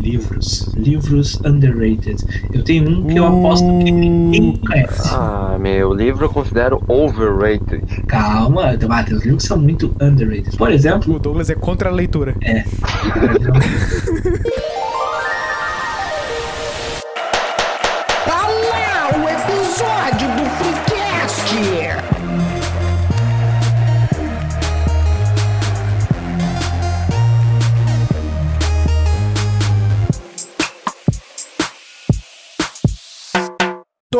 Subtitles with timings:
[0.00, 0.72] Livros.
[0.74, 2.24] Livros underrated.
[2.52, 5.10] Eu tenho um que eu aposto que ninguém conhece.
[5.12, 7.84] Ah, meu, livro eu considero overrated.
[8.06, 10.56] Calma, tem os livros que são muito underrated.
[10.56, 11.14] Por exemplo.
[11.14, 12.34] O Douglas é contra a leitura.
[12.42, 12.64] É.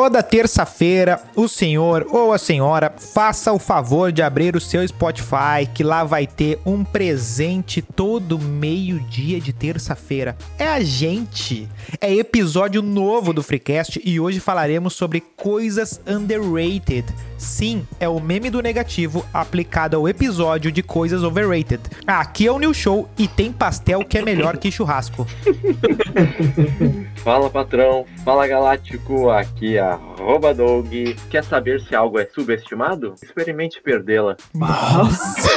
[0.01, 5.69] Toda terça-feira, o senhor ou a senhora faça o favor de abrir o seu Spotify,
[5.75, 10.35] que lá vai ter um presente todo meio-dia de terça-feira.
[10.59, 11.69] É a gente!
[12.01, 17.05] É episódio novo do Freecast e hoje falaremos sobre coisas underrated.
[17.37, 21.81] Sim, é o meme do negativo aplicado ao episódio de coisas overrated.
[22.07, 25.27] Aqui é o New Show e tem pastel que é melhor que churrasco.
[27.17, 30.93] Fala patrão, fala galáctico, aqui é arroba Doug.
[31.31, 33.15] Quer saber se algo é subestimado?
[33.23, 34.37] Experimente perdê-la.
[34.55, 35.51] Nossa!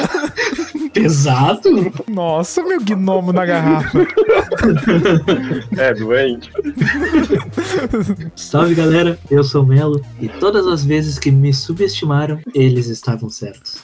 [0.94, 1.92] Pesado?
[2.08, 4.08] Nossa, meu gnomo na garrafa.
[5.78, 6.52] é doente.
[8.36, 13.30] Salve galera, eu sou o Melo e todas as vezes que me subestimaram, eles estavam
[13.30, 13.78] certos.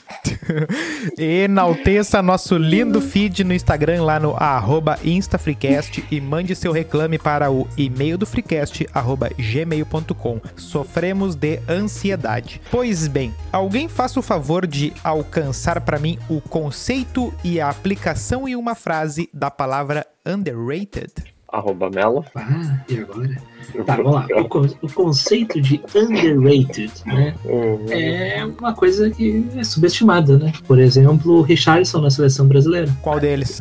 [1.18, 7.50] Enalteça nosso lindo feed no Instagram lá no arroba InstaFreecast e mande seu reclame para
[7.50, 10.40] o e-mail do Freecast arroba gmail.com.
[10.56, 12.60] Sofremos de ansiedade.
[12.70, 16.99] Pois bem, alguém faça o favor de alcançar para mim o conceito
[17.42, 21.12] e a aplicação em uma frase da palavra underrated?
[21.52, 22.24] Arroba Melo.
[22.36, 23.36] Ah, e agora?
[23.84, 24.26] Tá, vamos lá.
[24.36, 27.34] O, o, conceito de underrated, né?
[27.44, 27.86] Uhum.
[27.90, 30.52] É uma coisa que é subestimada, né?
[30.66, 32.88] Por exemplo, o Richardson na seleção brasileira.
[33.02, 33.58] Qual deles?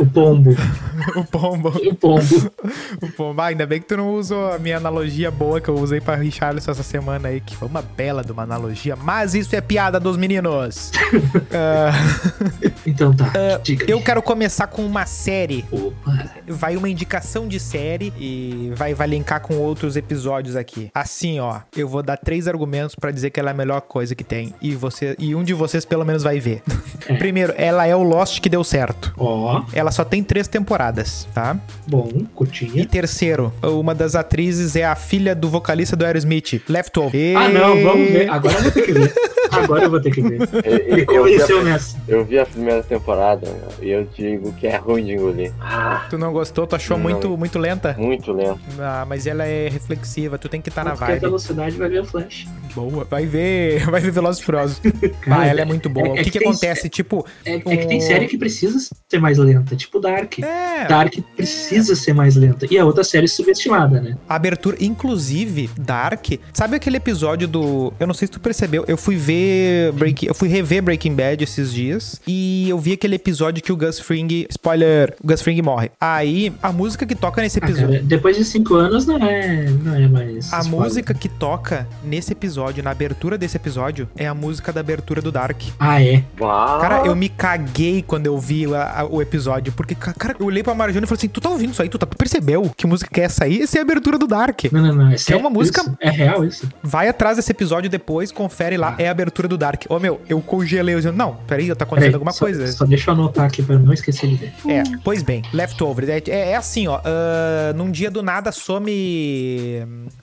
[0.00, 0.50] O Pombo.
[1.14, 1.68] o Pombo.
[1.68, 2.52] O Pombo.
[3.02, 3.40] o Pombo.
[3.40, 6.16] Ah, ainda bem que tu não usou a minha analogia boa que eu usei pra
[6.16, 9.98] Richardson essa semana aí, que foi uma bela de uma analogia, mas isso é piada
[10.00, 10.90] dos meninos.
[11.14, 12.48] uh...
[12.98, 13.26] Então tá.
[13.26, 15.64] Uh, eu quero começar com uma série.
[15.70, 16.37] Opa.
[16.48, 20.90] Vai uma indicação de série e vai, vai linkar com outros episódios aqui.
[20.94, 24.14] Assim, ó, eu vou dar três argumentos para dizer que ela é a melhor coisa
[24.14, 26.62] que tem e você e um de vocês pelo menos vai ver.
[27.18, 29.14] Primeiro, ela é o Lost que deu certo.
[29.16, 29.64] Ó.
[29.72, 31.56] Ela só tem três temporadas, tá?
[31.86, 32.82] Bom, curtinha.
[32.82, 37.36] E terceiro, uma das atrizes é a filha do vocalista do Aerosmith, Leftover.
[37.36, 38.30] Ah, não, vamos ver.
[38.30, 39.14] Agora eu vou ter que ver.
[39.50, 40.48] Agora eu vou ter que ver.
[40.64, 41.96] Ele convenceu nessa.
[42.06, 43.46] Eu vi a primeira temporada
[43.80, 45.52] e eu digo que é ruim de engolir.
[45.60, 46.66] Ah, tu não gostou?
[46.66, 47.94] Tu achou não, muito, muito lenta?
[47.98, 48.60] Muito lenta.
[48.78, 51.20] Ah, mas ela é reflexiva, tu tem que estar tá na vibe.
[51.20, 52.46] velocidade vai ver o Flash.
[52.74, 54.80] Boa, vai ver, vai ver Velozes Furiosos.
[55.28, 56.08] ah, ela é muito boa.
[56.08, 56.88] É, é o que, que, que acontece?
[56.88, 57.26] tipo.
[57.44, 57.72] É, um...
[57.72, 58.78] é, que tem série que precisa
[59.08, 60.38] ser mais lenta, tipo Dark.
[60.38, 62.66] É, Dark precisa ser mais lenta.
[62.70, 64.16] E a outra série subestimada, né?
[64.28, 66.26] A abertura, inclusive, Dark.
[66.52, 67.92] Sabe aquele episódio do.
[67.98, 69.92] Eu não sei se tu percebeu, eu fui ver.
[69.92, 72.20] Break, eu fui rever Breaking Bad esses dias.
[72.26, 74.46] E eu vi aquele episódio que o Gus Fring.
[74.50, 75.90] Spoiler, o Gus Fring morre.
[76.00, 76.27] Aí,
[76.62, 77.88] a música que toca nesse episódio.
[77.88, 80.52] Ah, cara, depois de cinco anos, não é, não é mais.
[80.52, 85.20] A música que toca nesse episódio, na abertura desse episódio, é a música da abertura
[85.20, 85.60] do Dark.
[85.78, 86.24] Ah, é?
[86.40, 86.80] Uau.
[86.80, 89.72] Cara, eu me caguei quando eu vi a, a, o episódio.
[89.72, 91.88] Porque, cara, eu olhei pra Marjane e falei assim: tu tá ouvindo isso aí?
[91.88, 93.62] Tu, tá, percebeu que música que é essa aí?
[93.62, 94.64] Essa é a abertura do Dark.
[94.72, 95.14] Não, não, não.
[95.14, 95.80] Que é, é uma música.
[95.80, 95.96] Isso?
[96.00, 96.68] É real isso?
[96.82, 98.96] Vai atrás desse episódio depois, confere lá.
[98.98, 99.02] Ah.
[99.02, 99.84] É a abertura do Dark.
[99.88, 100.94] Ô, oh, meu, eu congelei.
[100.94, 102.66] Eu disse, não, peraí, tá acontecendo peraí, alguma só, coisa.
[102.68, 104.52] Só deixa eu anotar aqui pra não esquecer de ver.
[104.68, 106.08] É, pois bem, Leftovers.
[106.08, 106.98] É, é, é assim, ó.
[106.98, 108.90] Uh, num dia do nada some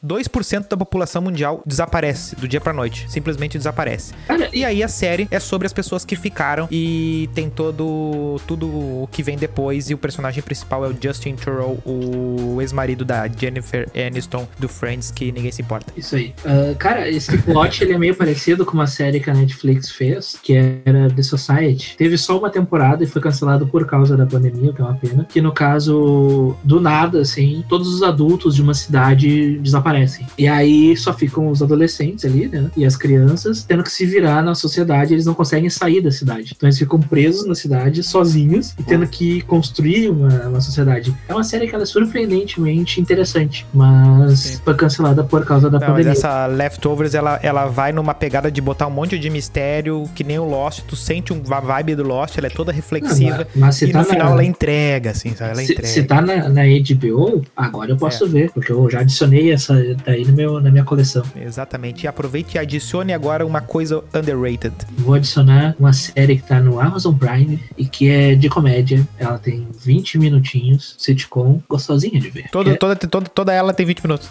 [0.05, 3.09] 2% da população mundial desaparece do dia pra noite.
[3.09, 4.13] Simplesmente desaparece.
[4.51, 9.09] E aí a série é sobre as pessoas que ficaram e tem todo tudo o
[9.11, 9.89] que vem depois.
[9.89, 15.11] E o personagem principal é o Justin Theroux, o ex-marido da Jennifer Aniston do Friends,
[15.11, 15.93] que ninguém se importa.
[15.95, 16.33] Isso aí.
[16.43, 20.37] Uh, cara, esse plot ele é meio parecido com uma série que a Netflix fez,
[20.41, 21.95] que era The Society.
[21.97, 24.95] Teve só uma temporada e foi cancelado por causa da pandemia, o que é uma
[24.95, 25.25] pena.
[25.25, 30.25] Que no caso, do nada, assim, todos os adultos de uma cidade desaparecem.
[30.37, 32.69] E aí só ficam os adolescentes ali, né?
[32.75, 36.53] E as crianças tendo que se virar na sociedade, eles não conseguem sair da cidade.
[36.55, 41.15] Então eles ficam presos na cidade, sozinhos, e tendo que construir uma, uma sociedade.
[41.27, 44.59] É uma série que ela é surpreendentemente interessante, mas Sim.
[44.63, 46.09] foi cancelada por causa da não, pandemia.
[46.09, 50.23] Mas essa Leftovers, ela, ela vai numa pegada de botar um monte de mistério, que
[50.23, 53.37] nem o Lost, tu sente uma vibe do Lost, ela é toda reflexiva.
[53.37, 55.51] Não, mas, mas e tá no final na, ela entrega, assim, sabe?
[55.51, 59.51] Ela se, se tá na, na HBO, agora eu posso ver, porque eu já adicionei
[59.51, 59.73] essa
[60.05, 61.23] daí no meu, na minha coleção.
[61.35, 62.03] Exatamente.
[62.03, 64.73] E aproveite e adicione agora uma coisa underrated.
[64.97, 69.05] Vou adicionar uma série que tá no Amazon Prime e que é de comédia.
[69.17, 72.45] Ela tem 20 minutinhos, sitcom, gostosinha de ver.
[72.51, 74.29] Toda, É- toda, toda, toda ela tem 20 minutos.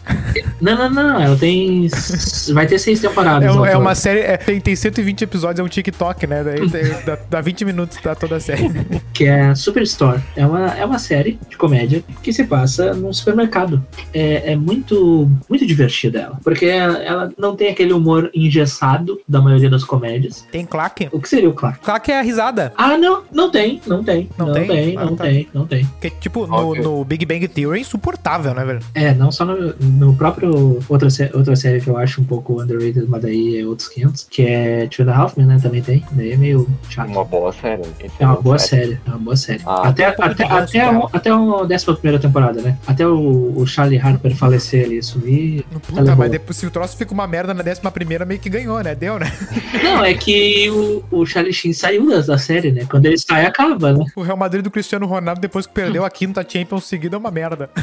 [0.60, 1.88] Não, não, não, ela tem.
[2.52, 3.48] Vai ter seis temporadas.
[3.48, 3.80] É, um- é todo.
[3.80, 4.20] uma série.
[4.20, 6.42] é, tem, tem 120 episódios, é um TikTok, né?
[6.44, 8.64] Daí tem- dá, dá 20 minutos, tá toda a série.
[9.12, 10.20] que é a Superstore.
[10.36, 13.84] É uma, é uma série de comédia que se passa num supermercado.
[14.12, 19.40] É, é muito, muito divertida ela, porque ela, ela não tem aquele humor engessado da
[19.40, 20.46] maioria das comédias.
[20.50, 21.08] Tem claque?
[21.12, 21.80] O que seria o Clark?
[21.80, 22.72] Claque é a risada.
[22.76, 24.66] Ah, não, não tem, não tem, Não não, tem?
[24.66, 25.24] tem, Ah, não tá.
[25.24, 25.84] tem, não tem.
[25.84, 28.80] Porque, tipo, no, no Big Bang Theory é insuportável, né, velho?
[28.94, 33.06] É, não só no, no próprio outra, outra série que eu acho um pouco underrated,
[33.08, 36.04] mas daí é outros 500, que é Two and a Half Men, né, também tem.
[36.12, 37.08] Daí é meio chato.
[37.08, 37.82] Uma boa série.
[38.18, 39.62] É uma boa série, é uma boa série.
[39.66, 41.10] Ah, até, até, ranço até, dela.
[41.14, 42.76] Até a décima primeira temporada, né?
[42.86, 45.64] Até o, o Charlie Harper falecer ali, sumir.
[45.86, 48.82] Puta, é mas depois, se o troço fica uma merda na 11 meio que ganhou,
[48.82, 48.94] né?
[48.94, 49.30] Deu, né?
[49.82, 52.84] Não, é que o, o Charlie Sheen saiu da, da série, né?
[52.90, 54.04] Quando ele sai, acaba, né?
[54.16, 57.30] O Real Madrid do Cristiano Ronaldo, depois que perdeu a quinta Champions seguida, é uma
[57.30, 57.70] merda.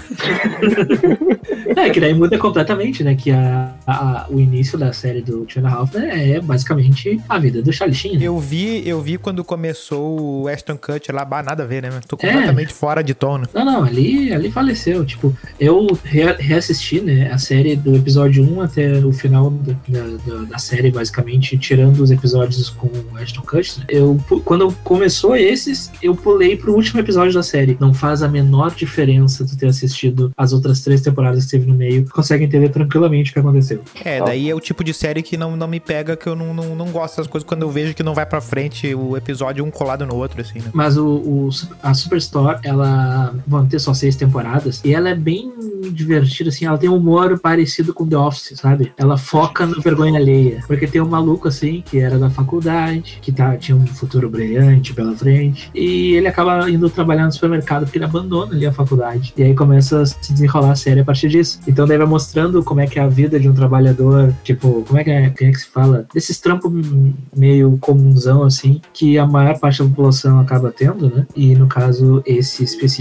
[1.75, 3.15] É, que daí muda completamente, né?
[3.15, 7.19] Que a, a- o início da série do Two and a Half né, é basicamente
[7.27, 8.17] a vida do Charlie Sheen.
[8.17, 8.25] né?
[8.25, 11.89] Eu vi, eu vi quando começou o Ashton Kutcher lá, bah, nada a ver, né?
[12.07, 13.37] Tô completamente fora de tom.
[13.37, 13.45] né?
[13.53, 15.05] Não, não, ali, ali faleceu.
[15.05, 20.37] Tipo, eu re- reassisti, né, a série do episódio 1 até o final da, da,
[20.49, 23.83] da série, basicamente, tirando os episódios com o Ashton Kutcher.
[23.87, 27.77] Eu, pu- quando começou esses, eu pulei pro último episódio da série.
[27.79, 31.75] Não faz a menor diferença tu ter assistido as outras três temporadas que teve no
[31.75, 32.03] meio.
[32.05, 33.81] Tu consegue entender tranquilamente o que aconteceu.
[34.03, 36.53] É, daí é o tipo de série que não, não me pega, que eu não,
[36.53, 39.63] não, não gosto das coisas quando eu vejo que não vai pra frente o episódio
[39.63, 40.65] um colado no outro, assim, né?
[40.73, 41.49] Mas o, o-
[41.83, 43.10] a Superstore, ela
[43.47, 45.51] vão ter só seis temporadas e ela é bem
[45.89, 46.65] divertida, assim.
[46.65, 48.91] Ela tem um humor parecido com The Office, sabe?
[48.97, 50.63] Ela foca no vergonha alheia.
[50.67, 54.93] Porque tem um maluco, assim, que era da faculdade, que tá, tinha um futuro brilhante
[54.93, 55.71] pela frente.
[55.73, 59.33] E ele acaba indo trabalhar no supermercado porque ele abandona ali a faculdade.
[59.35, 61.59] E aí começa a se desenrolar a série a partir disso.
[61.67, 64.99] Então daí vai mostrando como é que é a vida de um trabalhador, tipo, como
[64.99, 66.05] é que é, como é que se fala?
[66.13, 66.71] Desses trampos
[67.35, 71.25] meio comunzão, assim, que a maior parte da população acaba tendo, né?
[71.35, 73.00] E no caso, esse específico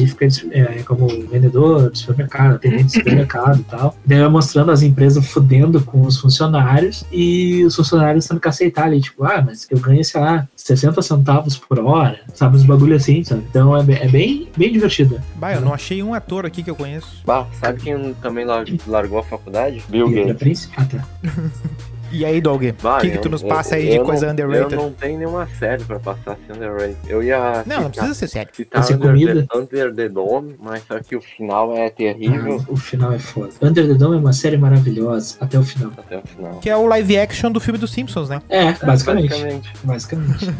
[0.52, 3.96] é, é como vendedor de supermercado, atendente de supermercado e tal.
[4.04, 8.84] Daí vai mostrando as empresas fudendo com os funcionários e os funcionários tendo que aceitar
[8.84, 12.56] ali, tipo, ah, mas eu ganho, sei lá, 60 centavos por hora, sabe?
[12.56, 13.42] Uns bagulho assim, sabe?
[13.50, 15.22] Então é, bem- é bem, bem divertida.
[15.36, 17.22] Bah, eu não achei um ator aqui que eu conheço.
[17.24, 19.82] Bah, sabe quem também lar- largou a faculdade?
[19.88, 20.68] Bill Gates.
[20.76, 21.04] Ah, tá.
[22.12, 22.62] E aí, Doug?
[22.62, 24.74] O que, que eu- tu nos eu- passa aí de eu coisa não- underrated?
[24.74, 26.96] Eu não tenho nenhuma série pra passar assim underrated.
[27.06, 28.50] Eu ia Não, não precisa ser sério.
[28.54, 29.46] citar ser Under, comida?
[29.48, 33.18] the, Under the Dome, mas só que o final é terrível Ah, o final é
[33.18, 33.50] foda.
[33.62, 35.92] Under the Dome é uma série maravilhosa até o final.
[35.96, 36.54] até o final.
[36.58, 38.42] Que é o live action do filme dos Simpsons, né?
[38.48, 39.28] É, basicamente.
[39.28, 39.72] Basicamente.
[39.84, 40.50] Basicamente.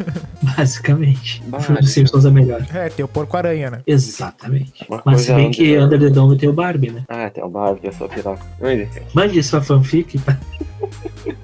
[0.57, 1.43] Basicamente.
[1.51, 1.91] O filme dos.
[1.91, 2.65] Simpsons é melhor.
[2.73, 3.81] É, tem o porco-aranha, né?
[3.85, 4.85] Exatamente.
[4.87, 7.03] Uma Mas se coisa bem que under- Under the Dome tem o Barbie, né?
[7.09, 9.01] Ah, tem o Barbie, eu sou enfim.
[9.13, 10.19] Mande sua fanfic.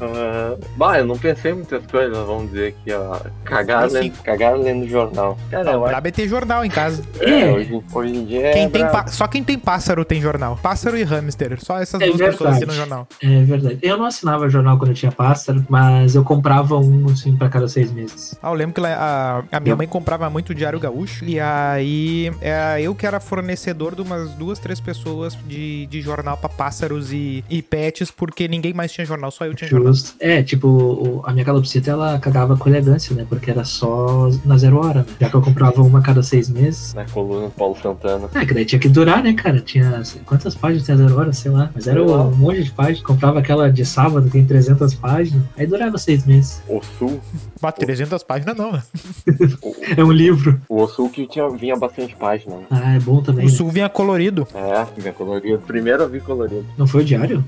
[0.00, 3.18] Ah, bah, eu não pensei em muitas coisas, vamos dizer que ó.
[3.44, 3.98] Cagar, Mas sim.
[3.98, 5.36] lendo, cagar lendo jornal.
[5.50, 7.02] Cara, acho Brabo é ter jornal em casa.
[7.20, 7.52] é, É.
[7.52, 10.58] hoje, hoje em dia Quem é tem Só quem tem pássaro tem jornal.
[10.62, 11.58] Pássaro e hamster.
[11.64, 12.56] Só essas É duas pessoas verdade.
[12.64, 13.08] assinam jornal.
[13.22, 13.78] É verdade.
[13.82, 17.66] Eu não assinava jornal quando eu tinha pássaro, mas eu comprava um, assim, pra cada
[17.68, 18.38] seis meses.
[18.42, 21.24] Ah, eu lembro que a, a minha Eu- mãe comprava muito Diário Gaúcho.
[21.24, 26.36] E aí é, eu que era fornecedor de umas duas, três pessoas de, de jornal
[26.36, 29.92] pra pássaros e, e pets, porque ninguém mais tinha jornal, só eu tinha jornal.
[29.92, 30.14] Justo.
[30.20, 33.26] É, tipo, a minha calopsita, ela cagava com elegância, né?
[33.28, 35.06] Porque era só na zero hora, né?
[35.20, 36.94] Já que eu comprava uma a cada seis meses.
[36.94, 38.28] Na coluna do Paulo Santana.
[38.34, 39.60] Ah, que daí tinha que durar, né, cara?
[39.60, 40.02] Tinha.
[40.24, 41.32] Quantas páginas tinha zero hora?
[41.32, 41.70] Sei lá.
[41.74, 43.02] Mas era um monte de páginas.
[43.02, 45.42] Comprava aquela de sábado, tem 300 páginas.
[45.56, 46.62] Aí durava seis meses.
[46.68, 47.20] O Sul.
[47.60, 48.82] Bah, 300 páginas não, né?
[49.96, 50.60] É um livro.
[50.68, 52.56] o Sul que tinha, vinha bastante página.
[52.56, 52.66] né?
[52.70, 53.46] Ah, é bom também.
[53.46, 53.54] O né?
[53.54, 54.46] sul vinha colorido.
[54.54, 55.58] É, vinha colorido.
[55.66, 56.66] Primeiro eu vi colorido.
[56.76, 57.44] Não foi o diário?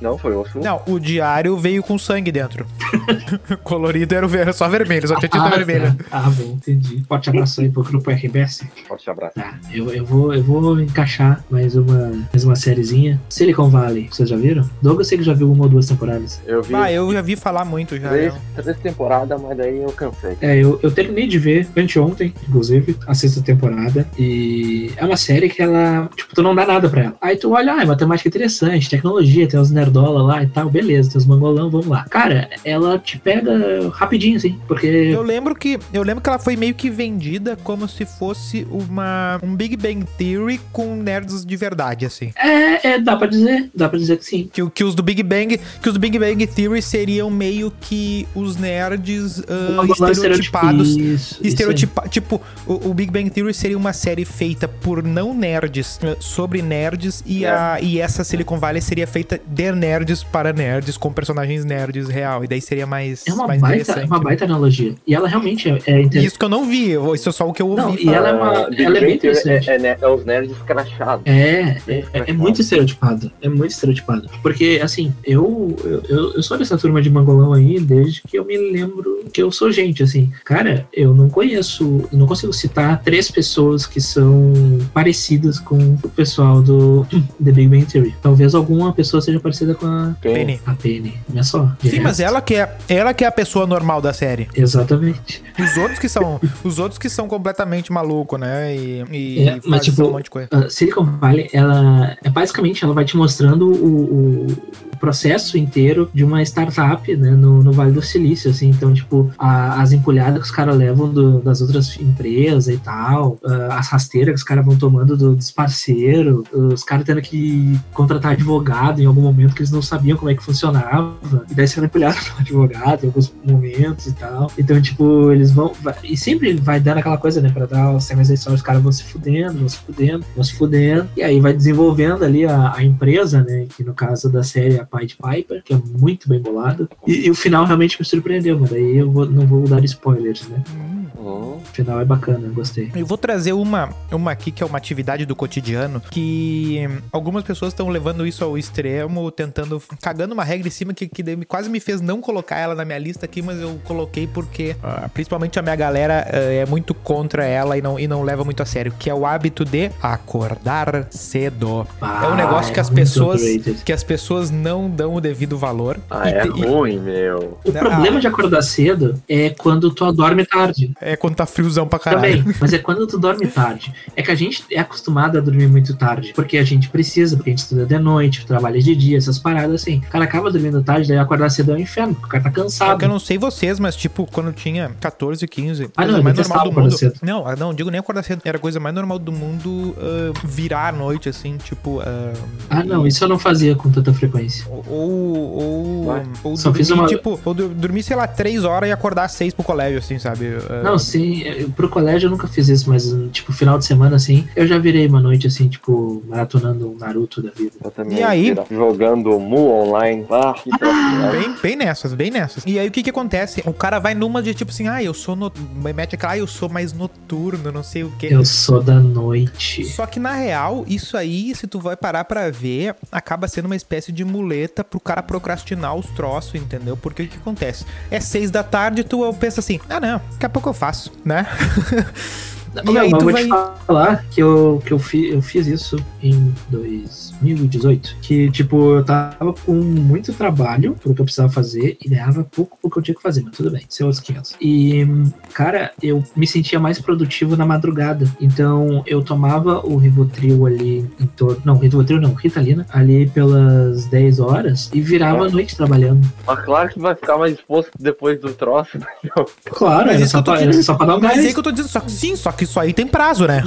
[0.00, 0.62] Não, foi o Sul.
[0.62, 2.66] Não, o diário veio com sangue dentro.
[3.62, 5.96] colorido era, o era só vermelho, só tinha tinta ah, vermelha.
[6.10, 6.18] tá.
[6.26, 7.02] Ah, bom, entendi.
[7.08, 8.64] Forte abraço aí pro grupo RBS.
[8.86, 9.34] Forte abraço.
[9.34, 13.20] Tá, eu, eu, vou, eu vou encaixar mais uma, mais uma sériezinha.
[13.28, 14.68] Silicon Valley, vocês já viram?
[14.82, 16.40] Doug, eu sei que já viu uma ou duas temporadas.
[16.46, 18.08] Eu vi Ah, eu já vi falar muito já.
[18.08, 20.36] três, eu- três temporadas, mas daí eu cansei.
[20.40, 24.06] É, eu, eu terminei de ver anteontem, inclusive, a sexta temporada.
[24.18, 27.16] E é uma série que ela, tipo, tu não dá nada pra ela.
[27.20, 30.68] Aí tu olha, ah, é uma temática interessante, tecnologia, tem uns nerdola lá e tal,
[30.70, 32.04] beleza, tem os mangolão, vamos lá.
[32.10, 34.86] Cara, ela te pega rapidinho, assim, porque.
[34.86, 39.38] Eu lembro que eu lembro que ela foi meio que vendida como se fosse uma
[39.42, 42.32] um Big Bang Theory com nerds de verdade, assim.
[42.36, 44.48] É, é dá pra dizer, dá pra dizer que sim.
[44.52, 48.26] Que, que os do Big Bang, que os do Big Bang Theory seriam meio que
[48.34, 50.88] os nerds uh, estereotipados.
[50.90, 51.46] isso, isso.
[51.46, 56.62] Estereotipa tipo, o, o Big Bang Theory seria uma série feita por não nerds sobre
[56.62, 57.50] nerds e, É.
[57.50, 62.44] a, e essa Silicon Valley seria feita de nerds para nerds com personagens nerds real.
[62.44, 64.06] E daí seria mais, É uma mais baita, é interessante.
[64.10, 64.94] uma baita analogia.
[65.06, 66.26] E ela realmente é, é interessante.
[66.26, 67.80] isso que eu não vi, isso é só o que eu ouvi.
[67.82, 68.52] Não, e ela é uma-
[68.84, 69.70] ela é bem interessante.
[69.70, 71.24] é, é, ne- é os nerds escrachados.
[71.24, 73.32] É, é, é muito estereotipado.
[73.40, 74.28] É muito estereotipado.
[74.42, 75.74] Porque, assim, eu,
[76.08, 79.50] eu, eu sou dessa turma de mangolão aí desde que eu me lembro que eu
[79.50, 80.30] sou gente, assim.
[80.44, 84.52] Cara, eu não conheço, eu não consigo citar três pessoas que são
[84.92, 87.06] parecidas com o pessoal do
[87.42, 88.14] The Big Bang Theory.
[88.22, 90.60] Talvez alguma pessoa seja parecida com a, Penny.
[90.66, 91.14] a Penny.
[91.28, 91.70] Não é só.
[91.82, 94.48] Sim, mas ela que, é, ela que é a pessoa normal da série.
[94.54, 95.42] Exatamente.
[95.58, 98.76] Os outros que são, os outros que são completamente malucos, né?
[98.76, 100.48] E, e É, mas, tipo, um monte de coisa.
[100.52, 106.24] a Silicon Valley, ela é basicamente ela vai te mostrando o, o processo inteiro de
[106.24, 110.44] uma startup, né, no, no Vale do Silício, assim, então, tipo, a- as empulhadas que
[110.46, 114.64] os caras levam do- das outras empresas e tal, ah, as rasteiras que os caras
[114.64, 119.60] vão tomando do- dos parceiros, os caras tendo que contratar advogado em algum momento que
[119.60, 121.14] eles não sabiam como é que funcionava,
[121.50, 125.72] e daí sendo empulhado pelo advogado em alguns momentos e tal, então, tipo, eles vão,
[125.82, 128.62] vai- e sempre vai dando aquela coisa, né, pra dar os temas da história, os
[128.62, 132.44] caras vão se fudendo, vão se fudendo, vão se fudendo, e aí vai desenvolvendo ali
[132.46, 136.40] a, a empresa, né, que no caso da série Pied Piper, que é muito bem
[136.40, 139.82] bolada, e, e o final realmente me surpreendeu, mas daí eu vou- não vou dar
[139.84, 140.86] spoilers, né, Hum.
[141.18, 142.90] O final é bacana, eu gostei.
[142.94, 147.72] Eu vou trazer uma, uma aqui que é uma atividade do cotidiano que algumas pessoas
[147.72, 151.80] estão levando isso ao extremo, tentando, cagando uma regra em cima que, que quase me
[151.80, 155.62] fez não colocar ela na minha lista aqui, mas eu coloquei porque ah, principalmente a
[155.62, 158.92] minha galera ah, é muito contra ela e não, e não leva muito a sério,
[158.96, 161.86] que é o hábito de acordar cedo.
[162.22, 163.82] É um negócio que as Ah, pessoas overrated.
[163.84, 165.98] que as pessoas não dão o devido valor.
[166.10, 167.58] Ah, E é te- ruim, meu.
[167.64, 168.20] O problema ah.
[168.20, 170.92] de acordar cedo é quando tu dorme tarde.
[171.00, 172.38] é quando tá friozão pra caralho.
[172.38, 173.92] Também, mas é quando tu dorme tarde.
[174.14, 177.50] É que a gente é acostumado a dormir muito tarde, porque a gente precisa, porque
[177.50, 179.98] a gente estuda de noite, trabalha de dia, essas paradas assim.
[180.06, 182.50] O cara acaba dormindo tarde, daí acordar cedo é um inferno, porque o cara tá
[182.50, 183.08] Só que eu cansado.
[183.08, 186.80] não sei vocês, mas tipo, quando eu tinha 14, 15, Ah, não, mais normal do
[186.80, 186.96] mundo.
[186.98, 187.14] cedo.
[187.22, 188.42] Não, ah, não, digo nem acordar cedo.
[188.44, 192.00] Era a coisa mais normal do mundo ah, virar à noite, assim, tipo.
[192.00, 192.32] ah,
[192.70, 194.65] Ah, não, isso eu não fazia com tanta frequência.
[194.70, 194.84] Ou.
[194.88, 196.16] Ou.
[196.44, 199.32] Ou Só dormir, fiz uma- tipo, ou dormir, sei lá, 3 horas e acordar às
[199.32, 200.56] 6 pro colégio, assim, sabe?
[200.68, 204.16] Ah, Não, sim, eu- pro colégio eu nunca fiz isso, mas, tipo, final de semana,
[204.16, 207.72] assim, eu já virei uma noite, assim, tipo, maratonando um Naruto da vida.
[207.84, 208.42] Eu também E aí?
[208.50, 210.24] vira- Jogando Mu online.
[210.30, 210.94] Ah, que troço.
[211.32, 212.64] Bem, bem nessas, bem nessas.
[212.66, 213.62] E aí o que que acontece?
[213.66, 215.52] O cara vai numa de tipo assim, ah, eu sou no...
[215.94, 218.28] mete aquela, ah, eu sou mais noturno, não sei o quê.
[218.30, 219.84] Eu sou da noite.
[219.84, 223.76] Só que na real, isso aí, se tu vai parar pra ver, acaba sendo uma
[223.76, 226.96] espécie de muleta pro cara procrastinar os troços, entendeu?
[226.96, 227.84] Porque o que acontece?
[228.10, 231.46] É seis da tarde, tu pensa assim, ah não, daqui a pouco eu faço, né?
[232.84, 235.40] Não, E aí mas tu vou vai- te falar que eu, que eu, fi, eu
[235.42, 238.16] fiz isso em 2018.
[238.20, 242.76] Que, tipo, eu tava com muito trabalho pro que eu precisava fazer e ganhava pouco
[242.82, 244.56] porque eu tinha que fazer, mas tudo bem, é outros 500.
[244.60, 245.06] E,
[245.52, 248.28] cara, eu me sentia mais produtivo na madrugada.
[248.40, 251.60] Então, eu tomava o Rivotril ali em torno.
[251.64, 256.26] Não, Rivotril não, Ritalina, ali pelas 10 horas e virava a noite trabalhando.
[256.46, 258.98] Mas claro que vai ficar mais disposto depois do troço.
[259.66, 260.84] Claro, Mas isso só, que eu tô pra, dizendo.
[260.84, 262.50] só pra dar um Mas é aí que eu tô dizendo, só que sim, só
[262.52, 263.62] que isso aí tem prazo, né?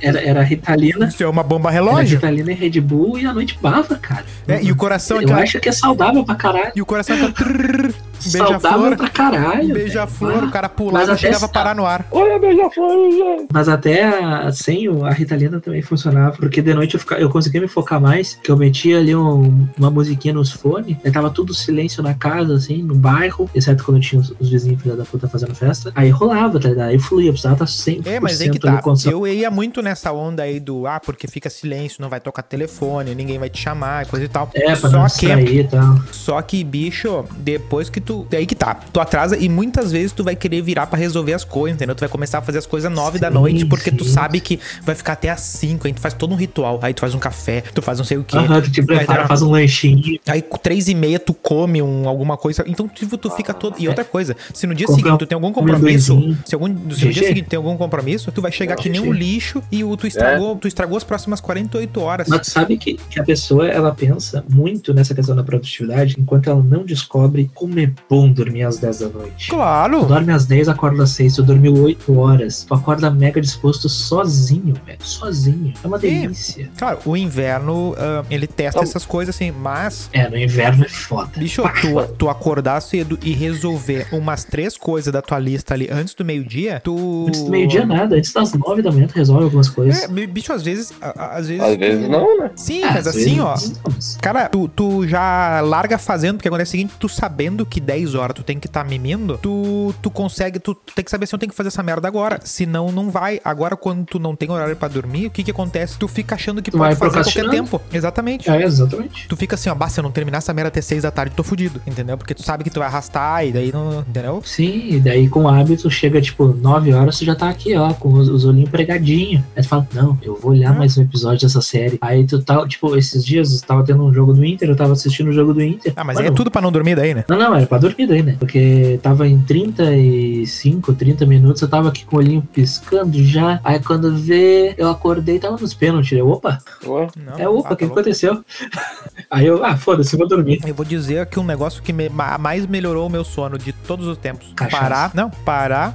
[0.00, 2.16] Era, era Ritalina, Isso é uma bomba era relógio.
[2.16, 4.24] Ritalina e Red Bull e a noite bava, cara.
[4.48, 5.42] É, e o coração Eu aquela...
[5.42, 6.72] acho que é saudável pra caralho.
[6.74, 7.92] E o coração aquela...
[8.32, 9.72] Beija-flor, pra caralho.
[9.74, 12.06] beija-flor, o cara Mas pulava e até chegava a parar no ar.
[12.10, 13.46] Olha, beija-flor.
[13.52, 17.30] Mas até a- sem o- a Ritalina também funcionava, porque de noite eu, ficava, eu
[17.30, 21.30] conseguia me focar mais, que eu metia ali um- uma musiquinha nos fones, aí tava
[21.30, 25.04] tudo silêncio na casa, assim, no bairro, exceto quando tinha os, os vizinhos filha da
[25.04, 26.88] puta fazendo festa, aí rolava, tá ligado?
[26.88, 28.80] Aí fluía, precisava estar 100% É, mas aí que tá.
[29.10, 33.14] Eu ia muito nessa onda aí do, ah, porque fica silêncio, não vai tocar telefone,
[33.14, 34.50] ninguém vai te chamar, coisa e tal.
[34.54, 35.98] É, pra Só não que, distrair e tal.
[36.12, 38.09] só que, bicho, depois que tu.
[38.30, 38.74] É aí que tá.
[38.74, 41.94] Tu atrasa e muitas vezes tu vai querer virar pra resolver as coisas, entendeu?
[41.94, 44.58] Tu vai começar a fazer as coisas nove da Sim, noite porque tu sabe que
[44.82, 45.86] vai ficar até às cinco.
[45.86, 46.78] Aí tu faz todo um ritual.
[46.82, 48.36] Aí tu faz um café, tu faz não sei o que.
[48.36, 50.18] Aham, tu te prepara, faz um lanchinho.
[50.26, 52.64] Aí três e meia tu come um, alguma coisa.
[52.66, 53.76] Então tipo, tu fica todo.
[53.78, 56.68] E outra coisa, se no dia Compra seguinte tu tem algum um compromisso, se, algum,
[56.68, 59.84] se no dia seguinte tem algum compromisso, tu vai chegar que nem um lixo e
[59.84, 62.28] o, tu, estragou, tu estragou as próximas 48 horas.
[62.28, 66.48] Mas tu sabe que, que a pessoa ela pensa muito nessa questão da produtividade enquanto
[66.48, 69.48] ela não descobre como é bom dormir às 10 da noite.
[69.48, 70.04] Tu Claro!
[70.04, 74.74] dorme às 10, acorda às 6, tu dormiu 8 horas, tu acorda mega disposto sozinho,
[74.86, 74.98] velho.
[75.02, 75.72] Sozinho.
[75.82, 76.20] É uma Sim.
[76.22, 76.70] delícia.
[76.76, 80.88] Claro, o inverno, ah, ele testa Então- essas coisas assim, mas É, no inverno é
[80.88, 81.30] foda.
[81.36, 86.14] Bicho, tu, tu acordar cedo e resolver umas três coisas da tua lista ali antes
[86.14, 87.26] do meio-dia, tu.
[87.28, 90.04] Antes do meio-dia nada, antes das 9 da manhã tu resolve algumas coisas.
[90.04, 90.92] É, bicho, às vezes.
[91.00, 91.62] Às vezes.
[91.62, 92.50] Às vezes não, né?
[92.56, 93.54] Sim, Ah, mas assim, vezes ó.
[93.88, 98.14] não, Cara, tu, tu já larga fazendo, porque acontece o seguinte, tu sabendo que 10
[98.14, 101.34] horas tu tem que estar mimindo, tu, tu consegue, tu, tu tem que saber se
[101.34, 102.38] eu tenho que fazer essa merda agora.
[102.44, 103.40] Senão não vai.
[103.44, 105.98] Agora, quando tu não tem horário pra dormir, o que que acontece?
[105.98, 107.80] Tu fica achando que Tu pode fazer a qualquer tempo.
[107.92, 108.48] Exatamente.
[108.48, 109.26] É, exatamente.
[109.26, 111.34] Tu fica assim, ó, bah, se eu não terminar essa merda até 6 da tarde,
[111.34, 112.16] tô fudido, entendeu?
[112.16, 114.00] Porque tu sabe que tu vai arrastar e daí não.
[114.08, 114.40] Entendeu?
[114.44, 117.92] Sim, e daí com o hábito chega tipo 9 horas, tu já tá aqui, ó,
[117.94, 119.42] com os, os olhinhos pregadinhos.
[119.56, 120.74] Aí tu fala, não, eu vou olhar Ah.
[120.74, 121.98] mais um episódio dessa série.
[122.00, 124.92] Aí tu tá, tipo, esses dias eu tava tendo um jogo do Inter, eu tava
[124.92, 125.92] assistindo o jogo do Inter.
[125.96, 127.24] Ah, mas Mano, é tudo pra não dormir daí, né?
[127.28, 128.36] Não, não, era pra dormir daí, né?
[128.38, 133.60] Porque tava em 35, 30 minutos, eu tava aqui com o olhinho piscando já.
[133.64, 136.12] Aí quando vê, eu acordei e tava nos pênaltis.
[136.12, 138.44] Eu, opa, Ué, Não, é opa, ah, o que tá aconteceu?
[139.30, 140.60] Aí eu, ah, foda-se, vou dormir.
[140.66, 143.72] Eu vou dizer que um negócio que me- ma- mais melhorou o meu sono de
[143.72, 144.52] todos os tempos.
[144.56, 144.82] Cachaça.
[144.82, 145.10] Parar.
[145.14, 145.94] Não, parar.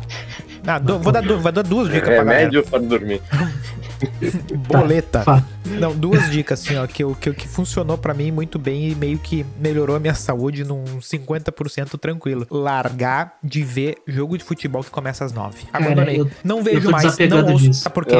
[0.65, 2.38] Ah, du- vou, dar, vou dar duas dicas pra galera.
[2.39, 3.22] remédio para dormir.
[4.68, 5.22] Boleta.
[5.22, 5.44] Fá.
[5.66, 9.18] Não, duas dicas, assim, ó, que, que, que funcionou pra mim muito bem e meio
[9.20, 12.46] que melhorou a minha saúde num 50% tranquilo.
[12.50, 15.66] Largar de ver jogo de futebol que começa às 9.
[15.72, 16.20] Cara, Abandonei.
[16.20, 17.66] eu- não vejo mais, não ouço.
[17.68, 17.82] disso.
[17.82, 18.16] Sabe por quê?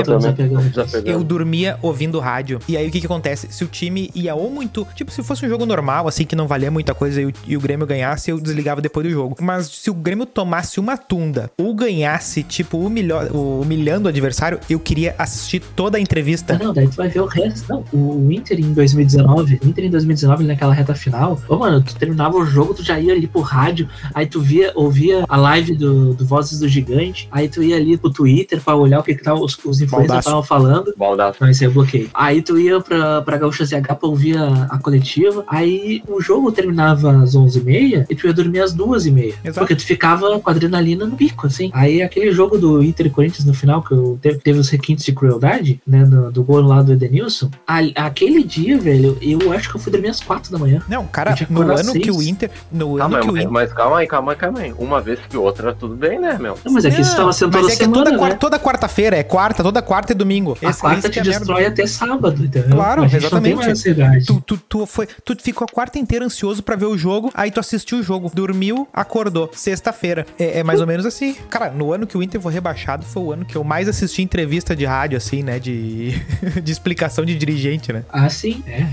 [1.06, 2.60] Eu Eu dormia ouvindo rádio.
[2.68, 3.48] E aí o que que acontece?
[3.52, 4.88] Se o time ia ou muito.
[4.96, 7.58] Tipo, se fosse um jogo normal, assim, que não valia muita coisa e o, e
[7.58, 9.36] o Grêmio ganhasse, eu desligava depois do jogo.
[9.40, 14.80] Mas se o Grêmio tomasse uma tunda ou ganhasse, tipo, humilho- humilhando o adversário, eu
[14.80, 16.58] queria assistir toda a Ah, entrevista.
[16.58, 17.66] não, daí tu vai ver o resto.
[17.70, 21.82] Não, o Inter em 2019, o Inter em 2019, ali naquela reta final, ô mano,
[21.82, 25.38] tu terminava o jogo, tu já ia ali pro rádio, aí tu via, ouvia a
[25.38, 29.04] live do, do Vozes do Gigante, aí tu ia ali pro Twitter pra olhar o
[29.04, 30.94] que, que tava, os, os influencers estavam falando.
[30.98, 31.38] Baldaço.
[31.42, 32.10] Não, esse aí eu bloqueei.
[32.14, 35.44] Aí tu ia pra, pra Gaúcha ZH pra ouvir a, a coletiva.
[35.48, 39.34] Aí o jogo terminava às 11h30 e tu ia dormir às 2h30.
[39.44, 39.60] Exato.
[39.60, 41.70] Porque tu ficava com a adrenalina no pico, assim.
[41.74, 45.06] Aí aquele jogo do Inter e Corinthians no final, que eu teve, teve os requintes
[45.06, 46.04] de crueldade, né?
[46.06, 46.94] Do, do gol lá do
[47.26, 47.50] Edenilson.
[47.68, 50.82] a- aquele dia, velho, eu acho que eu fui dormir às 4 da manhã.
[50.88, 52.04] Não, cara, que no ano seis.
[52.04, 52.50] que o Inter.
[52.72, 53.52] No Calma ano que aí, o mas, Inter.
[53.52, 54.74] mas calma aí, calma aí, calma aí.
[54.78, 56.58] Uma vez que outra, tudo bem, né, meu?
[56.64, 58.18] Não, mas aqui você tava sendo toda mas é que é semana, toda, né?
[58.18, 60.58] quarta- toda quarta-feira, é quarta, toda quarta e domingo.
[60.64, 61.40] A Esse- quarta esse te que é a merda.
[61.40, 62.70] destrói até sábado, entendeu?
[62.76, 63.46] Claro, a gente Não exatamente.
[63.56, 64.26] tem mais ansiedade.
[64.26, 67.52] Tu, tu, tu, foi, tu ficou a quarta inteira ansioso pra ver o jogo, aí
[67.52, 70.26] tu assistiu o jogo, dormiu, acordou, sexta-feira.
[70.40, 71.36] É, é mais ou menos assim.
[71.50, 74.22] Cara, no ano que o Inter foi rebaixado, foi o ano que eu mais assisti
[74.22, 75.60] entrevista de rádio, assim, né?
[75.60, 76.12] De,
[76.64, 78.04] de explicação de dirigente, né?
[78.12, 78.88] Ah, sim, é.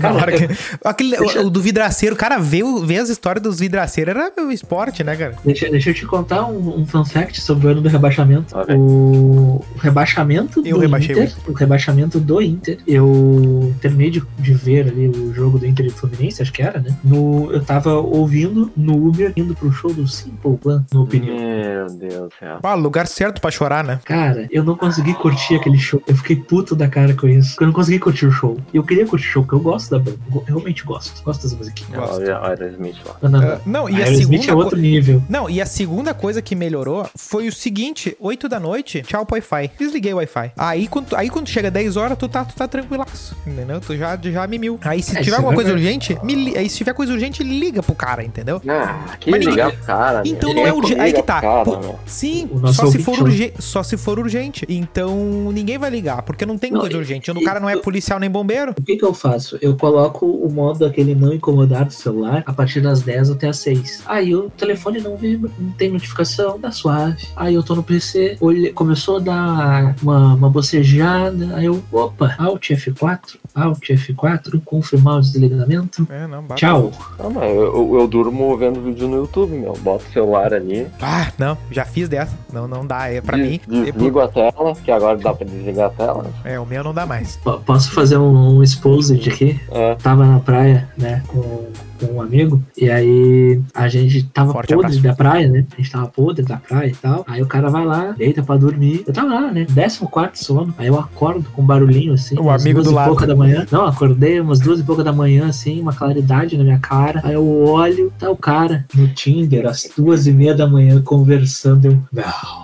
[0.00, 0.48] Na Cara, que-
[0.84, 4.32] aquele, deixa- o, o do vidraceiro, cara, ver, o- ver as histórias dos vidraceiros era
[4.36, 5.34] meu esporte, né, cara?
[5.44, 8.54] Deixa, deixa eu te contar um, um fun fact sobre o ano do rebaixamento.
[8.68, 14.54] O, o rebaixamento Eu do rebaixei Inter, o rebaixamento do Inter, eu terminei de, de
[14.54, 16.94] ver ali o jogo do Inter e do Fluminense, acho que era, né?
[17.02, 21.36] No, eu tava ouvindo no Uber, indo pro show do Simple Plan, no opinião.
[21.36, 22.58] Meu Deus do céu.
[22.62, 23.98] Ah, lugar certo pra chorar, né?
[24.04, 26.02] Cara, eu não consegui curtir aquele show.
[26.06, 27.56] Eu fiquei puto da cara com isso.
[27.66, 28.56] Eu não consegui curtir o show.
[28.72, 30.16] Eu queria curtir o show, porque eu gosto da banda.
[30.32, 31.20] Eu realmente gosto.
[31.24, 31.94] Gosto das musiquinhas.
[31.98, 32.16] Gosto.
[32.22, 33.16] Olha, Aerosmith lá.
[33.22, 33.48] Não, não, não.
[33.54, 35.22] Ah, não, e a Aerosmith segunda é outro nível.
[35.28, 39.34] Não, e a segunda coisa que melhorou foi o seguinte: 8 da noite, tchau pro
[39.34, 39.72] Wi-Fi.
[39.78, 40.52] Desliguei o Wi-Fi.
[40.56, 43.36] Aí quando, aí quando chega 10 horas, tu tá, tu tá tranquilaço.
[43.44, 43.80] Entendeu?
[43.80, 44.78] Tu já, já mimil.
[44.82, 47.42] Aí se É, tiver alguma é coisa urgente, me li- aí se tiver coisa urgente,
[47.42, 48.62] liga pro cara, entendeu?
[48.68, 51.00] Ah, que Mas ninguém- ligar pro cara, Então não é urgente.
[51.00, 51.40] Aí que tá.
[51.64, 51.98] Pô, Cara, meu.
[52.06, 54.64] Sim, só se, for urgente, só se for urgente.
[54.68, 57.30] Então ninguém vai ligar, porque não tem Não, coisa urgente.
[57.30, 58.72] O e- cara não é policial nem bombeiro.
[58.78, 59.58] O que que eu faço?
[59.60, 63.58] Eu coloco o modo aquele não incomodar do celular a partir das 10 até as
[63.58, 64.02] 6.
[64.06, 67.26] Aí o telefone não vibra, não tem notificação, tá suave.
[67.36, 72.34] Aí eu tô no PC, olhei, começou a dar uma, uma bocejada, aí eu, opa,
[72.38, 76.06] Alt F4, Alt F4, confirmar o desligamento.
[76.10, 76.60] É, não, bate.
[76.60, 76.92] Tchau.
[77.18, 79.72] Não, mas eu, eu, eu durmo vendo vídeo no YouTube, meu.
[79.74, 82.36] Boto o celular ali, Ah, não, já fiz dessa.
[82.52, 83.08] Não, não dá.
[83.08, 83.60] É pra des- mim.
[83.68, 86.26] desligo a tela, que agora dá pra desligar a tela.
[86.44, 87.35] É, o meu não dá mais.
[87.64, 89.60] Posso fazer um, um exposed aqui?
[89.70, 89.94] É.
[89.96, 94.86] Tava na praia, né, com com um amigo, e aí a gente tava Forte podre
[94.98, 95.02] abraço.
[95.02, 95.64] da praia, né?
[95.72, 97.24] A gente tava podre da praia e tal.
[97.26, 99.04] Aí o cara vai lá, deita pra dormir.
[99.06, 99.66] Eu tava lá, né?
[99.70, 100.74] Décimo quarto sono.
[100.78, 102.36] Aí eu acordo com um barulhinho assim.
[102.38, 103.08] O umas amigo duas do e lado.
[103.08, 103.66] pouca da manhã.
[103.70, 107.20] Não, acordei umas duas e pouca da manhã, assim, uma claridade na minha cara.
[107.24, 111.86] Aí eu olho, tá o cara no Tinder, às duas e meia da manhã, conversando.
[111.86, 112.22] Eu, não,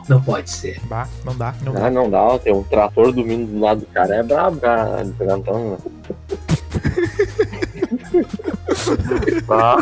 [0.09, 0.81] não pode ser.
[0.89, 1.87] Bah, não dá, não dá.
[1.87, 4.17] Ah, não dá, tem um trator dormindo do lado do cara.
[4.17, 5.05] É brabo, cara.
[5.39, 5.79] Então,
[9.49, 9.79] ah,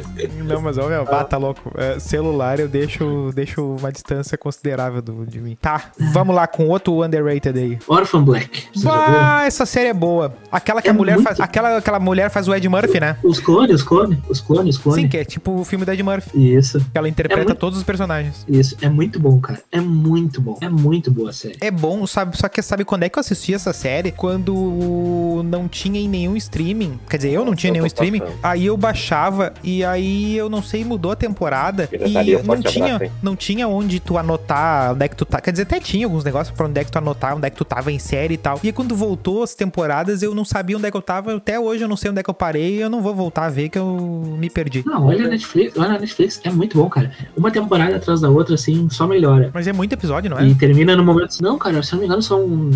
[0.44, 1.70] Não, mas ó, meu, bah, tá louco.
[1.76, 5.56] É, celular eu deixo, deixo uma distância considerável do, de mim.
[5.60, 7.78] Tá, vamos lá com outro underrated aí.
[7.86, 8.64] Orphan Black.
[8.82, 10.34] Bah, essa série é boa.
[10.50, 11.40] Aquela que É a mulher muito- faz.
[11.40, 13.16] Aquela, aquela mulher faz o Ed Murphy, né?
[13.22, 15.02] Os clones, os clones, os clones, os clones.
[15.02, 16.54] Sim, que é tipo o filme do Ed Murphy.
[16.54, 18.44] Isso, Que ela interpreta É muito- todos os personagens.
[18.48, 18.76] isso.
[18.80, 19.60] É muito bom, cara.
[19.72, 20.58] É muito bom.
[20.60, 21.56] É muito boa a série.
[21.60, 22.36] É bom, sabe?
[22.36, 24.12] Só que sabe quando é que eu assisti essa série?
[24.12, 26.98] Quando não tinha em nenhum streaming.
[27.08, 28.20] Quer dizer, eu não tinha Eu nenhum streaming.
[28.20, 28.38] passando.
[28.42, 31.84] Aí eu baixava e aí eu não sei, mudou a temporada.
[31.84, 35.40] E Pirataria, não tinha, abraço, não tinha onde tu anotar onde é que tu tá.
[35.40, 37.56] Quer dizer, até tinha alguns negócios pra onde é que tu anotar, onde é que
[37.56, 38.58] tu tava em série e tal.
[38.62, 41.36] E aí, quando voltou as temporadas, eu não sabia onde é que eu tava.
[41.36, 42.82] Até hoje eu não sei onde é que eu parei.
[42.82, 44.84] Eu não vou voltar a ver que eu me perdi.
[44.86, 47.10] Não, olha a Netflix, olha a Netflix, é muito bom, cara.
[47.36, 49.50] Uma temporada atrás da outra, assim, só melhora.
[49.52, 50.46] Mas é muito episódio, não é?
[50.46, 51.40] E termina no momento.
[51.40, 52.70] Não, cara, se eu não me engano, são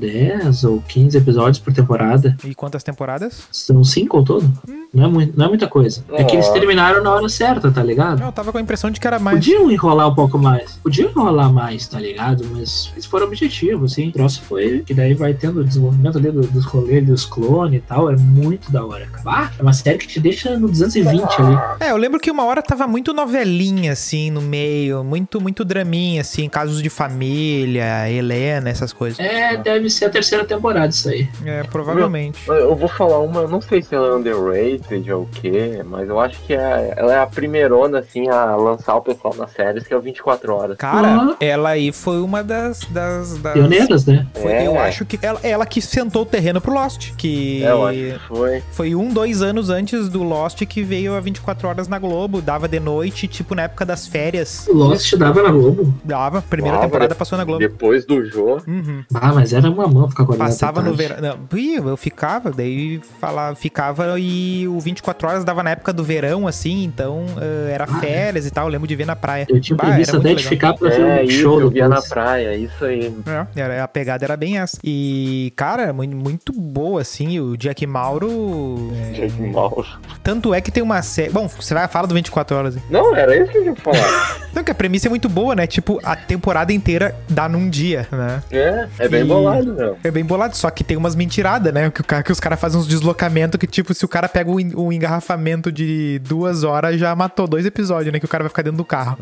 [0.00, 2.36] 10 ou 15 episódios por temporada.
[2.44, 3.42] E quantas temporadas?
[3.50, 4.52] São 5 ao todo?
[4.92, 6.04] Não é, muito, não é muita coisa.
[6.12, 6.52] É que eles Ó.
[6.72, 8.20] terminaram na hora certa, tá ligado?
[8.20, 9.36] Não, eu tava com a impressão de que era mais.
[9.38, 10.72] Podiam enrolar um pouco mais.
[10.82, 12.44] Podiam enrolar mais, tá ligado?
[12.50, 14.08] Mas eles foram objetivos, assim.
[14.08, 17.78] O troço foi que daí vai tendo o desenvolvimento ali do- dos rolês, dos clones
[17.78, 18.10] e tal.
[18.10, 19.22] É muito da hora, cara.
[19.26, 21.58] Ah, é uma série que te deixa no 220 ali.
[21.80, 26.20] É, eu lembro que uma hora tava muito novelinha, assim, no meio, muito, muito draminha,
[26.22, 29.18] assim, casos de família, Helena, essas coisas.
[29.18, 31.28] É, deve ser a terceira temporada isso aí.
[31.44, 32.38] É, provavelmente.
[32.48, 36.08] eu vou falar uma, eu não sei se ela é underrated ou o quê, mas
[36.08, 36.61] eu acho que é,
[36.96, 40.54] ela é a primeirona, assim, a lançar o pessoal nas séries, que é o 24
[40.54, 40.76] horas.
[40.76, 41.36] Cara, Ah.
[41.40, 42.80] ela aí foi uma das.
[42.90, 44.26] das, das- Pioneiras, né?
[44.34, 44.66] Foi- É.
[44.66, 47.12] Eu acho que ela, ela que sentou o terreno pro Lost.
[47.16, 48.62] Que É, eu acho que foi.
[48.72, 52.40] foi um, dois anos antes do Lost que veio a 24 horas na Globo.
[52.42, 54.66] Dava de noite, tipo na época das férias.
[54.68, 55.92] O Lost dava na Globo.
[56.04, 56.42] Dava.
[56.42, 57.60] Primeira Dava, temporada passou na Globo.
[57.60, 58.62] Depois do jogo.
[58.66, 59.04] Uhum.
[59.14, 60.48] Ah, mas era uma mão ficar acordado.
[60.48, 61.38] Passava no verão.
[61.54, 66.48] Ih, eu ficava, daí falava, ficava e o 24 horas dava na época do verão,
[66.52, 68.00] assim, então eh, era Ah, é.
[68.00, 68.66] férias e tal.
[68.66, 69.46] Eu lembro de ver na praia.
[69.48, 71.88] Eu tinha Bah, previsto era até de ficar pra ver É, um show eu via
[71.88, 73.12] na praia, isso aí.
[73.56, 74.78] É, era, a pegada era bem essa.
[74.84, 77.40] E, cara, muito, muito boa, assim.
[77.40, 78.92] O Jack Mauro.
[79.10, 79.90] é, Jack Mouse.
[80.22, 81.30] Tanto é que tem uma série.
[81.30, 82.76] Bom, você vai falar do 24 horas.
[82.76, 82.82] hein?
[82.90, 84.42] Não, era isso que eu ia falar.
[84.52, 85.66] Não, que a premissa é muito boa, né?
[85.66, 88.42] Tipo, a temporada inteira dá num dia, né?
[88.50, 89.96] é, é bem E- bolado, meu.
[90.04, 91.90] É bem bolado, só que tem umas mentiradas, né?
[91.90, 94.50] Que, o cara, que os caras fazem uns deslocamentos que, tipo, se o cara pega
[94.50, 98.18] um, um engarrafamento de duas horas, já matou dois episódios, né?
[98.18, 99.16] Que o cara vai ficar dentro do carro.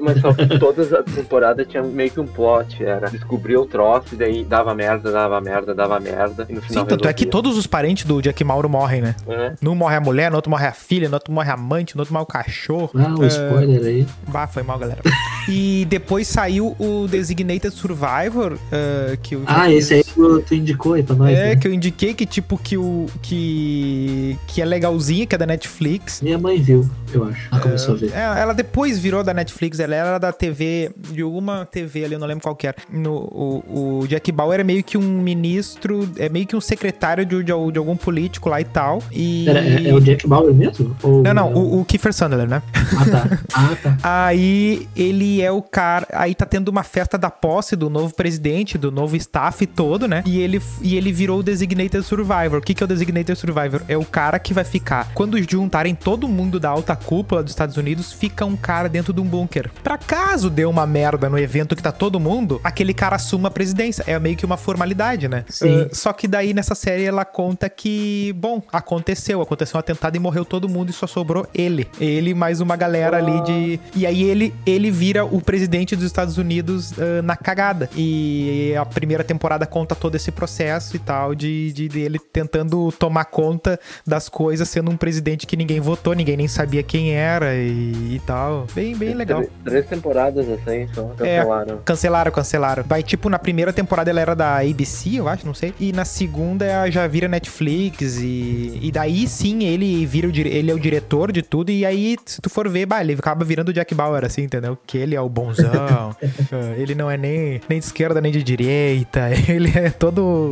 [0.00, 4.14] Mas, só que todas as temporadas tinha meio que um plot, era descobrir o troço
[4.14, 6.46] e daí dava merda, dava merda, dava merda.
[6.48, 9.14] E no Sim, final tanto é que todos os parentes do Jack Mauro morrem, né?
[9.28, 9.52] É.
[9.60, 12.00] Num morre a mulher, no outro morre a filha, no outro morre a amante, no
[12.02, 12.90] outro morre o cachorro.
[12.94, 14.06] Ah, o É, spoiler aí.
[14.28, 15.00] Bah, foi mal, galera.
[15.48, 20.94] e depois saiu o Designated Survivor, eh, que já Ah, esse aí tu, tu indicou
[20.94, 21.56] aí pra nós, É, né?
[21.56, 23.06] que eu indiquei que, tipo, que o.
[23.22, 24.38] que.
[24.46, 26.03] que é legalzinha, que é da Netflix.
[26.22, 27.48] Minha mãe viu, eu acho.
[27.50, 28.12] Ela começou a ver.
[28.12, 32.18] É, ela depois virou da Netflix, ela era da TV, de alguma TV ali, eu
[32.18, 32.76] não lembro qual que era.
[32.90, 37.24] No, o, o Jack Bauer é meio que um ministro, é meio que um secretário
[37.24, 39.02] de, de, de algum político lá e tal.
[39.12, 39.44] E.
[39.44, 40.96] Pera, é, é o Jack Bauer mesmo?
[41.02, 42.62] Ou Não, não, o, o Kiefer Sutherland, né?
[42.74, 43.38] Ah, tá.
[43.54, 43.98] Ah, tá.
[44.02, 46.06] Aí ele é o cara.
[46.12, 50.22] Aí tá tendo uma festa da posse do novo presidente, do novo staff todo, né?
[50.26, 52.58] E ele, e ele virou o Designated Survivor.
[52.58, 53.82] O que, que é o Designated Survivor?
[53.86, 55.10] É o cara que vai ficar.
[55.14, 59.20] Quando juntarem todo mundo da alta cúpula dos Estados Unidos, fica um cara dentro de
[59.20, 59.70] um bunker.
[59.82, 63.50] Pra caso dê uma merda no evento que tá todo mundo, aquele cara assuma a
[63.50, 64.04] presidência.
[64.06, 65.44] É meio que uma formalidade, né?
[65.48, 65.82] Sim.
[65.82, 69.40] Uh, só que daí nessa série ela conta que, bom, aconteceu.
[69.40, 71.88] Aconteceu um atentado e morreu todo mundo e só sobrou ele.
[72.00, 73.80] Ele mais uma galera ali de.
[73.94, 77.88] E aí ele, ele vira o presidente dos Estados Unidos ah, na cagada.
[77.96, 82.92] E a primeira temporada conta todo esse processo e tal, de, de, de ele tentando
[82.92, 87.54] tomar conta das coisas, sendo um presidente que ninguém votou, ninguém nem sabia quem era
[87.54, 88.66] e, e tal.
[88.74, 89.40] Bem, bem legal.
[89.40, 91.78] Três, três temporadas assim, só cancelaram.
[91.84, 92.84] Cancelaram, cancelaram.
[92.84, 95.74] Vai, tipo, na primeira temporada ela era da ABC, eu acho, não sei.
[95.78, 98.18] E na segunda ela já vira Netflix.
[98.20, 101.70] E, e daí sim ele vira o ele é o diretor de tudo.
[101.70, 104.76] E aí, se tu for ver, bah, ele acaba virando o Jack Bauer, assim, entendeu?
[104.86, 106.16] Que ele é o bonzão.
[106.76, 109.30] Ele não é nem, nem de esquerda nem de direita.
[109.48, 110.50] Ele é todo.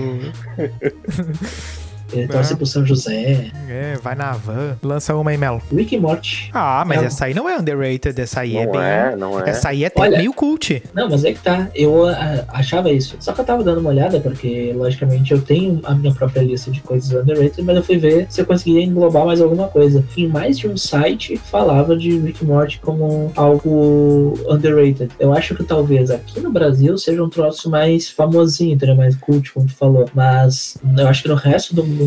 [2.12, 2.56] Ele torce É.
[2.56, 3.50] pro São José.
[3.68, 4.76] É, vai na van.
[4.82, 5.60] Lança uma aí, Melo.
[5.74, 6.50] Rick e Morty.
[6.52, 7.06] Ah, mas É.
[7.06, 8.20] essa aí não é underrated.
[8.20, 8.80] Essa aí é Não bem.
[8.82, 9.50] é, não é.
[9.50, 10.82] Essa aí é até Olha- meio cult.
[10.94, 11.68] Não, mas é que tá.
[11.74, 13.16] Eu ah, achava isso.
[13.20, 16.70] Só que eu tava dando uma olhada, porque, logicamente, eu tenho a minha própria lista
[16.70, 20.04] de coisas underrated, mas eu fui ver se eu conseguia englobar mais alguma coisa.
[20.16, 25.10] Em mais de um site falava de Rick e Morty como algo underrated.
[25.18, 28.96] Eu acho que talvez aqui no Brasil seja um troço mais famosinho, entendeu?
[28.96, 30.08] Mais cult, como tu falou.
[30.14, 32.01] Mas eu acho que no resto do mundo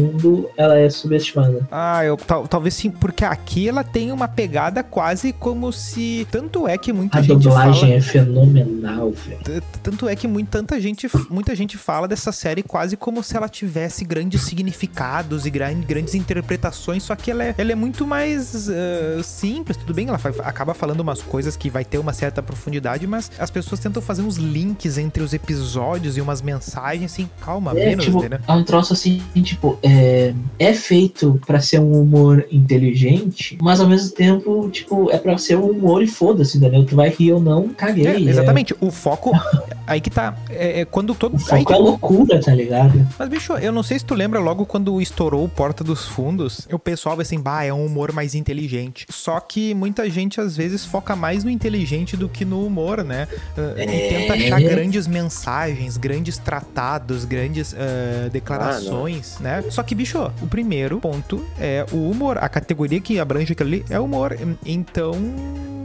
[0.57, 1.67] ela é subestimada.
[1.71, 6.27] Ah, eu tal- talvez sim, porque aqui ela tem uma pegada quase como se.
[6.31, 7.93] Tanto é que muita A gente dublagem fala.
[7.93, 9.61] é fenomenal, velho.
[9.83, 13.47] Tanto é que muito, tanta, gente, muita gente fala dessa série quase como se ela
[13.49, 18.69] tivesse grandes significados e gran- grandes interpretações, só que ela é, ela é muito mais
[18.69, 23.05] ah, simples, tudo bem, ela acaba falando umas coisas que vai ter uma certa profundidade,
[23.07, 27.71] mas as pessoas tentam fazer uns links entre os episódios e umas mensagens assim, calma,
[27.71, 28.39] É, menos, tipo, entendeu?
[28.47, 33.87] é um troço assim, tipo, é, é feito pra ser um humor inteligente, mas ao
[33.87, 36.83] mesmo tempo, tipo, é pra ser um humor e foda-se, entendeu?
[36.85, 38.07] Tu vai rir ou não, caguei.
[38.07, 39.31] É, exatamente, o foco,
[39.85, 41.35] aí que tá, é, é quando todo...
[41.35, 43.05] O aí foco que- é loucura, tá ligado?
[43.19, 46.67] Mas, bicho, eu não sei se tu lembra logo quando estourou o Porta dos Fundos,
[46.71, 49.05] o pessoal vai assim, bah, é um humor mais inteligente.
[49.09, 53.27] Só que muita gente às vezes foca mais no inteligente do que no humor, né?
[53.57, 54.07] Uh, E É.
[54.07, 59.63] tenta achar grandes mensagens, grandes tratados, grandes uh, declarações, né?
[59.75, 62.37] Só que, bicho, o primeiro ponto é o humor.
[62.37, 64.33] A categoria que abrange aquilo ali é humor.
[64.65, 65.11] Então.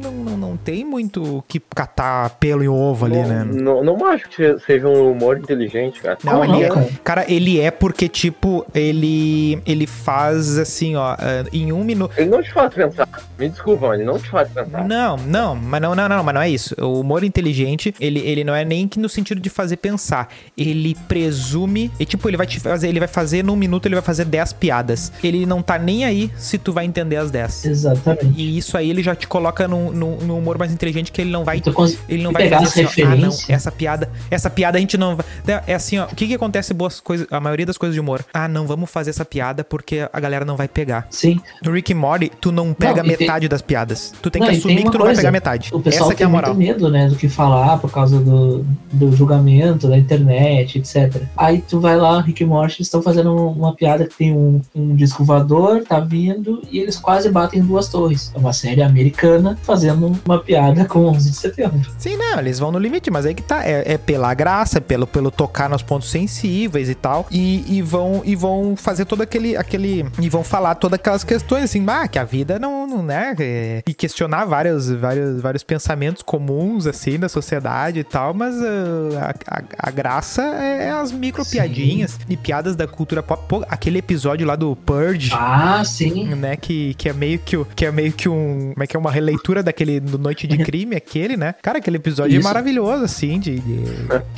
[0.01, 3.45] Não, não, não tem muito que catar pelo em ovo ali, não, né?
[3.45, 6.17] não, não acho que seja um humor inteligente, cara.
[6.25, 7.31] Não, ele é, cara?
[7.31, 12.15] Ele é porque, tipo, ele ele faz assim, ó, ah, em um minuto.
[12.17, 13.07] Ele não te faz pensar.
[13.39, 14.87] Me desculpa, ele não te faz pensar.
[14.87, 16.75] Não, não, mas não, não, não, mas não é isso.
[16.81, 20.29] O humor inteligente, ele, ele não é nem que no sentido de fazer pensar.
[20.57, 24.03] Ele presume, e tipo, ele vai te fazer, ele vai fazer num minuto, ele vai
[24.03, 25.13] fazer 10 piadas.
[25.23, 27.65] Ele não tá nem aí se tu vai entender as 10.
[27.65, 28.35] Exatamente.
[28.41, 31.45] E isso aí ele já te coloca num, num, humor mais inteligente que ele não
[31.45, 31.61] vai
[32.09, 34.97] ele não vai pegar fazer as assim, ah, não, essa piada, essa piada a gente
[34.97, 35.27] não vai.
[35.47, 38.01] É- É assim, ó, o que que acontece boas coisas, a maioria das coisas de
[38.01, 38.25] humor?
[38.33, 41.07] Ah, não vamos fazer essa piada porque a galera não vai pegar.
[41.11, 41.41] Sim.
[41.65, 44.13] No Rick e Morty, tu não pega tem- metade das piadas.
[44.23, 45.71] Tu tem Não, que assumir tem que tu não vai pegar metade.
[45.73, 46.55] O pessoal Essa é tem a moral.
[46.55, 51.23] muito medo, né, do que falar por causa do, do julgamento, da internet, etc.
[51.37, 54.95] Aí tu vai lá, Rick e Morty estão fazendo uma piada que tem um, um
[54.95, 58.33] disco voador, tá vindo, e eles quase batem em duas torres.
[58.35, 61.81] É uma série americana fazendo uma piada com 11 de setembro.
[61.99, 63.65] Sim, não, eles vão no limite, mas aí que tá.
[63.65, 67.27] É, é pela graça, é pelo, pelo tocar nos pontos sensíveis e tal.
[67.31, 70.05] E, e vão e vão fazer todo aquele, aquele.
[70.21, 73.35] E vão falar todas aquelas questões, assim, ah, que a vida não, não né?
[73.39, 78.33] é, e questionar vários, vários, vários pensamentos comuns, assim, da sociedade e tal.
[78.33, 83.41] Mas ah, a, a, a graça é as micro piadinhas e piadas da cultura pop.
[83.51, 85.33] Pô, aquele episódio lá do Purge.
[85.35, 86.25] Ah, sim.
[86.37, 88.97] né, que, que é meio que o- que é meio que um, como é que
[88.97, 91.57] é uma releitura daquele do Noite de Crime, aquele, né?
[91.61, 92.47] Cara, aquele episódio é Isso.
[92.47, 93.85] maravilhoso assim, de, de-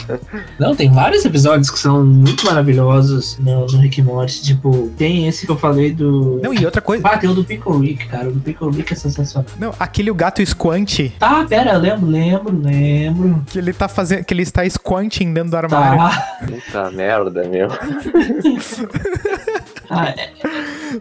[0.58, 4.42] Não, tem vários episódios que são muito maravilhosos no, no Rick Morty.
[4.42, 6.40] Tipo, tem esse que eu falei do.
[6.42, 8.30] Não, e outra coisa, Ah, tem o do Pickle Rick, cara.
[8.30, 9.46] O do Pickle Rick é sensacional.
[9.58, 13.42] não, aquele o gato squant, Tá, pera, eu lembro, lembro, lembro.
[13.46, 15.98] que ele tá fazendo, que ele está squanting dentro do armário.
[15.98, 16.38] Tá.
[16.46, 17.68] Puta merda, meu.
[19.90, 20.14] Ah,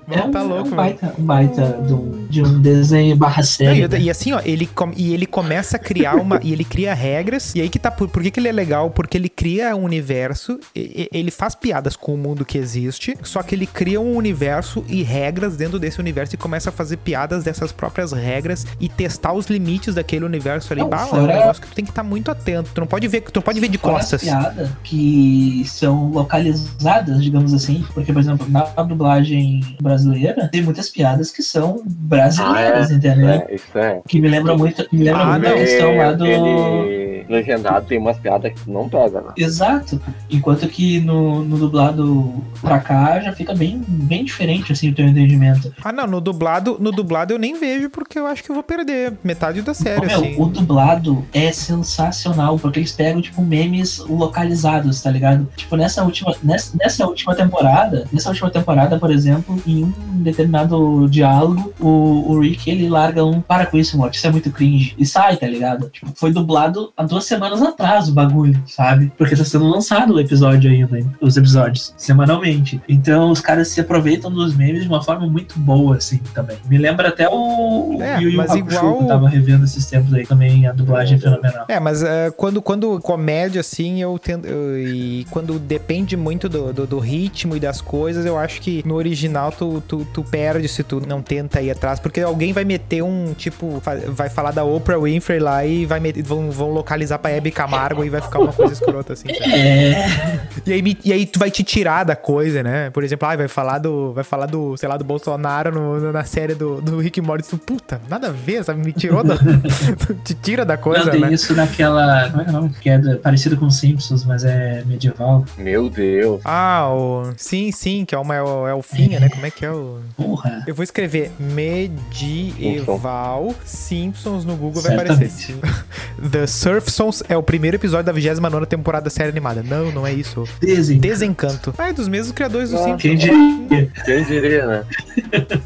[0.10, 0.75] é, é um, tá é louco, um mano.
[0.75, 3.82] baita, um baita de, um, de um desenho barra Não, série.
[3.82, 3.99] e, né?
[4.01, 6.39] e assim, ó, ele, com- e ele começa a criar uma.
[6.43, 7.54] e ele cria regras.
[7.56, 7.89] E aí que tá.
[7.91, 8.89] Por, por que, que ele é legal?
[8.89, 10.60] Porque ele cria um universo.
[10.75, 13.15] e- ele faz piadas com o mundo que existe.
[13.23, 16.97] Só que ele cria um universo e regras dentro desse universo e começa a fazer
[16.97, 20.82] piadas dessas próprias regras e testar os limites daquele universo ali.
[20.82, 22.69] Não, bah, é um fora- negócio que tu tem que estar muito atento.
[22.73, 24.21] Tu não pode ver, tu não pode ver de Fora as costas.
[24.23, 27.84] piadas que são localizadas, digamos assim.
[27.93, 33.30] Porque, por exemplo, na dublagem brasileira, tem muitas piadas que são brasileiras, Ah, entendeu?
[33.30, 34.02] É, isso é.
[34.08, 36.26] Que me lembra muito, me lembra Ah, muito a questão lá do.
[36.26, 39.32] Ele legendado tem umas piadas que não pega, né?
[39.38, 40.02] Exato.
[40.30, 45.06] Enquanto que no, no dublado pra cá já fica bem, bem diferente assim o teu
[45.08, 45.74] entendimento.
[45.84, 48.63] Ah, não, no dublado, no dublado eu nem vejo porque eu acho que eu vou
[48.63, 50.36] perder metade da série, meu, assim.
[50.38, 55.48] o dublado é sensacional, porque eles pegam, tipo, memes localizados, tá ligado?
[55.56, 61.07] Tipo, nessa última, nessa, nessa última temporada, nessa última temporada, por exemplo, em um determinado
[61.10, 64.93] diálogo, o, o Rick, ele larga um para com isso, moto, isso é muito cringe.
[64.97, 65.89] E sai, tá ligado?
[65.89, 69.12] Tipo, foi dublado há duas semanas atrás o bagulho, sabe?
[69.17, 71.10] Porque tá sendo lançado o episódio ainda, hein?
[71.21, 72.81] os episódios, semanalmente.
[72.88, 76.57] Então os caras se aproveitam dos memes de uma forma muito boa, assim, também.
[76.69, 79.86] Me lembra até o É, Yu Yu mas Hakusho, igual- que eu tava revendo esses
[79.86, 81.65] tempos aí também, a dublagem é fenomenal.
[81.67, 84.45] É, mas é, quando, quando comédia, assim, eu tento.
[84.45, 88.81] eu- e quando depende muito do, do, do ritmo e das coisas, eu acho que
[88.86, 92.00] no original tu, tu, tu perde se tu não tenta ir atrás.
[92.00, 96.24] Porque alguém vai meter um, tipo, vai falar da Oprah Winfrey lá e vai meter,
[96.24, 99.28] vão, vão localizar pra Hebe Camargo e vai ficar uma coisa escrota, assim.
[99.28, 99.52] sabe?
[99.54, 102.89] É, E aí, e aí tu vai te tirar da coisa, né?
[102.89, 104.12] Por exemplo, ah, vai falar do.
[104.13, 107.47] Vai falar do, sei lá, do Bolsonaro no- no- na série do, do Rick Morty.
[107.47, 108.84] Tu, Puta, nada a ver, sabe?
[108.84, 109.36] Me tirou da.
[110.26, 111.34] te tira da coisa, não, tem né?
[111.34, 112.30] isso naquela.
[112.32, 112.69] Como é que é o nome?
[112.82, 115.45] Que é parecido com Simpsons, mas é medieval.
[115.58, 116.41] Meu Deus.
[116.43, 117.32] Ah, o.
[117.38, 119.30] Sim, sim, que é uma el- elfinha, né?
[119.30, 119.99] Como é que é o.
[120.15, 120.63] Porra.
[120.67, 125.53] Eu vou escrever medieval Simpsons no Google, vai Certamente.
[125.53, 125.85] aparecer.
[126.31, 129.63] The Surfsons é o primeiro episódio da 29 temporada da série animada.
[129.63, 130.43] Não, não é isso.
[130.59, 130.99] Desen...
[130.99, 131.73] Desencanto.
[131.77, 133.01] Ah, é dos mesmos criadores do Ah, Simpsons.
[133.01, 133.91] Quem diria?
[134.05, 134.83] Quem diria, né?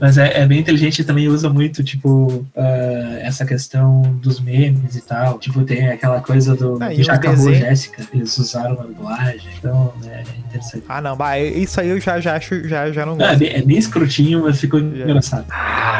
[0.00, 4.96] Mas é, é bem inteligente e também usa muito, tipo, ah, essa questão dos memes
[4.96, 5.38] e tal.
[5.38, 6.78] Tipo, tem aquela coisa do.
[6.80, 7.58] Ah, e já acabou desenhos.
[7.58, 8.02] Jéssica.
[8.12, 9.40] Eles usaram a dublagem.
[9.58, 10.84] Então, é interessante.
[10.88, 13.38] Ah, não, bah, isso aí eu já, já acho, já, já não é, gosto.
[13.38, 15.46] bem, é bem escrotinho, mas ficou engraçado.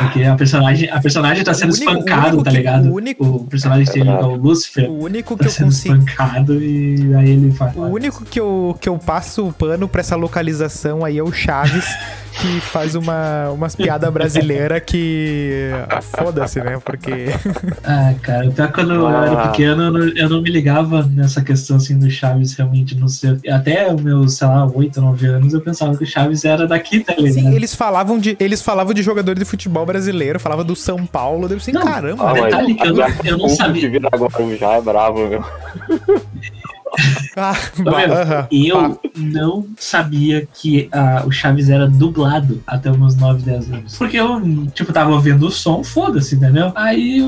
[0.00, 2.88] Porque a personagem, a personagem tá sendo O único- espancado, único tá que- ligado?
[2.90, 5.94] o único- O personagem tem É o Lucifer O único que tá eu sendo consigo.
[5.96, 7.74] espancado e aí ele faz.
[7.76, 11.32] O único que eu, que eu passo o pano pra essa localização aí é o
[11.32, 11.84] Chaves,
[12.40, 15.70] que faz uma, umas piadas brasileiras que.
[16.02, 16.78] Foda-se, né?
[16.84, 17.10] Porque.
[17.86, 19.48] Ah, cara, que quando eu era Ah.
[19.48, 23.38] pequeno, eu não, eu não me ligava nessa questão assim do Chaves realmente não ser.
[23.50, 27.00] Até os meus, sei lá, 8, 9 anos, eu pensava que o Chaves era daqui,
[27.00, 27.34] tá ligado?
[27.34, 28.36] Sim, eles falavam de.
[28.40, 31.46] Eles falavam de jogador de futebol brasileiro, falavam do São Paulo.
[31.50, 31.82] Eu assim, Não.
[31.82, 32.42] caramba, Ah, né?
[32.42, 33.82] detalhe que eu não- eu não sabia.
[33.82, 35.44] que vira agora já é bravo, meu.
[37.36, 37.54] Ah,
[37.84, 43.72] Tá E eu não sabia que ah, o Chaves era dublado até meus 9, 10
[43.72, 43.96] anos.
[43.98, 44.40] Porque eu,
[44.72, 46.70] tipo, tava ouvindo o som, foda-se, entendeu?
[46.76, 47.20] Aí,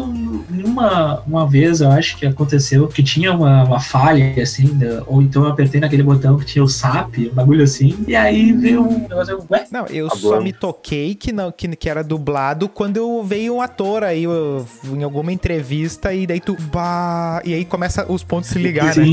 [0.64, 5.20] uma, uma vez, eu acho que aconteceu que tinha uma, uma falha, assim, da- ou
[5.22, 8.82] então eu apertei naquele botão que tinha o SAP, um bagulho assim, e aí veio
[8.82, 9.66] um negócio, ué?
[9.70, 13.54] Não, eu Tá só me toquei que, não, que, que era dublado quando eu veio
[13.56, 16.56] um ator aí eu- em alguma entrevista e daí tu.
[16.72, 19.04] Bah, e aí começa os pontos se ligar, né?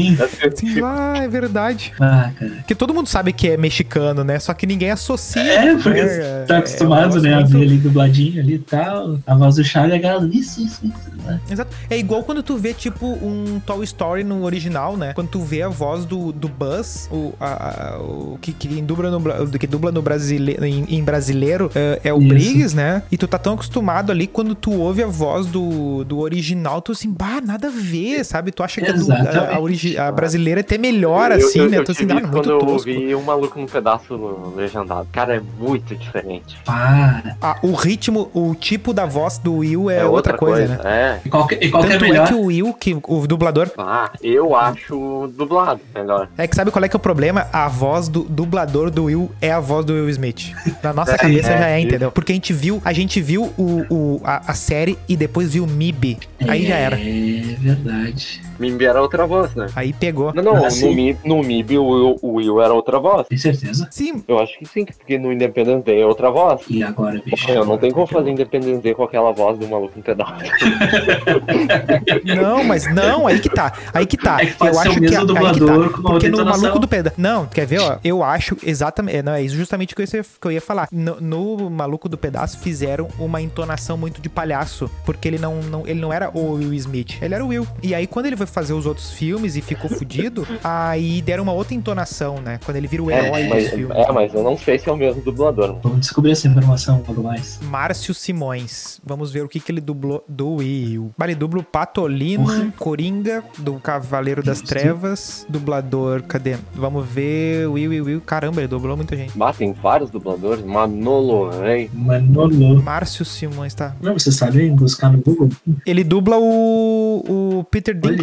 [0.55, 0.69] Sim.
[0.71, 1.93] Assim, ah, é verdade.
[1.99, 2.51] Ah, cara.
[2.57, 4.39] Porque todo mundo sabe que é mexicano, né?
[4.39, 5.41] Só que ninguém associa.
[5.41, 8.53] É, porque É, tá é acostumado, um né, a negócio ver muito- ali dubladinho ali
[8.55, 11.39] e tal, a voz do Chaves, a galera, isso, isso, isso, né?
[11.49, 11.75] Exato.
[11.89, 15.13] É igual quando tu vê, tipo, um Toy Story no original, né?
[15.13, 19.09] Quando tu vê a voz do, do Buzz, o, a- a- o que, que dubla
[19.11, 22.27] no, que dubla no brasileiro, em, em brasileiro é, é o Isso.
[22.27, 23.03] Briggs, né?
[23.11, 26.91] E tu tá tão acostumado ali, quando tu ouve a voz do, do original, tu
[26.91, 28.51] assim, bah, nada a ver, sabe?
[28.51, 31.59] Tu acha que a, du- a, a, origi- a brasileira é até melhor, Eu- assim,
[31.59, 31.77] eu, né?
[31.77, 32.89] Eu, Tu assim, tive ah, quando eu tosco.
[32.89, 35.07] ouvi um maluco num pedaço no legendado.
[35.11, 36.57] Cara, é muito diferente.
[36.65, 37.35] Para.
[37.41, 40.79] Ah, o ritmo, o tipo da voz do Will é, outra, coisa, né?
[40.83, 41.19] É.
[41.25, 42.27] E qual que, e qual que é Tanto é melhor?
[42.27, 46.27] que o Will, que o dublador, Ah, eu acho dublado melhor.
[46.37, 47.47] É que sabe qual é que é o problema?
[47.51, 50.51] A voz do dublador do Will é a voz do Will Smith.
[50.81, 51.87] Na nossa É, cabeça é, já é, isso.
[51.87, 52.11] entendeu?
[52.11, 55.63] Porque a gente viu, a gente viu o, o- a, a série e depois viu
[55.63, 56.17] o MIB.
[56.47, 56.95] Aí já era.
[56.99, 58.41] É verdade.
[58.59, 59.67] Mimbi era outra voz, né?
[59.75, 60.33] Aí pegou.
[60.33, 60.93] Não, não, Ah, no, sim.
[60.95, 63.27] Mi, no MIB o Will, o Will era outra voz.
[63.27, 63.87] Tem certeza?
[63.91, 66.61] Sim, Eu acho que sim, porque no Independence Day é outra voz.
[66.69, 67.49] E agora, bicho?
[67.49, 70.33] Eu não tenho como fazer Independence Day com aquela voz do maluco no pedaço.
[72.23, 73.73] não, mas não, aí que tá.
[73.93, 74.41] Aí que tá.
[74.41, 76.09] É que eu acho o mesmo que, aí dublador que com tá.
[76.09, 77.15] Porque no maluco do pedaço.
[77.19, 77.97] Não, quer ver, ó?
[78.03, 79.21] Eu acho exatamente.
[79.21, 80.87] Não, é justamente o que eu ia, que eu ia falar.
[80.91, 84.89] No, no maluco do pedaço fizeram uma entonação muito de palhaço.
[85.05, 87.67] Porque ele não, não, ele não era o Will Smith, ele era o Will.
[87.81, 91.53] E aí, quando ele foi fazer os outros filmes e ficou fudido, aí deram uma
[91.53, 92.59] outra entonação, né?
[92.63, 93.97] Quando ele vira o herói É dos mas, filmes.
[93.97, 95.77] é, mas eu não sei se é o mesmo dublador.
[95.81, 97.59] Vamos descobrir essa informação logo mais.
[97.63, 98.99] Márcio Simões.
[99.05, 101.11] Vamos ver o que, que ele dublou do Will.
[101.17, 102.73] Bah, Ele dubla o Patolino, Porra.
[102.77, 104.67] Coringa, do Cavaleiro das Isso.
[104.67, 105.45] Trevas.
[105.49, 106.57] Dublador, cadê?
[106.73, 107.67] Vamos ver.
[107.67, 108.21] Will, Will, Will.
[108.21, 109.37] Caramba, ele dublou muita gente.
[109.37, 110.63] Mas tem vários dubladores.
[110.65, 111.89] Manolo Rey.
[111.93, 112.81] Manolo.
[112.81, 113.95] Márcio Simões, tá.
[114.01, 115.49] Não, você sabe buscar no Google?
[115.85, 118.17] Ele dubla o, o Peter Olha.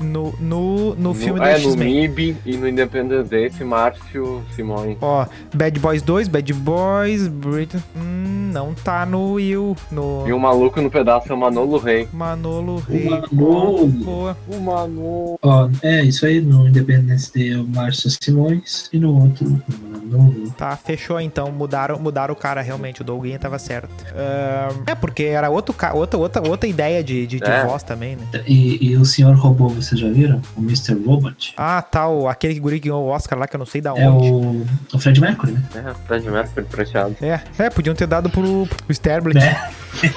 [0.00, 2.08] No, no, no filme no, do É, no X-Men.
[2.08, 4.96] MIB e no Independence Day, esse Márcio Simões.
[5.00, 7.82] Ó, Bad Boys 2, Bad Boys, Britain.
[7.96, 9.76] Hum, não tá no Will.
[9.90, 12.08] No E o maluco no pedaço é o Manolo Rey.
[12.12, 13.04] Manolo O Rey.
[13.08, 13.86] Manolo.
[13.86, 14.36] Boa.
[14.48, 15.38] O Manolo.
[15.42, 19.95] Ó, é isso aí, no Independence Day é o Márcio Simões e no outro, o
[20.06, 20.50] não vi.
[20.50, 21.50] Tá, fechou então.
[21.52, 23.00] Mudaram, mudaram o cara realmente.
[23.00, 23.88] O Doguinha tava certo.
[24.14, 27.64] Ahn, é, porque era outro, outra, outra, outra ideia de, de, de É.
[27.64, 28.24] voz também, né?
[28.46, 30.40] E, e o Senhor Robô, vocês já viram?
[30.56, 30.94] O Mr.
[31.04, 31.54] Robot?
[31.56, 32.08] Ah, tá.
[32.08, 34.28] O, aquele guri que ganhou o Oscar lá, que eu não sei da É onde.
[34.30, 35.62] o, o Fred Mercury, né?
[35.74, 37.16] É, Fred Mercury prateado.
[37.20, 39.34] É, é, podiam ter dado pro, pro.
[39.34, 39.70] Né?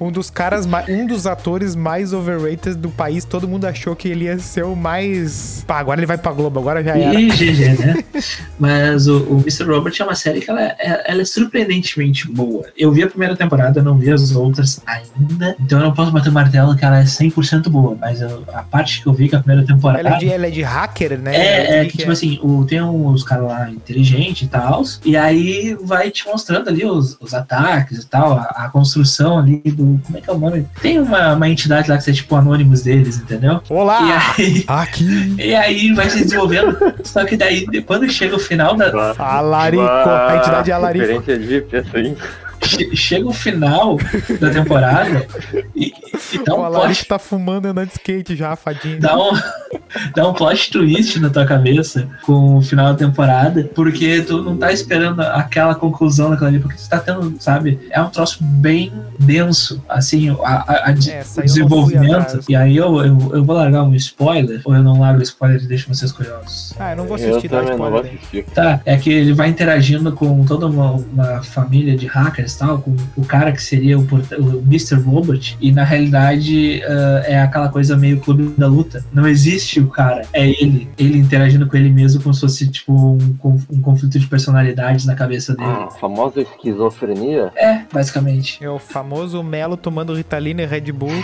[0.00, 3.24] Um dos caras, um dos atores mais overrated do país.
[3.24, 5.64] Todo mundo achou que ele ia ser o mais.
[5.66, 7.18] Pá, agora ele vai pra Globo, agora já era.
[7.20, 8.04] E GG, né?
[8.64, 9.64] Mas o, o Mr.
[9.64, 12.64] Robot é uma série que ela, é- ela é surpreendentemente boa.
[12.76, 15.54] Eu vi a primeira temporada, não vi as outras ainda.
[15.60, 17.96] Então eu não posso bater o martelo que ela é 100% boa.
[18.00, 20.00] Mas eu- a parte que eu vi que a primeira temporada.
[20.00, 21.36] Ela é, de, ela é de hacker, né?
[21.36, 25.16] É, é que, vi tipo assim, o, tem uns caras lá inteligentes e tal, e
[25.16, 30.00] aí vai te mostrando ali os, os ataques e tal, a, a construção ali do.
[30.04, 30.66] Como é que é o nome?
[30.80, 33.60] Tem uma, uma entidade lá que é tipo anônimos deles, entendeu?
[33.68, 34.00] Olá!
[34.38, 35.34] E aí, Aqui!
[35.38, 36.76] e aí vai se desenvolvendo.
[37.02, 39.14] Só que daí, quando chega o final da.
[39.18, 39.82] A Larico!
[39.82, 41.06] A entidade é a Larico.
[41.06, 42.16] Referência de assim.
[42.64, 43.98] Che- Chega o final
[44.40, 45.26] da temporada
[45.74, 45.92] e,
[46.32, 47.08] e dá O um Alarico plot.
[47.08, 49.00] tá fumando andando de skate já, fadinho.
[49.00, 49.30] Dá um,
[50.14, 54.56] dá um plot twist na tua cabeça com o final da temporada, porque tu não
[54.56, 57.78] tá esperando aquela conclusão daquela ali, porque tu tá tendo, sabe?
[57.90, 62.40] É um troço bem denso, assim, a, a- a de- Essa o eu desenvolvimento.
[62.48, 65.66] E aí eu, eu, eu vou largar um spoiler, ou eu não largo spoiler e
[65.66, 66.74] deixo vocês curiosos?
[66.78, 68.10] Ah, eu não vou Eu assistir, dá também não vou spoiler.
[68.12, 68.18] aí.
[68.18, 68.44] assistir.
[68.54, 72.94] Tá, é que ele vai interagindo com toda uma, uma família de hackers tal, com
[73.16, 74.96] o cara que seria o, o Mr.
[74.96, 79.04] Robot, e na realidade ah, é aquela coisa meio clube da luta.
[79.12, 80.88] Não existe o cara, é ele.
[80.98, 83.36] Ele interagindo com ele mesmo como se fosse tipo um,
[83.70, 85.68] um conflito de personalidades na cabeça dele.
[85.68, 87.52] Ah, a famosa esquizofrenia.
[87.56, 88.62] É, basicamente.
[88.62, 91.10] É o famoso Melo tomando Ritalina e Red Bull.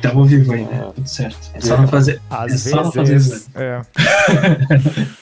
[0.00, 1.50] Tamo vivo ainda, tudo certo.
[1.54, 2.20] É só não fazer.
[2.30, 3.48] Às É só não vezes.
[3.52, 3.82] fazer É.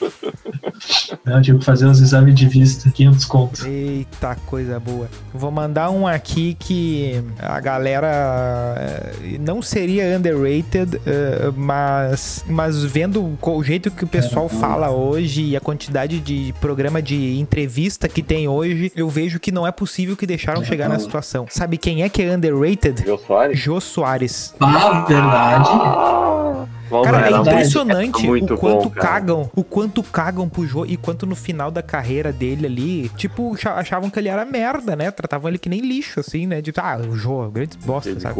[1.31, 3.65] Não, eu tive que fazer uns exames de vista, 500 contos.
[3.65, 5.09] Eita, coisa boa.
[5.33, 13.37] Vou mandar um aqui que a galera eh, não seria underrated, eh, mas, mas vendo
[13.41, 18.09] o jeito que o pessoal Cara, fala hoje e a quantidade de programa de entrevista
[18.09, 21.45] que tem hoje, eu vejo que não é possível que deixaram É, chegar na situação.
[21.49, 23.05] Sabe quem é que é underrated?
[23.05, 23.57] Jô Soares?
[23.57, 24.53] Jô Soares.
[24.59, 25.69] Ah, verdade.
[25.69, 30.97] Vamos Cara, é impressionante muito o quanto bom, cagam, o quanto cagam pro Jô e
[30.97, 35.09] quanto no final da carreira dele ali, tipo, cha- achavam que ele era merda, né?
[35.11, 36.61] Tratavam ele que nem lixo, assim, né?
[36.61, 38.35] De, ah, o Jô, grande bosta, muito sabe?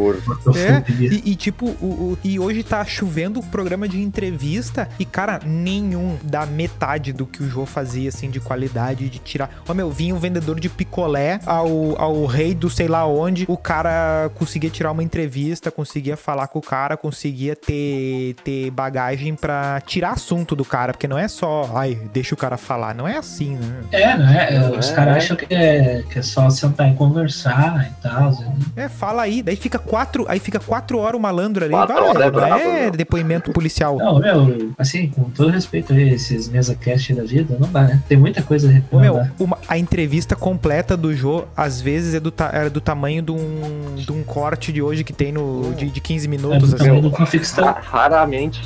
[0.55, 5.05] É, e, e, tipo, o, o- e hoje tá chovendo o programa de entrevista e,
[5.05, 9.61] cara, nenhum da metade do que o Jô fazia, assim, de qualidade, de tirar.
[9.67, 13.57] Ó, meu, vinha um vendedor de picolé ao, ao rei do sei lá onde, o
[13.57, 19.81] cara conseguia tirar uma entrevista, conseguia falar com o cara, conseguia ter, ter bagagem pra
[19.85, 23.17] tirar assunto do cara, porque não é só, ai, deixa o cara falar, não é
[23.17, 23.81] assim, né?
[23.91, 24.47] É, né?
[24.55, 25.17] É, Os É, caras é.
[25.17, 28.31] acham que é, que é só sentar e conversar e tal.
[28.31, 28.53] né?
[28.75, 32.03] É, fala aí, daí fica quatro, aí fica quatro horas o malandro ali, Quatro vai,
[32.03, 33.97] horas é não brabo, é depoimento policial.
[33.97, 38.01] Não, meu, assim, com todo respeito a esses mesa cast da vida, não dá, né?
[38.07, 42.31] Tem muita coisa não meu, uma- a entrevista completa do Jô, às vezes, é do,
[42.31, 45.89] ta- é do tamanho de um, de um corte de hoje que tem no, de,
[45.89, 46.85] de 15 É minutos, do assim.
[46.85, 47.11] tamanho do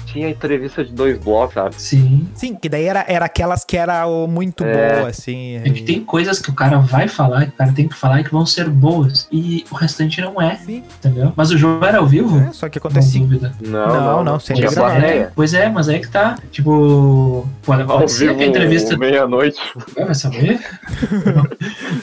[0.06, 1.76] Tinha entrevista de dois blocos, sabe?
[1.78, 2.28] Sim.
[2.34, 4.98] Sim, que daí era, era aquelas que era o muito É.
[4.98, 5.58] boa, assim.
[5.58, 8.22] É que tem coisas que o cara vai falar, que o cara tem que falar
[8.22, 9.28] e que vão ser boas.
[9.32, 11.34] E o restante não é, Sim, entendeu?
[11.36, 12.40] Mas o jogo era ao vivo?
[12.40, 13.20] é, só que Não acontece.
[13.20, 13.54] dúvida.
[13.62, 15.00] Não, Não, não, tinha gravado.
[15.00, 15.32] plateia.
[15.36, 16.38] Pois é, mas aí que tá.
[16.52, 18.98] Tipo, pode, pode ser que a entrevista.
[18.98, 19.60] meia-noite.
[19.96, 20.60] Vai saber?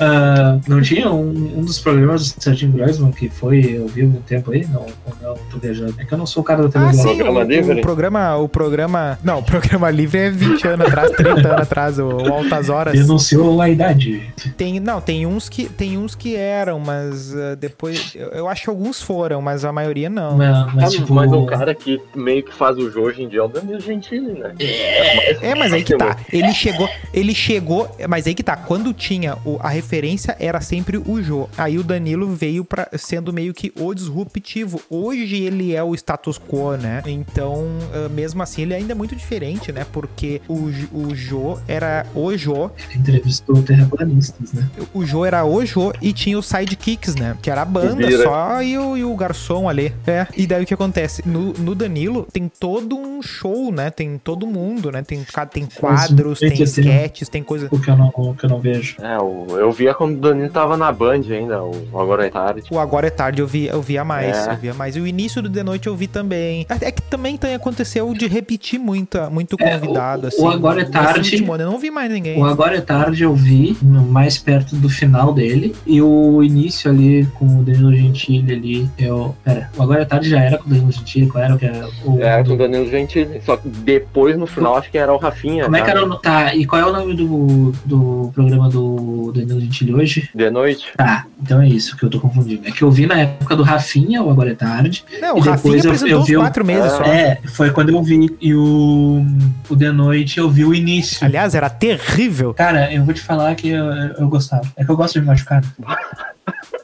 [0.00, 4.22] Ah, não tinha um, um dos programas do Serginho Groisman que foi ao vivo um
[4.22, 4.66] tempo aí?
[4.66, 4.86] Não,
[5.20, 5.94] não, tô viajando.
[5.98, 7.02] É que eu não sou o cara da Ah, televisão.
[7.10, 7.78] sim, Programa o, livre?
[7.78, 9.18] o programa, o programa...
[9.22, 12.92] Não, o programa livre é 20 anos atrás, 30 anos atrás, o, o Altas Horas.
[12.94, 14.32] Denunciou a idade.
[14.56, 18.14] Tem, não, tem uns que, tem uns que eram, mas ah, depois...
[18.14, 20.36] Eu, eu acho que alguns foram, mas a maioria não.
[20.36, 21.12] Mas, mas, Ah, tipo.
[21.14, 23.80] Mas o cara que meio que faz o jogo hoje em dia é o Danilo
[23.80, 24.54] Gentili, né?
[25.40, 26.16] É, mas aí que tá.
[26.32, 28.56] Ele chegou, ele chegou, mas aí que tá.
[28.56, 31.48] Quando tinha o- a referência era sempre o Jô.
[31.56, 34.80] Aí o Danilo veio para sendo meio que o disruptivo.
[34.88, 37.02] Hoje ele é o status quo, né?
[37.06, 37.41] Então,
[37.92, 39.86] ah, mesmo assim, ele ainda é muito diferente, né?
[39.92, 44.68] Porque o, o Jô era o Jô, Entrevistou terraplanistas, né?
[44.92, 47.36] o Jô era o Jô e tinha os sidekicks, né?
[47.40, 48.22] Que era a banda Vira.
[48.22, 49.92] só e o, e o garçom ali.
[50.06, 50.26] É.
[50.36, 51.26] E daí o que acontece?
[51.26, 53.90] No, no Danilo tem todo um show, né?
[53.90, 55.02] Tem todo mundo, né?
[55.02, 57.68] Tem, tem quadros, tem assim, sketches, tem coisa.
[57.70, 58.96] O que eu não, o que eu não vejo.
[59.00, 62.62] É, o, eu via quando o Danilo tava na Band ainda, o Agora é Tarde.
[62.70, 64.52] O Agora é Tarde eu vi, eu via mais, É.
[64.52, 64.96] eu via mais.
[64.96, 66.66] E o início do The Noite eu vi também.
[66.80, 70.42] É que também também tem, aconteceu de repetir muita, muito É, convidado, o- assim.
[70.42, 72.36] o Agora é Tarde- último ano eu não vi mais ninguém.
[72.36, 75.72] O Agora é Tarde eu vi mais perto do final dele.
[75.86, 78.90] E o início ali com o Danilo Gentili ali.
[78.98, 79.36] Eu.
[79.44, 81.28] Pera, o Agora é Tarde já era com o Danilo Gentili?
[81.28, 81.88] Qual era o que era?
[82.04, 83.40] O, É, do- com o Danilo Gentili.
[83.46, 85.62] Só que depois, no final, acho que era o Rafinha.
[85.64, 86.16] Como é que era o.
[86.16, 90.28] Tá, e qual é o nome do, do programa do Danilo Gentili hoje?
[90.34, 90.86] De noite.
[90.96, 92.66] Tá, então é isso que eu tô confundindo.
[92.66, 95.04] É que eu vi na época do Rafinha, o Agora é Tarde.
[95.20, 96.96] Não, o Rafinha depois eu- apresentou eu o- quatro meses É.
[96.96, 97.04] só.
[97.12, 98.36] É, foi quando eu vi.
[98.40, 99.24] E o,
[99.68, 101.24] o De Noite eu vi o início.
[101.24, 102.54] Aliás, era terrível.
[102.54, 104.66] Cara, eu vou te falar que eu, eu gostava.
[104.76, 105.62] É que eu gosto de me machucar.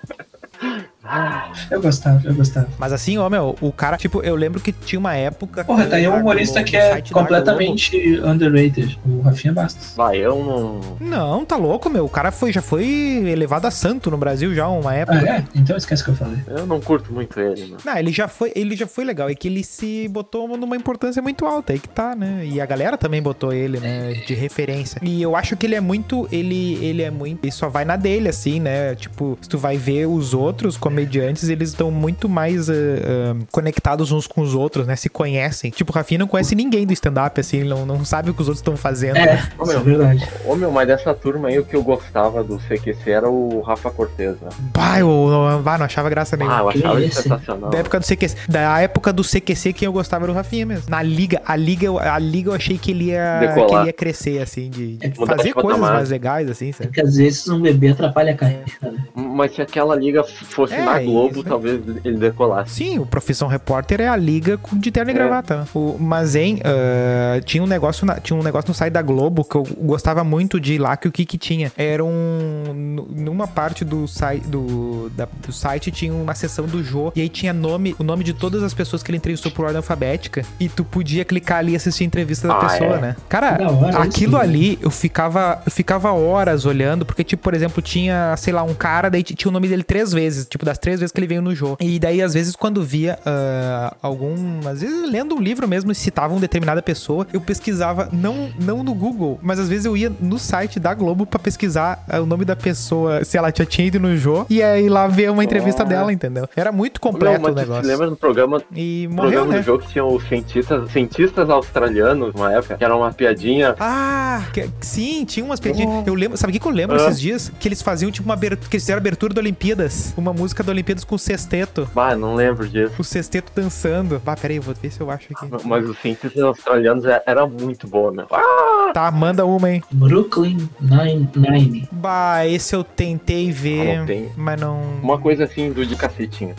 [1.71, 2.69] Eu gostava, eu gostava.
[2.79, 5.65] Mas assim, ó, meu, o cara, tipo, eu lembro que tinha uma época.
[5.65, 8.99] Porra, tá aí um humorista Globo, que é completamente underrated.
[9.07, 9.93] O Rafinha Bastos.
[9.97, 10.81] Vai, eu não.
[11.01, 12.05] Não, tá louco, meu.
[12.05, 12.85] O cara foi, já foi
[13.27, 15.19] elevado a santo no Brasil já uma Ah, época.
[15.31, 15.45] é?
[15.55, 16.39] Então esquece o que eu falei.
[16.47, 17.79] Eu não curto muito ele, mano.
[17.85, 19.29] Não, ele já foi, ele já foi legal.
[19.29, 22.43] É que ele se botou numa importância muito alta, aí que tá, né?
[22.45, 25.01] E a galera também botou ele, né, de referência.
[25.03, 27.97] E eu acho que ele é muito, ele, ele é muito, ele só vai na
[27.97, 28.95] dele, assim, né?
[28.95, 34.12] Tipo, se tu vai ver os outros comediantes, eles estão muito mais ah, ah, conectados
[34.12, 34.96] uns com os outros, né?
[34.96, 35.70] Se conhecem.
[35.70, 38.49] Tipo, o Rafinha não conhece ninguém do stand-up, assim, não, não sabe o que os
[38.49, 39.16] outros estão fazendo.
[39.18, 39.84] É, Ô, isso é meu.
[39.84, 40.28] verdade.
[40.44, 43.90] Ô meu, mas dessa turma aí, o que eu gostava do CQC era o Rafa
[43.90, 44.49] Cortez, né?
[44.74, 46.61] Bah, eu não, bah, não achava graça Ah, nenhuma.
[46.61, 47.70] eu achava Que ele sensacional.
[47.70, 50.84] Da época do CQC, da época do CQC, quem eu gostava era o Rafinha mesmo.
[50.88, 53.68] Na liga, a liga, eu- a liga eu achei que ele ia, Decolar.
[53.68, 56.86] que ele ia crescer, assim, de, de Mudar fazer coisas mais legais, assim, sabe?
[56.88, 58.99] Porque às vezes um bebê atrapalha a carreira, né?
[59.14, 61.49] Mas se aquela liga fosse É, na Globo, isso, né?
[61.49, 62.74] talvez ele decolasse.
[62.74, 65.14] Sim, o Profissão Repórter é a liga de terno e É.
[65.14, 65.66] gravata.
[65.74, 69.57] O Mazen ah, tinha um negócio na- tinha um negócio no site da Globo que
[69.57, 73.47] eu gostava muito de ir lá que o que que tinha era um nu- numa
[73.47, 77.53] parte do site do, da- do site tinha uma seção do Jô e aí tinha
[77.53, 80.84] nome o nome de todas as pessoas que ele entrevistou por ordem alfabética e tu
[80.84, 83.01] podia clicar ali e assistir a entrevista da Ah, pessoa, é?
[83.01, 83.16] né?
[83.28, 87.82] Cara, Da isso, aquilo ali eu ficava eu ficava horas olhando porque tipo por exemplo
[87.82, 91.01] tinha sei lá um cara daí tinha o nome dele três vezes tipo das três
[91.01, 94.35] vezes que ele veio no jogo e daí às vezes quando via ah, algum
[94.68, 98.83] às vezes lendo um livro mesmo e citava uma determinada pessoa eu pesquisava não não
[98.83, 102.26] no Google mas às vezes eu ia no site da Globo pra pesquisar ah, o
[102.26, 105.43] nome da pessoa se ela já tinha ido no jogo e aí lá ver uma
[105.45, 105.87] entrevista Ah.
[105.87, 109.59] dela entendeu era muito completo mas o negócio lembra do programa, e morreu programa né
[109.61, 113.74] do jogo que tinha os cientistas, cientistas australianos, uma época, que era uma piadinha.
[113.81, 116.07] Ah, que- sim, tinha umas piadinhas.
[116.07, 117.07] Eu lembro, sabe o que, que eu lembro Ah.
[117.09, 117.53] esses dias?
[117.59, 120.12] Que eles faziam tipo uma abertura, que eles fizeram abertura da Olimpíadas.
[120.16, 121.89] Uma música da Olimpíadas com o sexteto.
[121.95, 122.95] Bah, não lembro disso.
[122.99, 124.21] O sexteto dançando.
[124.25, 125.49] Bah, peraí, eu vou ver se eu acho aqui.
[125.64, 128.27] Mas os cientistas australianos é- era muito bom, meu.
[128.31, 129.83] Ah, Tá, manda uma, hein?
[129.91, 131.89] Brooklyn Nine-Nine.
[131.93, 134.31] Bah, esse eu tentei ver, não tem.
[134.37, 134.81] mas não.
[135.03, 136.55] uma coisa assim do de cacetinho.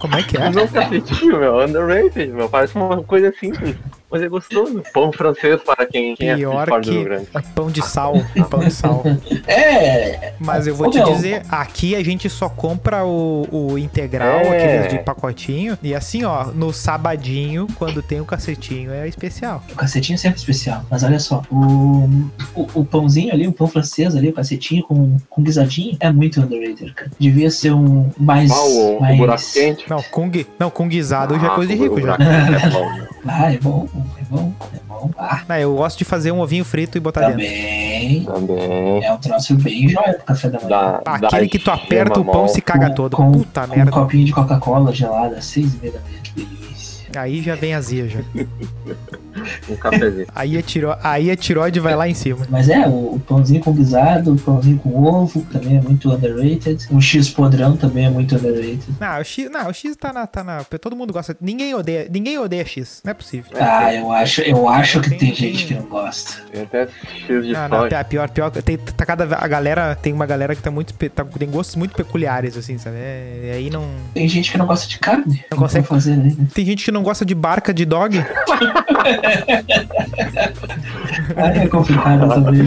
[0.00, 0.50] Como é que é?
[0.50, 2.48] Não cacetinho, meu, underrated, meu.
[2.48, 3.76] Parece uma coisa simples.
[4.10, 4.82] Mas é gostoso.
[4.92, 7.28] Pão francês para quem, quem é Pior fora do Rio que Grande.
[7.54, 8.14] pão de sal,
[8.50, 9.02] pão de sal.
[9.46, 14.56] É, Mas eu vou te dizer, aqui a gente só compra o, o integral, É.
[14.56, 15.78] aqueles de pacotinho.
[15.82, 19.62] E assim, ó, no sabadinho, quando tem o cacetinho, é especial.
[19.72, 20.82] o cacetinho é sempre especial.
[20.90, 22.08] Mas olha só, o,
[22.54, 26.40] o, o pãozinho ali, o pão francês ali, o cacetinho com, com guisadinho, é muito
[26.40, 27.10] underrated, cara.
[27.18, 28.50] Devia ser um mais.
[28.50, 29.16] Ah, o mais...
[29.18, 29.84] buraco quente.
[29.88, 32.16] Não, com, não, com guisado já é Ah, coisa de rico já.
[33.26, 33.30] É.
[33.30, 33.88] Ah, é bom,
[34.20, 35.10] é bom, é bom.
[35.18, 37.34] Ah, Ah, eu gosto de fazer um ovinho frito e botar dentro.
[37.36, 38.24] também.
[38.24, 39.04] Também.
[39.04, 40.68] É um troço bem jóia pro café da manhã.
[40.68, 43.16] Da, Ah, da Aquele que tu aperta o pão e se caga todo.
[43.16, 43.90] Com- Puta Com um merda.
[43.92, 47.08] copinho de Coca-Cola gelada, às seis e meia da manhã, que delícia.
[47.20, 48.20] Aí já vem azia já.
[49.68, 50.26] Um cafezinho.
[50.34, 50.94] Aí a, tiro...
[51.02, 52.46] Aí a tiroide vai lá em cima.
[52.48, 56.86] Mas é, o, o pãozinho com guisado, o pãozinho com ovo também é muito underrated.
[56.90, 58.82] O X podrão também é muito underrated.
[59.00, 60.64] Não, o X, não, o X tá na, tá na.
[60.64, 61.36] Todo mundo gosta.
[61.40, 63.00] Ninguém odeia, ninguém odeia X.
[63.04, 63.50] Não é possível.
[63.58, 66.42] Ah, eu acho, eu acho que Tem- tem gente que não gosta.
[66.52, 66.88] Tem até
[67.26, 68.50] X de Não, não, é pior, pior.
[68.50, 70.92] Tem, tá cada, a galera, tem uma galera que tá muito.
[71.10, 72.96] Tá, tem gostos muito peculiares, assim, sabe?
[72.98, 73.88] É, aí não.
[74.14, 75.44] Tem gente que não gosta de carne.
[75.50, 76.34] Não consegue- fazer, né?
[76.52, 78.18] Tem gente que não gosta de barca de dog.
[81.36, 82.62] É complicado também.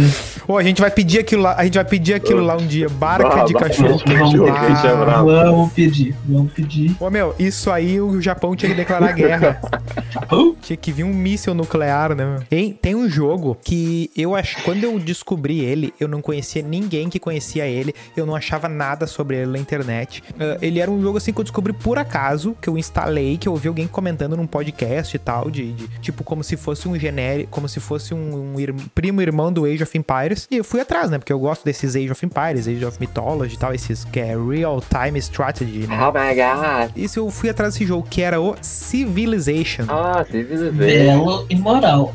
[0.48, 1.56] Ou a gente vai pedir aquilo lá.
[1.58, 2.88] A gente vai pedir aquilo lá um dia.
[2.90, 4.38] Barca Bah, de cachorro quente.
[4.50, 5.32] Ah, brabo.
[5.32, 6.96] Vamos pedir, vamos pedir.
[7.00, 9.62] Ô meu, isso aí o Japão tinha que declarar guerra.
[10.62, 12.40] Tinha que vir um míssil nuclear, né?
[12.50, 14.62] Tem, tem um jogo que eu acho.
[14.64, 17.94] Quando eu descobri ele, eu não conhecia ninguém que conhecia ele.
[18.16, 20.24] Eu não achava nada sobre ele na internet.
[20.40, 23.48] Ah, ele era um jogo assim que eu descobri por acaso, que eu instalei, que
[23.48, 26.98] eu ouvi alguém comentando num podcast e tal, de, de- tipo como se fosse um
[26.98, 30.42] genérico, como se fosse um, um ir- primo irmão do Age of Empires.
[30.42, 30.48] 2.
[30.52, 31.18] E eu fui atrás, né?
[31.18, 34.36] Porque eu gosto desses Age of Empires, Age of Mythology e tal, esses que é
[34.38, 35.98] Real Time Strategy, né?
[36.02, 36.92] Oh my god.
[36.96, 39.86] Isso eu fui atrás desse jogo, que era o Civilization.
[39.88, 40.72] Ah, Civilization.
[40.78, 42.14] Belo e moral.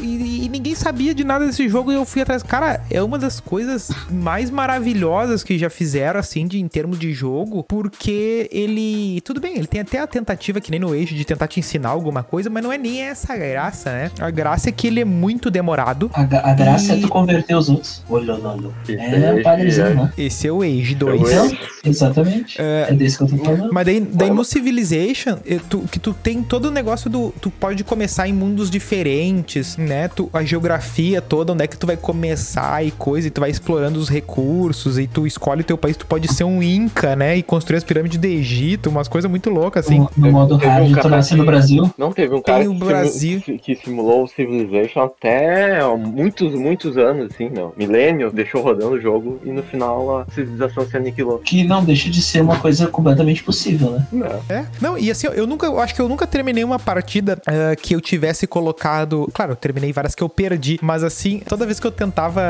[0.00, 2.42] E, e ninguém sabia de nada desse jogo e eu fui atrás.
[2.42, 7.12] Cara, é uma das coisas mais maravilhosas que já fizeram, assim, de, em termos de
[7.12, 9.20] jogo, porque ele.
[9.22, 11.90] Tudo bem, ele tem até a tentativa, que nem no Age, de tentar te ensinar
[11.90, 14.10] alguma coisa, mas não é nem essa a graça, né?
[14.20, 16.10] A graça é que ele é muito demorado.
[16.12, 18.02] A, a graça E- é tu converter os outros.
[18.08, 18.74] Olha, Lolo.
[18.86, 19.94] Isso É o padrezinho, é.
[19.94, 20.12] né?
[20.18, 21.22] Esse é o Age 2.
[21.22, 22.60] Esse é o Então, exatamente.
[22.60, 23.70] É, desse que eu tô falando.
[23.72, 27.32] Mas daí, daí no Civilization, eh, tu, que tu tem todo o negócio do.
[27.40, 30.08] Tu pode começar em mundos diferentes, né?
[30.08, 33.50] Tu, a geografia toda, onde é que tu vai começar e coisa, e tu vai
[33.50, 37.36] explorando os recursos, e tu escolhe o teu país, tu pode ser um Inca, né?
[37.36, 39.98] E construir as pirâmides do Egito, umas coisas muito loucas, assim.
[40.00, 41.90] no, no modo Teve um hard, tu nasce no Brasil.
[41.96, 43.42] Não teve um Tem cara o que, simu- Brasil.
[43.58, 47.72] Que- simulou o Civilization até muitos, muitos anos, assim, não.
[47.76, 51.38] Milênio, deixou rodando o jogo e no final a civilização se aniquilou.
[51.38, 54.06] Que não deixa de ser uma coisa completamente possível, né?
[54.12, 54.40] Não.
[54.48, 54.64] É.
[54.80, 57.94] Não, e assim, eu nunca, eu acho que eu nunca terminei uma partida ah, que
[57.94, 59.28] eu tivesse colocado.
[59.32, 62.42] Claro, eu terminei várias que eu perdi, mas assim, toda vez que eu tentava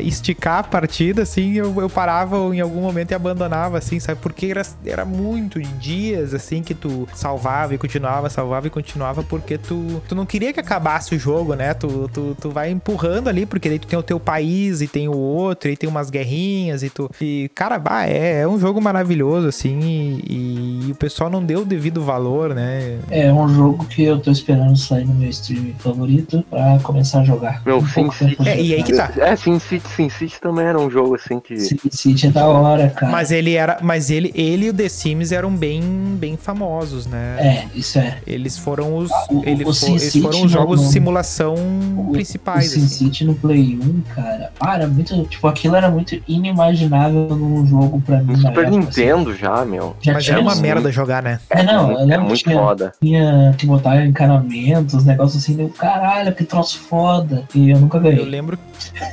[0.00, 4.20] esticar a partida, assim, eu, eu parava em algum momento e abandonava, assim, sabe?
[4.20, 9.58] Porque era, era muito dias, assim, que tu salvava e continuava, salvava e continuava, porque
[9.58, 11.74] tu, tu não queria que acabasse o jogo, né?
[11.74, 15.08] Tu, tu, tu vai empurrando ali, porque daí tu tem o teu país e tem
[15.08, 17.10] o outro, e tem umas guerrinhas e tu.
[17.20, 19.78] E, cara, bah, é, é um jogo maravilhoso, assim,
[20.28, 22.98] e, e o pessoal não deu o devido valor, né?
[23.10, 27.24] É um jogo que eu tô esperando sair no meu stream favorito pra começar a
[27.24, 27.62] jogar.
[27.64, 29.10] Meu, Um Sin tempo É, e aí que tá.
[29.18, 31.58] É, Sin City, Sin City também era um jogo assim que.
[31.58, 33.10] Sin City é da hora, cara.
[33.12, 33.78] Mas ele era.
[33.82, 35.82] Mas ele, ele e o The Sims eram bem,
[36.18, 37.36] bem famosos, né?
[37.38, 38.18] É, isso é.
[38.26, 39.10] Eles foram os.
[39.10, 41.54] Ah, o- ele o fo- Sin eles City foram os jogos de simulação
[41.96, 42.66] O- principais.
[42.66, 42.88] O Sin assim.
[43.06, 44.50] City no Play 1, cara.
[44.58, 45.24] Para, muito.
[45.24, 48.32] Tipo, aquilo era muito inimaginável num jogo pra mim.
[48.32, 49.88] No Super época, Nintendo já, meu.
[49.90, 49.94] assim.
[50.02, 50.62] Já Mas era uma isso.
[50.62, 51.40] merda jogar, né?
[51.50, 52.92] É, não, eu é lembro muito que tinha, foda.
[53.00, 57.44] tinha que botar encanamentos, negócios assim, deu caralho, que troço foda.
[57.54, 58.24] E eu nunca Eu ganhei.
[58.24, 58.58] lembro,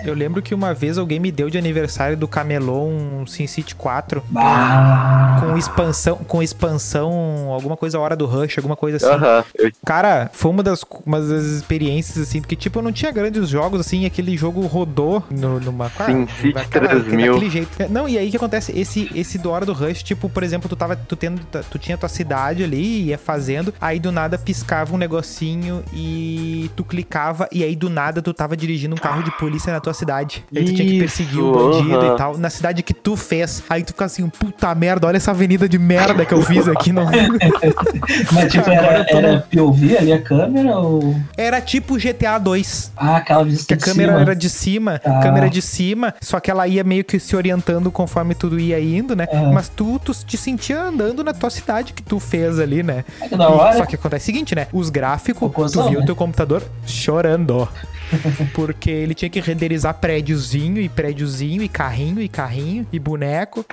[0.04, 4.24] eu lembro que uma vez alguém me deu de aniversário do Camelô um SimCity 4
[4.30, 5.38] Bah.
[5.42, 9.06] com expansão, com expansão, alguma coisa hora do Rush, alguma coisa assim.
[9.16, 9.44] Aham.
[9.58, 13.50] Eu- Cara, foi uma das, uma das experiências, assim, porque, tipo, eu não tinha grandes
[13.50, 15.90] jogos, assim, e aquele jogo rodou no, numa...
[16.06, 17.34] Sim, City daquela- 3000.
[17.34, 17.70] daquele jeito.
[17.82, 18.72] É, Não, e aí o que acontece?
[18.78, 21.98] Esse, esse do Hora do Rush, tipo, por exemplo, tu tava, tu tendo, tu tinha
[21.98, 27.64] tua cidade ali, ia fazendo, aí do nada piscava um negocinho e tu clicava, e
[27.64, 30.46] aí do nada tu tava dirigindo um carro de polícia na tua cidade.
[30.56, 32.14] Aí tu tinha que perseguir o bandido aham.
[32.14, 33.64] e tal, na cidade que tu fez.
[33.70, 36.92] Aí tu fica assim, puta merda, olha essa avenida de merda que eu fiz aqui.
[36.94, 37.06] Não...
[38.32, 41.01] Mas tipo, Agora era, era POV ali a câmera ou.
[41.38, 42.92] Era tipo GTA 2.
[42.96, 44.22] Ah, aquela vista Que a câmera cima.
[44.22, 45.20] era de cima, Ah.
[45.22, 49.16] câmera de cima, só que ela ia meio que se orientando conforme tudo ia indo,
[49.16, 49.28] né?
[49.32, 49.52] Ah.
[49.54, 53.04] Mas tu, tu te sentia andando na tua cidade que tu fez ali, né?
[53.22, 53.78] Ah, que da hora.
[53.78, 54.68] Só que acontece o seguinte, né?
[54.72, 56.06] Os gráficos, tu Cocôzão, viu o né?
[56.06, 57.68] teu computador chorando.
[58.54, 63.66] Porque ele tinha que renderizar prédiozinho e prédiozinho e carrinho e carrinho e boneco.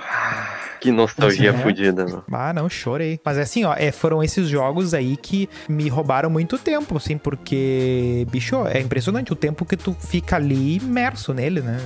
[0.79, 1.53] Que nostalgia É.
[1.53, 2.23] fodida, meu.
[2.31, 3.19] Ah, não, chorei.
[3.25, 8.25] Mas assim, ó, é, foram esses jogos aí que me roubaram muito tempo, assim, porque,
[8.31, 11.77] bicho, é impressionante o tempo que tu fica ali imerso nele, né?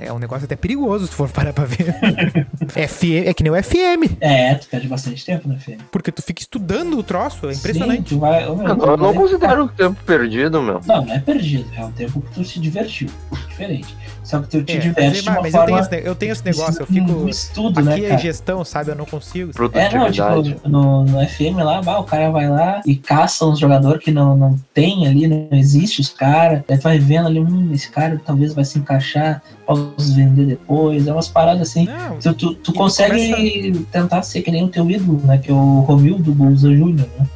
[0.00, 1.96] É um negócio até perigoso se tu for parar pra ver.
[2.88, 5.76] FM, é que nem o FM, É, tu perde bastante tempo, né, Fê?
[5.90, 8.02] porque tu fica estudando o troço, é Sim, impressionante.
[8.14, 10.80] tu vai, Eu tu não, não vai- considero o tempo perdido, meu.
[10.86, 11.55] Não, não é perdido.
[11.76, 13.08] É um tempo que tu se divertiu.
[13.48, 13.96] Diferente.
[14.22, 15.66] Só que tu te É, diverte mas, de uma mas eu, forma.
[15.66, 17.12] tenho esse, eu tenho esse negócio, eu fico.
[17.12, 18.20] Um estudo, né, Aqui é cara?
[18.20, 18.90] gestão, sabe?
[18.90, 19.50] Eu não consigo.
[19.72, 23.58] É, não, tipo, no, no FM lá, bah, o cara vai lá e caça uns
[23.58, 26.62] jogadores que não, não tem ali, não existe os caras.
[26.68, 31.06] Aí tu vai vendo ali, hum, esse cara talvez vai se encaixar, posso vender depois.
[31.06, 31.86] É umas paradas assim.
[31.86, 35.38] Não, Tu, tu, tu tu consegue tentar ser que nem o teu ídolo, né?
[35.38, 37.26] Que é o Romildo Bolsa Júnior, né?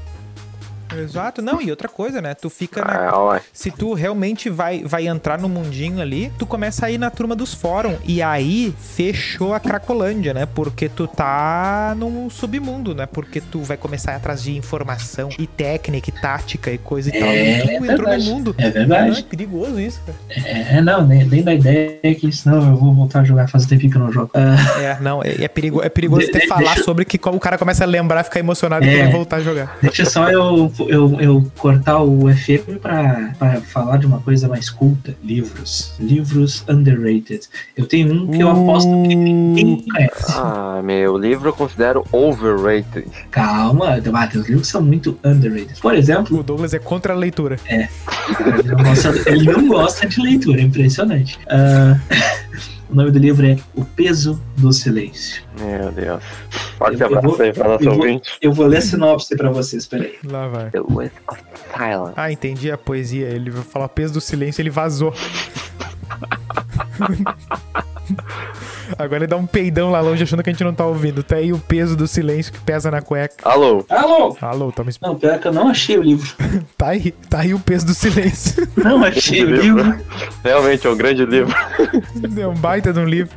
[0.99, 1.43] Exato.
[1.43, 2.35] Não, e outra coisa, né?
[2.35, 3.41] Tu fica na, Ah, ué.
[3.53, 7.35] se tu realmente vai, vai entrar no mundinho ali, tu começa a ir na turma
[7.37, 7.99] dos fóruns.
[8.05, 10.47] E aí fechou a Cracolândia, né?
[10.47, 13.07] Porque tu tá num submundo, né?
[13.07, 17.09] Porque tu vai começar a ir atrás de informação e técnica e tática e coisa
[17.09, 17.29] e tal.
[17.29, 18.29] É, E tu entrou verdade.
[18.29, 18.55] no mundo.
[18.59, 19.23] É Não, é verdade.
[19.25, 20.19] perigoso isso, cara.
[20.47, 23.89] É, não, nem, nem da ideia que senão eu vou voltar a jogar faz tempo
[23.89, 24.31] que eu não jogo.
[24.35, 27.17] Ah, É, não, é, é, perigo, é perigoso De- até de- falar deixa- sobre que
[27.23, 28.93] o cara começa a lembrar, ficar emocionado e É.
[28.93, 29.77] querer voltar a jogar.
[29.83, 34.71] deixa só eu, eu, eu cortar o FM pra, pra falar de uma coisa mais
[34.71, 35.15] culta.
[35.23, 35.95] Livros.
[35.99, 37.43] Livros underrated.
[37.77, 40.33] Eu tenho um que eu aposto que ninguém conhece.
[40.37, 43.07] Ah, meu, livro eu considero overrated.
[43.31, 43.99] Calma,
[44.35, 45.81] os livros são muito underrated.
[45.81, 47.59] Por exemplo, O Douglas é contra a leitura.
[47.69, 51.39] Ele não gosta, ele não gosta de leitura, é impressionante.
[51.49, 51.99] Ah,
[52.91, 55.43] o nome do livro é O Peso do Silêncio.
[55.61, 56.23] Meu Deus.
[56.79, 58.33] Pode Eu- ser abraço vou- aí pra nosso eu vou- ouvinte.
[58.41, 60.15] Eu vou ler a sinopse pra vocês, peraí.
[60.25, 60.71] Lá vai.
[60.71, 61.41] The Width of
[61.77, 62.13] Silence.
[62.17, 63.29] Ah, entendi a poesia.
[63.29, 65.13] Ele vai falar peso do silêncio, ele vazou.
[68.99, 71.23] Agora ele dá um peidão lá longe achando que a gente não tá ouvindo.
[71.23, 73.35] Tá aí o peso do silêncio que pesa na cueca.
[73.43, 73.85] Alô?
[73.89, 74.37] Alô?
[74.41, 76.31] Alô, tá me Não, pior que eu não achei o livro.
[76.77, 78.67] Tá aí, tá aí o peso do silêncio.
[78.83, 80.01] Não achei o livro.
[80.43, 81.55] Realmente é um grande livro.
[82.41, 83.37] É um baita de um livro.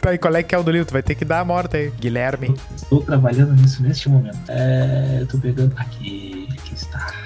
[0.00, 0.86] Tá aí, qual é que é o do livro?
[0.86, 1.90] Tu vai ter que dar a morta aí.
[2.00, 2.54] Guilherme.
[2.74, 4.38] Estou trabalhando nisso neste momento.
[4.48, 5.72] É, eu tô pegando.
[5.76, 6.41] Aqui.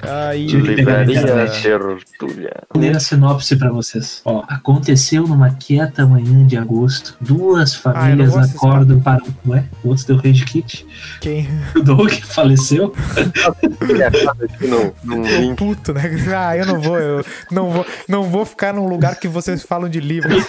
[0.03, 0.47] Aí.
[0.47, 1.23] Livraria.
[1.23, 2.63] Tertulha.
[2.73, 4.21] Vou ler a sinopse pra vocês.
[4.25, 7.17] Ó, aconteceu numa quieta manhã de agosto.
[7.21, 8.57] Duas famílias vou acessar.
[8.57, 9.51] acordam para o.
[9.51, 9.65] Ué?
[9.83, 10.87] O outro deu rage kit.
[11.21, 11.49] Quem?
[11.75, 12.93] O Doug faleceu.
[15.57, 16.03] Puto, né?
[16.37, 19.89] Ah, eu não vou, eu não vou, não vou ficar num lugar que vocês falam
[19.89, 20.45] de livros.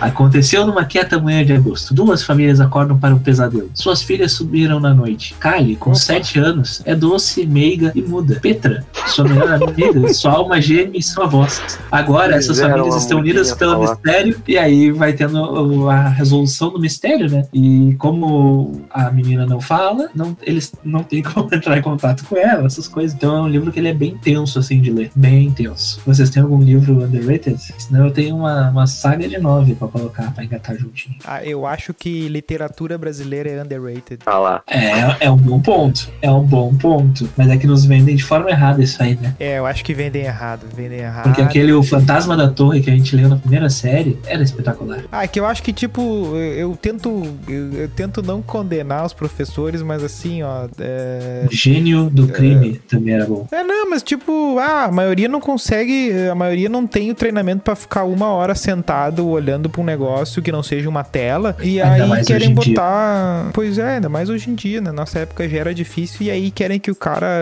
[0.00, 1.94] Aconteceu numa quieta manhã de agosto.
[1.94, 3.70] Duas famílias acordam para o pesadelo.
[3.74, 5.34] Suas filhas subiram na noite.
[5.40, 5.98] Kylie, com Opa.
[5.98, 8.40] 7 anos, é doce, meiga e muda.
[8.40, 11.62] Petra, sua melhor amiga, sua alma gêmea e sua voz.
[11.90, 17.30] Agora, essas famílias estão unidas pelo mistério e aí vai tendo a resolução do mistério,
[17.30, 17.46] né?
[17.52, 22.36] E como a menina não fala, não, eles não têm como entrar em contato com
[22.36, 23.14] ela, essas coisas.
[23.14, 25.10] Então é um livro que ele é bem tenso, assim, de ler.
[25.14, 26.00] Bem tenso.
[26.04, 27.58] Vocês têm algum livro underrated?
[27.78, 31.16] Senão eu tenho uma, uma saga de nove pra colocar, pra engatar juntinho.
[31.24, 34.20] Ah, eu acho que literatura brasileira é underrated.
[34.26, 34.62] Ah lá.
[34.66, 36.10] É, é um bom ponto.
[36.20, 37.28] É um bom ponto.
[37.36, 39.34] Mas é que nos vendem de forma errada isso aí, né?
[39.38, 41.24] É, eu acho que vendem errado, vendem errado.
[41.24, 45.04] Porque aquele O Fantasma da Torre que a gente leu na primeira série era espetacular.
[45.10, 46.00] Ah, é que eu acho que, tipo,
[46.34, 47.22] eu, eu tento.
[47.48, 50.66] Eu, eu tento não condenar os professores, mas assim, ó.
[50.78, 51.46] É...
[51.50, 53.46] Gênio do crime também era bom.
[53.52, 57.62] É, não, mas tipo, ah, a maioria não consegue, a maioria não tem o treinamento
[57.62, 61.56] pra ficar uma hora sentado olhando pra um negócio que não seja uma tela.
[61.62, 62.74] E Ainda aí mais querem hoje em dia.
[62.74, 63.50] botar.
[63.52, 64.92] Pois é, ainda mais hoje em dia, né?
[64.92, 67.41] Nossa época já era difícil e aí querem que o cara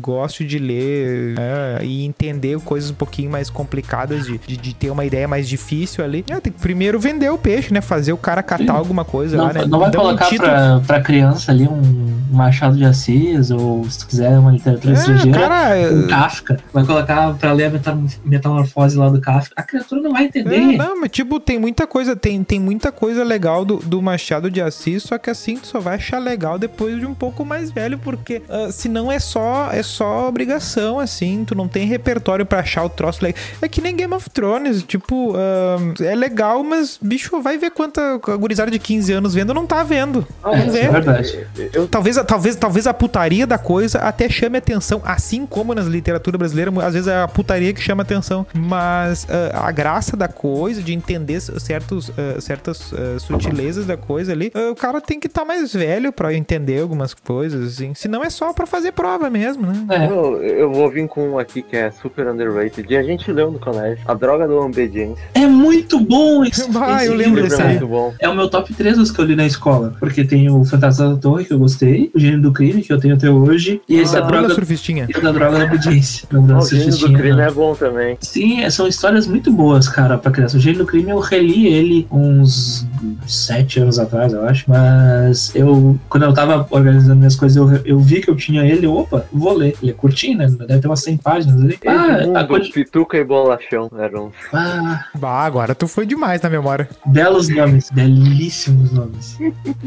[0.00, 4.90] goste de ler é, e entender coisas um pouquinho mais complicadas, de, de, de ter
[4.90, 6.24] uma ideia mais difícil ali.
[6.28, 7.80] É, tem que primeiro vender o peixe, né?
[7.80, 8.70] Fazer o cara catar Sim.
[8.78, 9.64] alguma coisa Não, lá, né?
[9.66, 10.48] não vai Dá um colocar título.
[10.50, 15.38] pra, pra criança ali um Machado de Assis, ou se quiser uma literatura É, estrangeira,
[15.38, 16.58] cara, um Kafka.
[16.72, 19.54] Vai colocar pra ler a metam- metamorfose lá do Kafka.
[19.56, 20.56] A criatura não vai entender.
[20.56, 24.50] É, não, mas tipo, tem muita coisa, tem, tem muita coisa legal do, do Machado
[24.50, 27.70] de Assis, só que assim, tu só vai achar legal depois de um pouco mais
[27.70, 32.60] velho, porque ah, senão é só, é só obrigação, assim, tu não tem repertório pra
[32.60, 33.40] achar o troço legal.
[33.62, 38.16] É que nem Game of Thrones, tipo, ah, é legal, mas, bicho, vai ver quanta
[38.38, 40.26] gurizada de 15 anos vendo, não tá vendo.
[40.44, 40.80] É, Não vê.
[40.80, 41.46] é verdade.
[41.72, 46.36] Eu, Talvez, talvez, talvez a putaria da coisa até chame atenção, assim como nas literatura
[46.38, 48.46] brasileira, às vezes é a putaria que chama atenção.
[48.54, 54.32] Mas ah, a graça da coisa, de entender certos, ah, certas ah, sutilezas da coisa
[54.32, 57.94] ali, ah, o cara tem que estar mais velho pra entender algumas coisas, assim.
[57.94, 59.84] Senão é só pra fazer prova mesmo, né?
[59.90, 60.06] É.
[60.06, 62.86] eu, eu vou vir com um aqui que é super underrated.
[62.92, 63.98] E a gente leu no colégio.
[64.06, 65.22] A droga do obediência.
[65.34, 68.14] É muito bom esse, Ah, esse eu lembro livro, desse é muito bom.
[68.18, 69.94] É o meu top 3 dos que eu li na escola.
[69.98, 72.98] Porque tem o Fantasma da Torre, que eu gostei, o Gênio do Crime, que eu
[72.98, 75.06] tenho até hoje, e esse Ah, da droga, surfistinha.
[75.08, 76.26] e da droga da obediência.
[76.38, 77.46] O gênio do crime né?
[77.48, 78.16] é bom também.
[78.20, 80.56] Sim, é- são histórias muito boas, cara, pra criança.
[80.56, 82.86] O Gênio do Crime eu reli ele uns
[83.26, 84.64] sete anos atrás, eu acho.
[84.68, 88.77] Mas eu, quando eu tava organizando minhas coisas, eu, eu vi que eu tinha ele,
[88.86, 89.76] opa, vou ler.
[89.82, 90.46] Ele é curtinho, né?
[90.46, 91.78] Deve ter umas 100 páginas ali.
[91.86, 94.30] Ah, coisa- Pituca e Bolachão eram.
[94.52, 96.88] ah, Bah, agora tu foi demais na memória.
[97.06, 99.38] belos nomes, belíssimos nomes.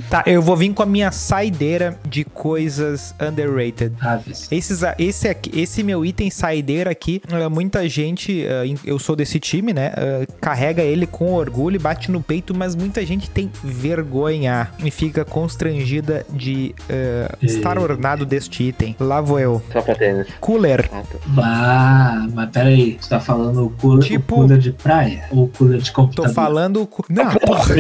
[0.09, 3.93] Tá, eu vou vir com a minha saideira de coisas underrated.
[4.01, 4.47] Aves.
[4.51, 8.31] Esses, esse, aqui, esse meu item saideira aqui, eh, muita gente,
[8.65, 9.91] em- eu sou desse time, né?
[9.95, 14.89] eh, carrega ele com orgulho e bate no peito, mas muita gente tem vergonha e
[14.89, 18.80] fica constrangida de eh, estar ornado deste item.
[18.99, 19.61] Lá vou eu.
[19.71, 20.27] Só pra tênis.
[20.39, 20.89] Cooler.
[20.93, 21.17] Ah, tá.
[21.27, 25.47] Bah, mas peraí, você tá falando o cooler, Tipo- o cooler de praia ou o
[25.47, 26.33] cooler de Tô computador?
[26.33, 26.85] falando.
[26.87, 27.75] co- Não, porra.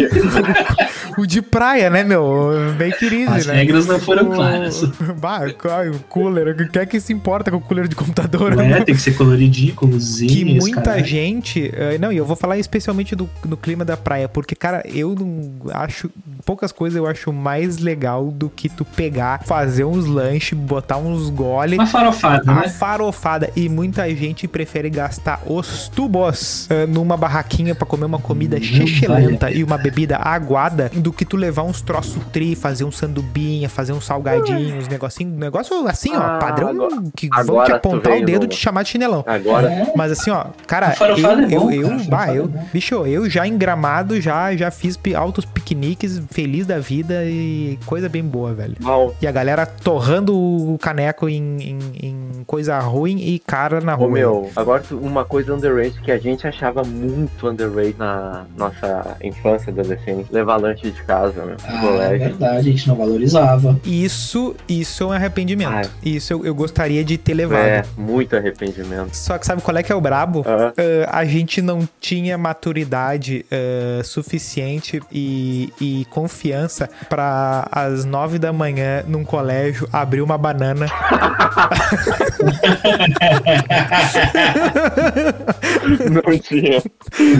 [1.17, 2.49] o de praia, né, meu?
[2.77, 3.55] Bem querido, As né?
[3.55, 4.83] regras não foram O- claras.
[5.19, 6.49] Bah, qual- o cooler.
[6.49, 8.55] O que é que se importa com o cooler de computador?
[8.55, 11.05] Não é, tem que ser coloridinho, com luzinhas, que muita caralho.
[11.05, 11.71] gente.
[11.73, 15.15] eh, não, e eu vou falar especialmente do, do clima da praia, porque, cara, eu
[15.15, 16.09] não acho.
[16.45, 21.11] Poucas coisas eu acho mais legal do que tu pegar, fazer uns lanches, botar uns
[21.11, 21.75] uns gole.
[21.75, 22.69] Uma farofada, A né?
[22.69, 23.49] farofada.
[23.55, 28.63] E muita gente prefere gastar os tubos eh, numa barraquinha pra comer uma comida Não
[28.63, 32.83] xixelenta vale a e uma bebida aguada do que tu levar uns troços tri, fazer
[32.85, 37.71] um sandubinha, fazer uns salgadinhos, negocinho, negócio assim, ó, Ah, padrão agora- que vão te
[37.71, 39.23] apontar o dedo no- de chamar de chinelão.
[39.27, 39.91] Agora, É.
[39.95, 42.65] Mas assim, ó, cara, eu, é bom, eu, eu, cara, bah, eu, é bom.
[42.73, 48.07] bicho, eu já em Gramado já, já fiz altos piqueniques, feliz da vida e coisa
[48.09, 48.75] bem boa, velho.
[48.79, 53.93] mal, E a galera torrando o caneco em, em, em coisa ruim e cara na
[53.95, 54.09] Ô rua.
[54.09, 59.73] meu, agora uma coisa underrated que a gente achava muito underrated na nossa infância e
[59.73, 62.19] adolescência, levar lanche de casa, meu, no Ah, é colégio.
[62.19, 63.79] verdade, a gente não valorizava.
[63.85, 65.71] Isso, isso é um arrependimento.
[65.71, 65.85] Ai.
[66.03, 67.59] Isso eu, eu gostaria de ter levado.
[67.61, 69.13] É, muito arrependimento.
[69.15, 70.43] Só que sabe qual é que é o brabo?
[70.47, 70.73] Ah,
[71.07, 78.51] Ah, a gente não tinha maturidade ah, suficiente e, e confiança pra às nove da
[78.53, 80.60] manhã num colégio abrir uma banana
[86.09, 86.81] não tinha.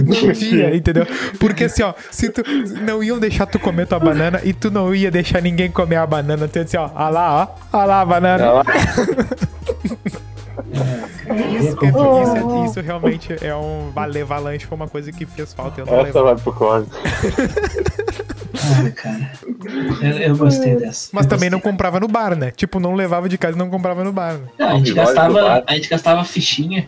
[0.06, 1.06] Não tinha, entendeu?
[1.40, 2.44] Porque assim, ó, se tu
[2.82, 6.08] não iam deixar tu comer tua banana e tu não ia deixar ninguém comer a
[6.08, 7.48] banana, tu ia dizer, ó, ah lá, ó,
[7.78, 8.44] ah lá a banana.
[8.44, 8.64] Ela-
[11.32, 15.82] Isso, isso, isso, isso realmente é um valer valante, foi uma coisa que fez falta.
[15.82, 16.92] Eu não Essa vai pro código.
[18.54, 19.32] Ah, cara.
[20.02, 21.10] Eu, eu gostei dessa.
[21.12, 21.72] Mas Eu também não gostei.
[21.72, 22.52] comprava no bar, né?
[22.52, 24.34] Tipo, não levava de casa e não comprava no bar.
[24.34, 24.47] Né?
[24.60, 25.64] Não, a, gente gastava, bar.
[25.68, 26.88] a gente gastava fichinha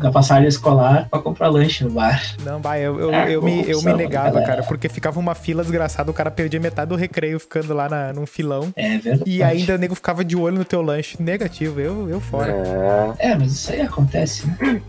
[0.00, 2.22] Na passagem escolar pra comprar lanche no bar.
[2.44, 5.62] Não, vai, eu, eu, Ah, eu, me, eu me negava, cara, porque ficava uma fila
[5.62, 8.72] desgraçada, o cara perdia metade do recreio ficando lá na, num filão.
[8.76, 9.30] É verdade.
[9.30, 11.16] E ainda o nego ficava de olho no teu lanche.
[11.20, 12.52] Negativo, eu, eu fora.
[13.18, 13.30] É.
[13.30, 14.80] É, mas isso aí acontece, né?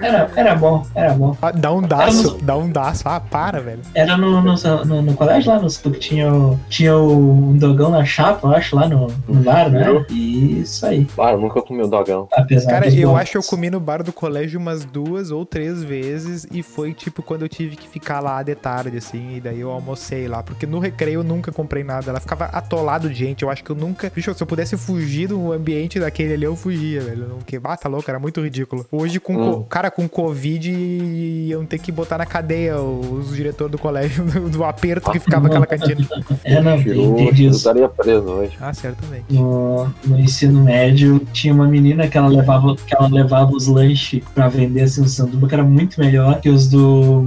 [0.00, 1.36] Era, era bom, era bom.
[1.42, 3.02] Ah, Dá um daço, dá um daço.
[3.08, 3.80] Ah, para, velho.
[3.94, 4.54] Era no, no,
[4.84, 8.52] no, no colégio lá, no que tinha, o- tinha o- um dogão na chapa, eu
[8.54, 9.84] acho, lá no, no bar, né?
[10.10, 11.06] E isso aí.
[11.18, 12.26] Ah, eu nunca comi o dogão.
[12.32, 13.18] Apesar Cara, eu bons.
[13.18, 16.94] acho que eu comi no bar do colégio umas duas ou três vezes e foi
[16.94, 20.42] tipo quando eu tive que ficar lá de tarde, assim, e daí eu almocei lá.
[20.42, 22.10] Porque no recreio eu nunca comprei nada.
[22.10, 23.42] Ela ficava atolado de gente.
[23.42, 24.10] Eu acho que eu nunca.
[24.14, 27.28] Bicho, se eu pudesse fugir do ambiente daquele ali, eu fugia, velho.
[27.28, 28.86] Não, que bata louco, era muito ridículo.
[28.90, 29.52] Hoje, com Hum.
[29.52, 34.64] co- cara com Covid, iam ter que botar na cadeia os diretores do colégio, do
[34.64, 36.06] aperto que ficava aquela cantina.
[36.44, 37.58] É, não, Tirou, entendi isso.
[37.58, 38.52] estaria preso hoje.
[38.60, 39.24] Ah, certamente.
[39.30, 44.22] No, no ensino médio, tinha uma menina que ela levava, que ela levava os lanches
[44.34, 47.22] pra vender assim, um sanduba que era muito melhor que os do,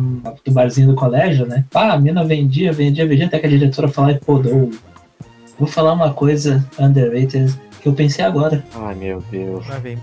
[0.45, 1.65] do barzinho do colégio, né?
[1.73, 4.71] Ah, a menina vendia, vendia, vendia, até que a diretora falava, pô, dou-
[5.59, 7.53] vou falar uma coisa underrated
[7.83, 8.63] que eu pensei agora.
[8.75, 9.65] Ai, meu Deus.
[9.81, 9.97] Vem.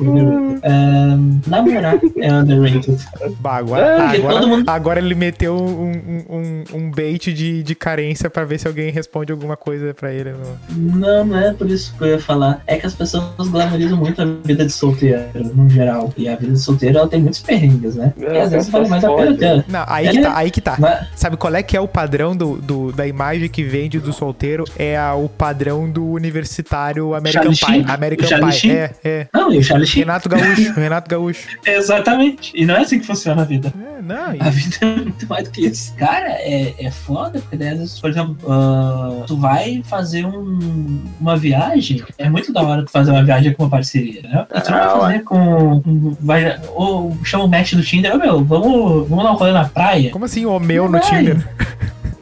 [0.62, 2.98] É, namorar é underrated.
[3.40, 7.62] Bah, agora, É, porque agora, todo mundo- agora ele meteu um, um, um, bait de,
[7.62, 10.32] de carência pra ver se alguém responde alguma coisa pra ele.
[10.32, 12.62] no- Não, não é por isso que eu ia falar.
[12.66, 15.22] É que as pessoas glamorizam muito a vida de solteiro,
[15.54, 16.12] no geral.
[16.18, 18.12] E a vida de solteiro, ela tem muitos perrengues, né?
[18.18, 19.64] E É, às vezes só vale mais a pena ter.
[19.68, 20.76] Não, aí É, que tá, aí que tá.
[20.78, 24.12] Mas, Sabe qual é que é o padrão do, do- da imagem que vende do
[24.12, 24.64] solteiro?
[24.78, 27.84] É a- o padrão do universitário American Sheen?
[27.88, 28.52] American O Charlie.
[28.52, 28.70] Sheen?
[28.72, 29.26] É, é.
[29.32, 30.02] não, e o Charlie Sheen.
[30.04, 31.48] Renato Gaúcho, Renato Gaúcho.
[31.66, 32.52] Exatamente.
[32.54, 33.72] E não é assim que funciona a vida.
[33.98, 35.94] É, não, e- A vida é muito mais do que isso.
[35.96, 41.00] Cara, é, é foda, porque daí, às vezes, por exemplo, ah, tu vai fazer um-
[41.20, 44.46] uma viagem, é muito da hora tu fazer uma viagem com uma parceria, né?
[44.54, 45.80] E tu não Ah, vai fazer com.
[45.82, 49.52] com- vai, ou chama o match do Tinder, ô meu, vamos, vamos dar um rolê
[49.52, 50.10] na praia.
[50.10, 51.02] como assim o meu no Vai.
[51.02, 51.48] Tinder?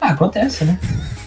[0.01, 0.77] Ah, acontece, né?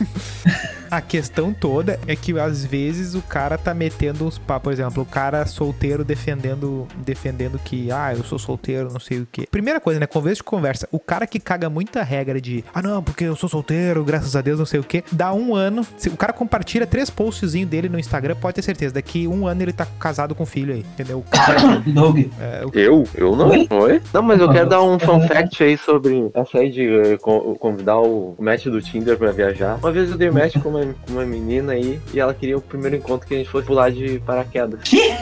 [0.93, 5.03] A questão toda é que às vezes o cara tá metendo uns papos, por exemplo,
[5.03, 9.47] o cara solteiro defendendo defendendo que, ah, eu sou solteiro, não sei o quê.
[9.51, 10.86] Primeira coisa, né, conversa de conversa.
[10.93, 14.43] O cara que caga muita regra de, ah, não, porque eu sou solteiro, graças a
[14.43, 15.03] Deus, não sei o quê.
[15.11, 18.93] Dá um ano, se o cara compartilha três postzinhos dele no Instagram, pode ter certeza,
[18.93, 21.20] daqui um ano ele tá casado com filho aí, entendeu?
[21.20, 21.57] O cara,
[22.38, 23.09] é, o- Eu?
[23.14, 23.49] Eu não.
[23.49, 23.66] Oi?
[23.70, 24.03] Oi?
[24.12, 25.28] Não, mas eu quero dar um fun é.
[25.28, 29.78] fact aí sobre essa aí de eh, co- convidar o match do Tinder pra viajar.
[29.78, 32.61] Uma vez eu dei match com uma, com uma menina aí e ela queria o
[32.61, 34.80] primeiro encontro que a gente fosse pular de paraquedas.
[34.83, 35.12] que?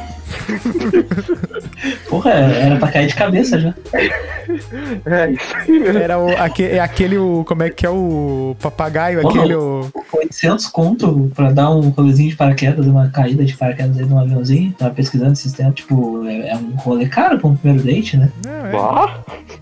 [2.09, 3.75] Porra, era pra cair de cabeça já.
[5.07, 5.99] É isso aí mesmo.
[5.99, 9.91] era o, é aquele, o, como é que é o papagaio, Porra, aquele, o...
[10.13, 14.19] 800 conto pra dar um rolezinho de paraquedas, uma caída de paraquedas aí de um
[14.19, 14.73] aviãozinho.
[14.79, 15.75] Tava pesquisando esses tempos.
[15.77, 18.31] Tipo, é, é um rolê caro pra um primeiro date, né?
[18.45, 18.73] Não, é.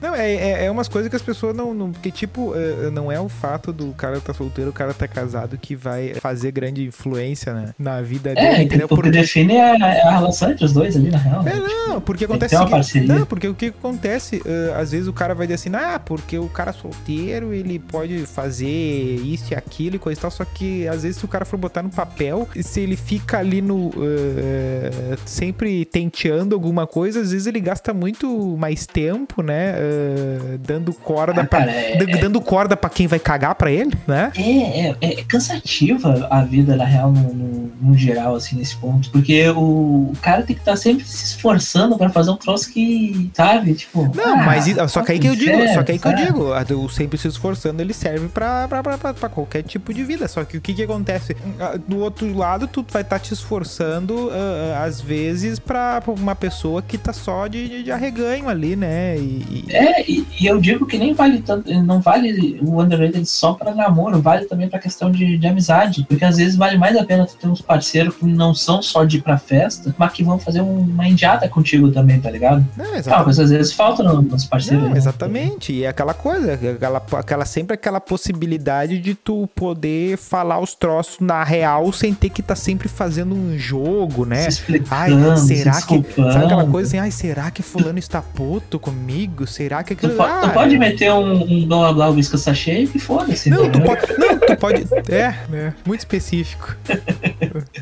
[0.01, 1.75] Não, é, é, é umas coisas que as pessoas não.
[1.75, 5.07] não porque, tipo, é, não é o fato do cara tá solteiro, o cara tá
[5.07, 8.87] casado que vai fazer grande influência né, na vida dele, É, entendeu?
[8.91, 11.41] o que define é a, é a relação entre os dois ali, na real.
[11.47, 11.61] É, né?
[11.89, 13.13] não, porque Tem que acontece seguinte-.
[13.13, 16.39] Não, porque o que acontece, eh, às vezes o cara vai dizer assim, ah, porque
[16.39, 20.87] o cara solteiro, ele pode fazer isso e aquilo e coisa e tal, só que
[20.89, 25.17] às vezes se o cara for botar no papel, se ele fica ali no eh,
[25.25, 31.43] sempre tenteando alguma coisa, às vezes ele gasta muito mais tempo, né, eh, dando corda
[31.43, 34.33] Ah, pra, cara, é- d- dando corda para quem vai cagar pra ele, né?
[34.37, 39.11] É, é, é cansativa a vida, na real, no, no- no geral, assim, nesse ponto.
[39.11, 43.31] Porque o, o cara tem que estar sempre se esforçando pra fazer um troço que,
[43.35, 44.11] sabe, tipo.
[44.15, 46.55] Não, ah, mas só que aí que eu digo, só que aí que eu digo,
[46.85, 50.29] o sempre se esforçando, ele serve pra, pra, pra, pra, pra qualquer tipo de vida.
[50.29, 51.37] Só que o que que acontece?
[51.61, 56.35] Ah, Do outro lado, tu vai estar te esforçando, ah, às vezes, pra, pra uma
[56.35, 59.17] pessoa que tá só de, de, de arreganho ali, né?
[59.19, 63.27] E, e- É, e, e eu digo que nem vale tanto, não vale o underrated
[63.27, 66.05] só pra namoro, vale também pra questão de, de amizade.
[66.09, 69.05] Porque às vezes vale mais a pena tu ter uns parceiros que não são só
[69.05, 72.65] de ir pra festa, mas que vão fazer um- uma indiada contigo também, tá ligado?
[72.77, 73.27] Não, Ah, exatamente.
[73.27, 74.83] mas às vezes falta no- nos parceiros.
[74.85, 74.97] Não, né?
[74.99, 75.73] exatamente.
[75.73, 81.19] E é aquela coisa, aquela, aquela, sempre aquela possibilidade de tu poder falar os troços
[81.21, 84.51] na real sem ter que estar sempre fazendo um jogo, né?
[84.51, 85.99] Se Ai, se será que.
[85.99, 86.33] desculpando.
[86.33, 89.47] Sabe aquela coisa assim, ai, será que fulano está puto comigo?
[89.47, 90.23] Será que Tu, aquilo.
[90.23, 93.51] tu Ah, pode meter um, um blá blá o visca sachê que foda-se.
[93.51, 93.87] Não, tu entendeu?
[93.97, 94.19] pode.
[94.19, 94.87] Não, tu pode.
[95.13, 96.77] É, é, muito específico.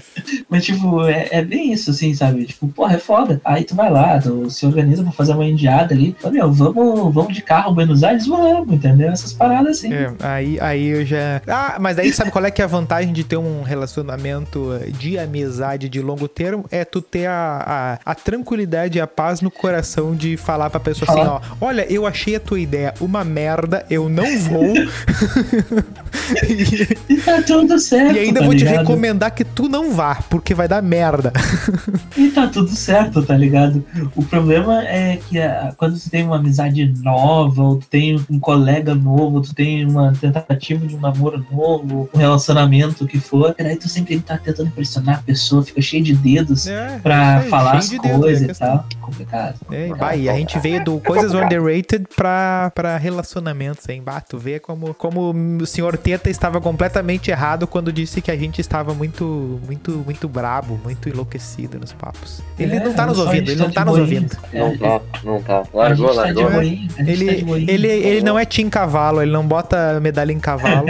[0.56, 2.44] Mas, tipo, é, é bem isso, assim, sabe?
[2.46, 3.40] Tipo, porra, é foda.
[3.44, 6.16] Aí tu vai lá, tu se organiza pra fazer uma indiada ali.
[6.18, 8.26] Fala, meu, vamos, vamos de carro Buenos Aires?
[8.26, 9.10] Vamos, entendeu?
[9.10, 9.92] Essas paradas assim.
[9.92, 11.42] É, aí, aí eu já.
[11.46, 15.18] Ah, mas daí sabe qual é que é a vantagem de ter um relacionamento de
[15.18, 16.64] amizade de longo termo?
[16.70, 20.80] É tu ter a, a, a tranquilidade e a paz no coração de falar pra
[20.80, 21.40] pessoa assim, ó.
[21.60, 24.74] Olha, eu achei a tua ideia uma merda, eu não vou.
[26.48, 28.14] e, E tá tudo certo.
[28.14, 28.78] e ainda tá vou te ligado?
[28.78, 31.32] recomendar que tu não vá, porque vai dar merda.
[32.16, 33.84] E tá tudo certo, tá ligado?
[34.14, 38.38] O problema é que ah, quando tu tem uma amizade nova, ou tu tem um
[38.38, 43.54] colega novo, ou tu tem uma tentativa de um namoro novo, um relacionamento que for,
[43.58, 47.48] aí tu sempre tá tentando impressionar a pessoa, fica cheio de dedos É, pra aí,
[47.48, 48.86] falar as de dedo, coisas é e tal.
[49.00, 49.54] Complicado.
[49.70, 54.02] É, bah, e a gente veio do coisas underrated pra, pra relacionamentos, hein?
[54.04, 58.36] Bah, tu vê como, como o senhor Teta estava completamente errado quando disse que a
[58.36, 62.40] gente estava muito, muito, muito brabo, muito enlouquecido nos papos.
[62.58, 64.36] Ele É, não tá nos a ouvindo, ele não tá nos ouvindo.
[64.52, 65.62] É, Não tá, não tá.
[65.72, 66.62] Largou, tá largou.
[66.62, 67.66] Ele, tá de boinha.
[67.70, 70.86] ele, ele não é Tim Cavalo, ele não bota medalha em cavalo.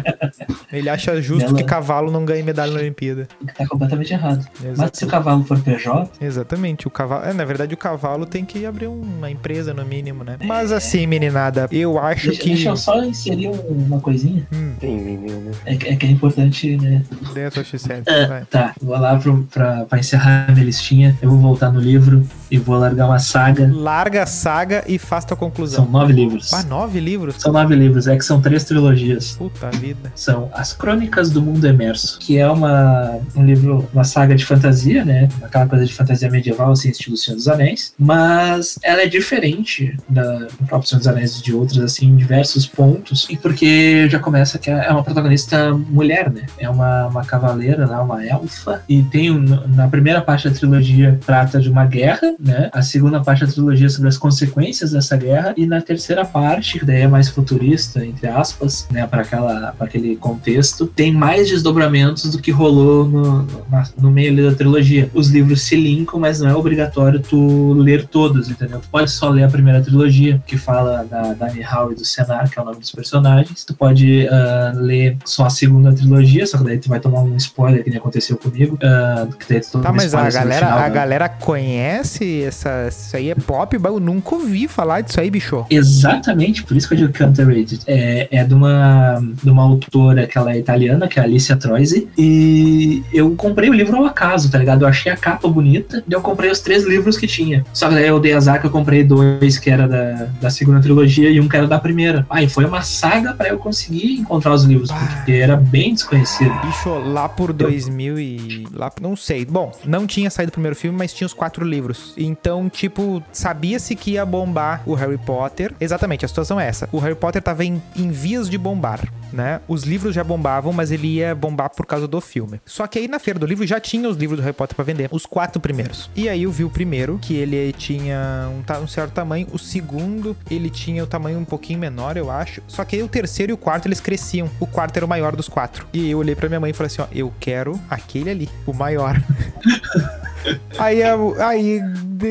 [0.72, 3.28] ele acha justo Ela- que cavalo não ganhe medalha na Olimpíada.
[3.56, 4.46] Tá completamente errado.
[4.60, 4.96] Mas Exato.
[4.98, 7.24] se o cavalo for PJ, Exatamente, o cavalo.
[7.26, 10.36] É, na verdade, o cavalo tem que abrir uma empresa, no mínimo, né?
[10.44, 12.48] Mas assim, meninada, eu acho deixa, que.
[12.50, 14.46] deixa eu só inserir um- uma coisinha.
[14.52, 15.50] Hum, Sim, menino.
[15.64, 17.02] É, que- é que é importante, né?
[17.34, 18.08] dentro do certo.
[18.08, 18.69] Ah, vai.
[18.80, 21.16] Vou lá pro, pra, pra encerrar a minha listinha.
[21.20, 23.70] Eu vou voltar no livro e vou largar uma saga.
[23.72, 25.84] Larga a saga e faz tua conclusão.
[25.84, 26.52] São nove livros.
[26.52, 27.36] Ah, nove livros?
[27.38, 29.36] São nove livros, é que são três trilogias.
[29.38, 30.12] Puta vida.
[30.14, 35.04] São As Crônicas do Mundo Emerso, que é uma, um livro, uma saga de fantasia,
[35.04, 35.28] né?
[35.42, 37.94] Aquela coisa de fantasia medieval, assim, estilo Senhor dos Anéis.
[37.98, 42.16] Mas ela é diferente da, do próprio Senhor dos Anéis e de outras, assim, em
[42.16, 43.26] diversos pontos.
[43.30, 46.46] E porque já começa que é uma protagonista mulher, né?
[46.58, 48.49] É uma, uma cavaleira lá, uma elfa.
[48.88, 49.30] E tem,
[49.74, 52.68] na primeira parte da trilogia, trata de uma guerra, né?
[52.72, 55.54] A segunda parte da trilogia é sobre as consequências dessa guerra.
[55.56, 59.06] E na terceira parte, que daí é mais futurista, entre aspas, né?
[59.06, 64.50] Para aquela para aquele contexto, tem mais desdobramentos do que rolou no, na- no meio
[64.50, 65.10] da trilogia.
[65.14, 68.80] Os livros se linkam, mas não é obrigatório tu ler todos, entendeu?
[68.80, 72.50] Tu pode só ler a primeira trilogia, que fala da Dani Hall e do Senar,
[72.50, 73.64] que é o nome dos personagens.
[73.64, 77.36] Tu pode ah, ler só a segunda trilogia, só que daí tu vai tomar um
[77.36, 78.78] spoiler que nem aconteceu comigo.
[78.82, 82.88] ah, que tu toma Tá, mas a galera, final a da- galera conhece essa.
[82.88, 85.64] Isso aí é pop, eu nunca ouvi falar disso aí, bicho.
[85.70, 87.80] Exatamente, por isso que eu digo que é underrated.
[87.86, 91.56] É, é de, uma, de uma autora que ela é italiana, que é a Alicia
[91.56, 94.82] Troisi, e eu comprei o livro ao acaso, tá ligado?
[94.82, 97.64] Eu achei a capa bonita, e eu comprei os três livros que tinha.
[97.72, 100.80] Só que daí eu dei azar que eu comprei dois que era da, da segunda
[100.80, 102.26] trilogia e um que era da primeira.
[102.30, 106.52] Ah, e foi uma saga pra eu conseguir encontrar os livros, porque era bem desconhecido.
[106.64, 108.29] Bicho, lá por 2000 e...
[108.72, 109.44] Lá, não sei.
[109.44, 112.14] Bom, não tinha saído o primeiro filme, mas tinha os quatro livros.
[112.16, 115.74] Então, tipo, sabia-se que ia bombar o Harry Potter.
[115.80, 116.88] Exatamente, a situação é essa.
[116.92, 119.00] O Harry Potter tava em, em vias de bombar.
[119.32, 119.60] Né?
[119.68, 122.60] Os livros já bombavam, mas ele ia bombar por causa do filme.
[122.66, 124.84] Só que aí na feira do livro já tinha os livros do Harry Potter pra
[124.84, 126.10] vender, os quatro primeiros.
[126.16, 129.46] E aí eu vi o primeiro, que ele tinha um, um certo tamanho.
[129.52, 132.60] O segundo, ele tinha o tamanho um pouquinho menor, eu acho.
[132.66, 134.50] Só que aí o terceiro e o quarto, eles cresciam.
[134.58, 135.86] O quarto era o maior dos quatro.
[135.92, 138.72] E eu olhei pra minha mãe e falei assim: ó, eu quero aquele ali, o
[138.72, 139.16] maior.
[140.78, 141.84] Aí, aí eu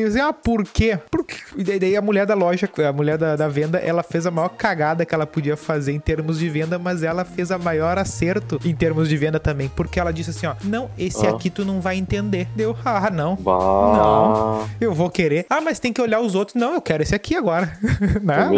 [0.06, 0.98] disse, ah, por quê?
[1.10, 1.36] Por quê?
[1.56, 4.48] E daí- a mulher da loja, a mulher da, da venda, ela fez a maior
[4.50, 8.58] cagada que ela podia fazer em termos de venda, mas ela fez a maior acerto
[8.64, 11.30] em termos de venda também, porque ela disse assim, ó, não, esse Ah.
[11.30, 12.48] aqui tu não vai entender.
[12.56, 13.36] Deu, ah, não.
[13.36, 13.58] Bah.
[13.58, 14.68] Não.
[14.80, 15.46] Eu vou querer.
[15.50, 16.54] Ah, mas tem que olhar os outros.
[16.54, 17.72] Não, eu quero esse aqui agora.
[18.22, 18.48] né?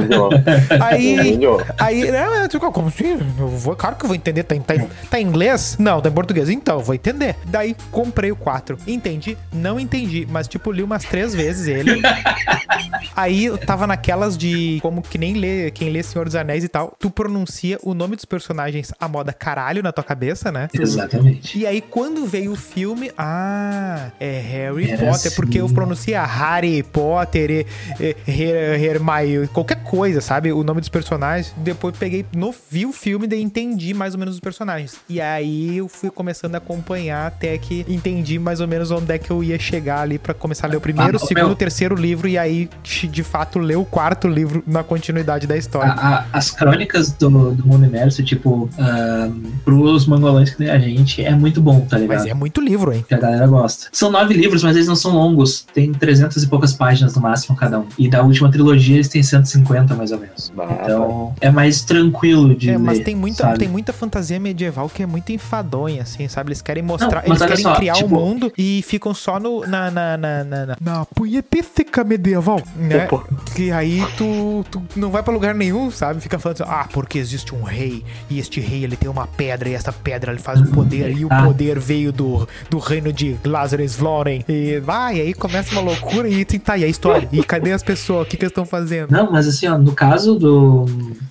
[0.80, 1.38] Aí.
[1.78, 3.18] Aí, não, eu como assim?
[3.38, 4.42] Eu vou, claro que eu vou entender.
[4.44, 5.76] Tá, em- tá, em- tá em inglês?
[5.78, 6.48] Não, tá em português.
[6.48, 7.36] Então, eu vou entender.
[7.46, 8.76] Daí, comprei o 4.
[8.86, 9.36] Entendi?
[9.52, 10.26] Não entendi.
[10.30, 12.00] Mas, tipo, li umas três vezes ele.
[13.14, 16.68] Aí, eu tava naquelas de como que nem lê, quem lê Senhor dos Anéis e
[16.68, 16.94] tal.
[16.98, 20.68] Tu pronuncia o nome dos personagens a moda caralho na tua cabeça, né?
[20.72, 21.58] Exatamente.
[21.58, 25.74] E aí, quando veio o filme, ah, é Harry Era Potter, porque eu assim.
[25.74, 27.66] pronuncia Harry Potter, e,
[28.00, 30.52] e, Her- Hermione, qualquer coisa, sabe?
[30.52, 31.54] O nome dos personagens.
[31.56, 34.96] Depois peguei, no, vi o filme e entendi mais ou menos os personagens.
[35.08, 39.18] E aí eu fui começando a acompanhar até que entendi mais ou menos onde é
[39.18, 41.52] que eu ia chegar ali pra começar a ler o primeiro, Ah, o segundo, meu.
[41.52, 42.68] o terceiro livro e aí,
[43.10, 45.92] de fato, ler o quarto livro na continuidade da história.
[45.92, 49.30] A- a- as crônicas do, do mundo imerso, tipo, ahn,
[49.64, 52.18] pros mangolões que nem a gente, é muito bom, tá ligado?
[52.18, 53.04] Mas é muito livro, hein?
[53.06, 53.86] Que a galera gosta.
[53.92, 55.64] São nove livros, mas eles não são longos.
[55.72, 57.86] Tem 300 e poucas páginas no máximo cada um.
[57.98, 60.52] E da última trilogia eles têm 150 mais ou menos.
[60.54, 63.58] Bah, Então é mais tranquilo de É, mas ler, tem muita, sabe?
[63.58, 66.48] tem muita fantasia medieval que é muito enfadonha, assim, sabe?
[66.48, 69.31] Eles querem mostrar, Não, mas eles querem só, criar o tipo- mundo e ficam só
[69.40, 73.08] no, na, na, na, na, na, na punhetística medieval, né?
[73.54, 76.20] Que aí tu, tu não vai pra lugar nenhum, sabe?
[76.20, 79.68] Fica falando assim, ah, porque existe um rei e este rei ele tem uma pedra
[79.68, 81.42] e essa pedra ele faz um poder e o Ah.
[81.44, 86.44] poder veio do, do reino de Lazarus Sloren e vai, aí começa uma loucura e
[86.44, 87.28] tá, e a história?
[87.32, 88.26] E cadê as pessoas?
[88.26, 89.10] O que que eles estão fazendo?
[89.10, 90.84] Não, mas assim, ó, no caso do,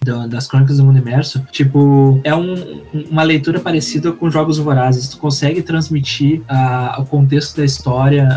[0.03, 5.07] do- das Crônicas do Mundo Imerso, tipo, é um- uma leitura parecida com Jogos Vorazes.
[5.09, 7.90] Tu consegue transmitir ah, o contexto da história,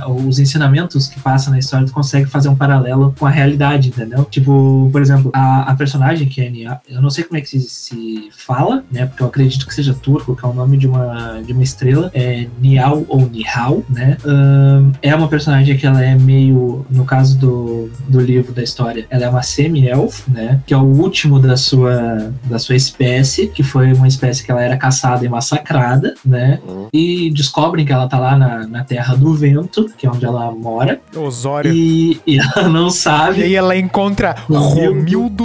[0.08, 4.24] os ensinamentos que passa na história, tu consegue fazer um paralelo com a realidade, entendeu?
[4.24, 7.48] Tipo, por exemplo, a, a personagem que é Nia, eu não sei como é que
[7.48, 9.06] se, se fala, né?
[9.06, 12.10] Porque eu acredito que seja turco, que é o nome de uma, de uma estrela,
[12.14, 14.16] é Nial ou Nihal, né?
[14.24, 19.06] Ahn, é uma personagem que ela é meio, no caso do, do livro da história,
[19.10, 20.60] ela é uma semi-elf, né?
[20.66, 24.62] Que é o último da sua, da sua espécie, que foi uma espécie que ela
[24.62, 26.58] era caçada e massacrada, né?
[26.68, 26.88] Hum.
[26.92, 30.50] E descobrem que ela tá lá na, na Terra do Vento, que é onde ela
[30.52, 31.72] mora, Osório.
[31.72, 33.42] e, e ela não E sabe.
[33.42, 35.44] aí ela encontra Romildo.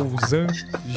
[0.00, 0.46] Ouzan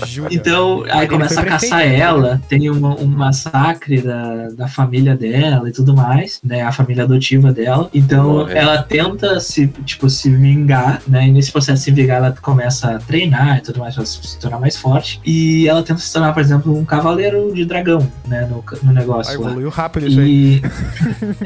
[0.05, 0.32] Júnior.
[0.34, 2.01] Então, Aí ele começa a caçar prefeito.
[2.01, 6.61] ela, tem um, um massacre da, da família dela e tudo mais, né?
[6.61, 7.89] A família adotiva dela.
[7.93, 8.53] Então, Morre.
[8.55, 11.28] ela tenta se, tipo, se vingar, né?
[11.28, 14.39] E nesse processo de se vingar, ela começa a treinar e tudo mais, pra se
[14.39, 15.19] tornar mais forte.
[15.26, 18.47] E ela tenta se tornar, por exemplo, um cavaleiro de dragão, né?
[18.49, 19.47] No, no Ah, negócio lá.
[19.47, 20.32] evoluiu rápido isso aí.
[20.32, 20.61] E.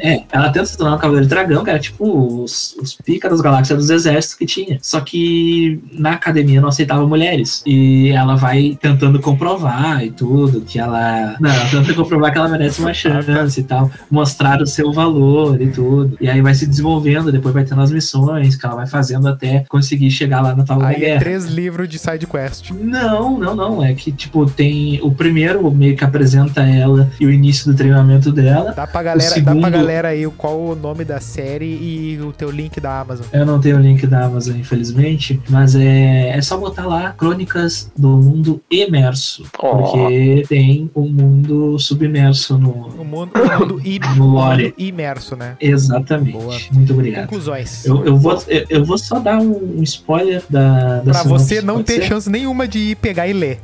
[0.00, 3.28] é, ela tenta se tornar um cavaleiro de dragão, que era tipo os, os pica
[3.28, 4.78] das galáxias dos exércitos que tinha.
[4.82, 7.62] Só que na academia não aceitava mulheres.
[7.66, 11.36] E ela vai tentando comprovar e tudo, que ela.
[11.40, 13.90] Não, ela tenta comprovar que ela merece uma chance e tal.
[14.10, 16.16] Mostrar o seu valor e tudo.
[16.20, 19.64] E aí vai se desenvolvendo, depois vai tendo as missões que ela vai fazendo até
[19.68, 21.20] conseguir chegar lá na tal Aí é guerra.
[21.20, 22.70] três livros de side quest.
[22.70, 23.82] Não, não, não.
[23.84, 25.00] É que, tipo, tem.
[25.02, 28.72] O primeiro meio que apresenta ela e o início do treinamento dela.
[28.74, 32.32] Dá pra galera, segundo- dá pra galera aí qual o nome da série e o
[32.32, 33.26] teu link da Amazon.
[33.32, 37.90] Eu não tenho o link da Amazon, infelizmente, mas é, é só botar lá Crônicas
[37.96, 39.44] do Mundo Imerso.
[39.58, 39.76] Ó.
[39.76, 42.70] Porque tem um mundo submerso no.
[42.70, 44.74] O mundo, o mundo, i- No o lore.
[44.78, 45.56] imerso, né?
[45.60, 46.32] Exatamente.
[46.32, 46.56] Boa.
[46.72, 47.22] Muito obrigado.
[47.26, 47.84] Conclusões.
[47.84, 50.98] Eu, eu, vou, eu, eu vou só dar um, spoiler da.
[51.00, 52.04] da Pra sinopse, você não ter ser?
[52.04, 53.60] chance nenhuma de ir pegar e ler.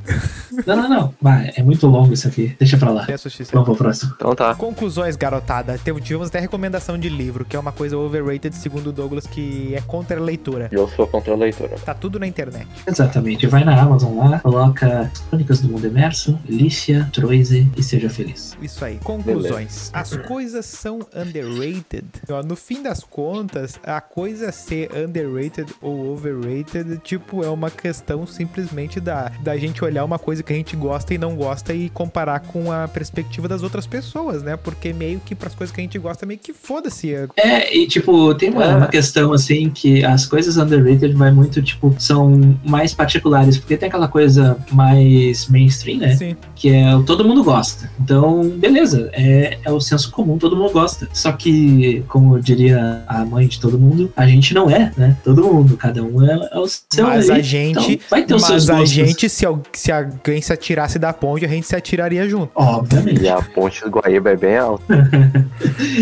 [0.66, 1.14] Não, não, não.
[1.20, 2.54] Vai, é muito longo isso aqui.
[2.58, 3.06] Deixa pra lá.
[3.52, 4.12] Vamos pro próximo.
[4.16, 4.54] Então tá.
[4.54, 5.78] Conclusões, garotada.
[5.78, 9.74] Teve- Tivemos até recomendação de livro, que é uma coisa overrated, segundo o Douglas, que
[9.74, 10.68] é contra a leitura.
[10.72, 11.76] Eu sou contra a leitura.
[11.84, 12.66] Tá tudo na internet.
[12.86, 13.46] Exatamente.
[13.46, 18.56] Vai na Amazon lá, coloca Crônicas do Mundo Imerso, Alicia, Troise e seja feliz.
[18.60, 18.98] Isso aí.
[19.02, 19.90] Conclusões.
[19.92, 22.04] As coisas são underrated.
[22.46, 29.00] No fim das contas, a coisa ser underrated ou overrated, tipo, é uma questão simplesmente
[29.00, 31.88] da, da gente olhar uma coisa coisa que a gente gosta e não gosta e
[31.88, 34.56] comparar com a perspectiva das outras pessoas, né?
[34.56, 37.12] Porque meio que pras coisas que a gente gosta, meio que foda-se.
[37.36, 38.76] É, e tipo, tem uma, É.
[38.76, 43.88] uma questão assim que as coisas underrated vai muito, tipo, são mais particulares, porque tem
[43.88, 46.16] aquela coisa mais mainstream, né?
[46.16, 46.36] Sim.
[46.54, 47.90] Que é o todo mundo gosta.
[48.00, 51.08] Então, beleza, é, é o senso comum, todo mundo gosta.
[51.12, 55.16] Só que, como diria a mãe de todo mundo, a gente não é, né?
[55.24, 58.42] Todo mundo, cada um é, é o seu Mas a gente, Então, vai ter os
[58.44, 58.90] seus mas a gostos.
[58.90, 59.92] gente, se, se
[60.32, 62.50] alguém se atirasse da ponte, a gente se atiraria junto.
[62.54, 63.22] Obviamente.
[63.22, 64.84] E a ponte do Guaíba é bem alta.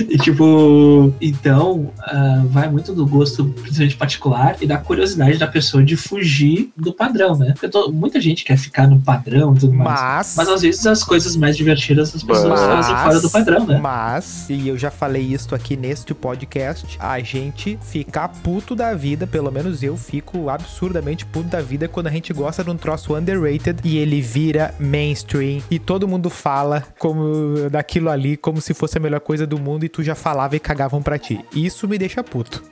[0.08, 5.82] E tipo, então ah, vai muito do gosto, principalmente particular, e da curiosidade da pessoa
[5.82, 7.52] de fugir do padrão, né?
[7.52, 9.90] Porque to- muita gente quer ficar no padrão e tudo mais.
[9.90, 13.66] Mas, Mas às vezes as coisas mais divertidas as pessoas Mas- fazem fora do padrão,
[13.66, 13.78] né?
[13.80, 19.26] mas, e eu já falei isso aqui neste podcast, a gente fica puto da vida,
[19.26, 23.14] pelo menos eu fico absurdamente puto da vida quando a gente gosta de um troço
[23.14, 28.98] underrated e ele vira mainstream e todo mundo fala como daquilo ali como se fosse
[28.98, 31.40] a melhor coisa do mundo e tu já falava e cagavam pra ti.
[31.54, 32.62] Isso me deixa puto.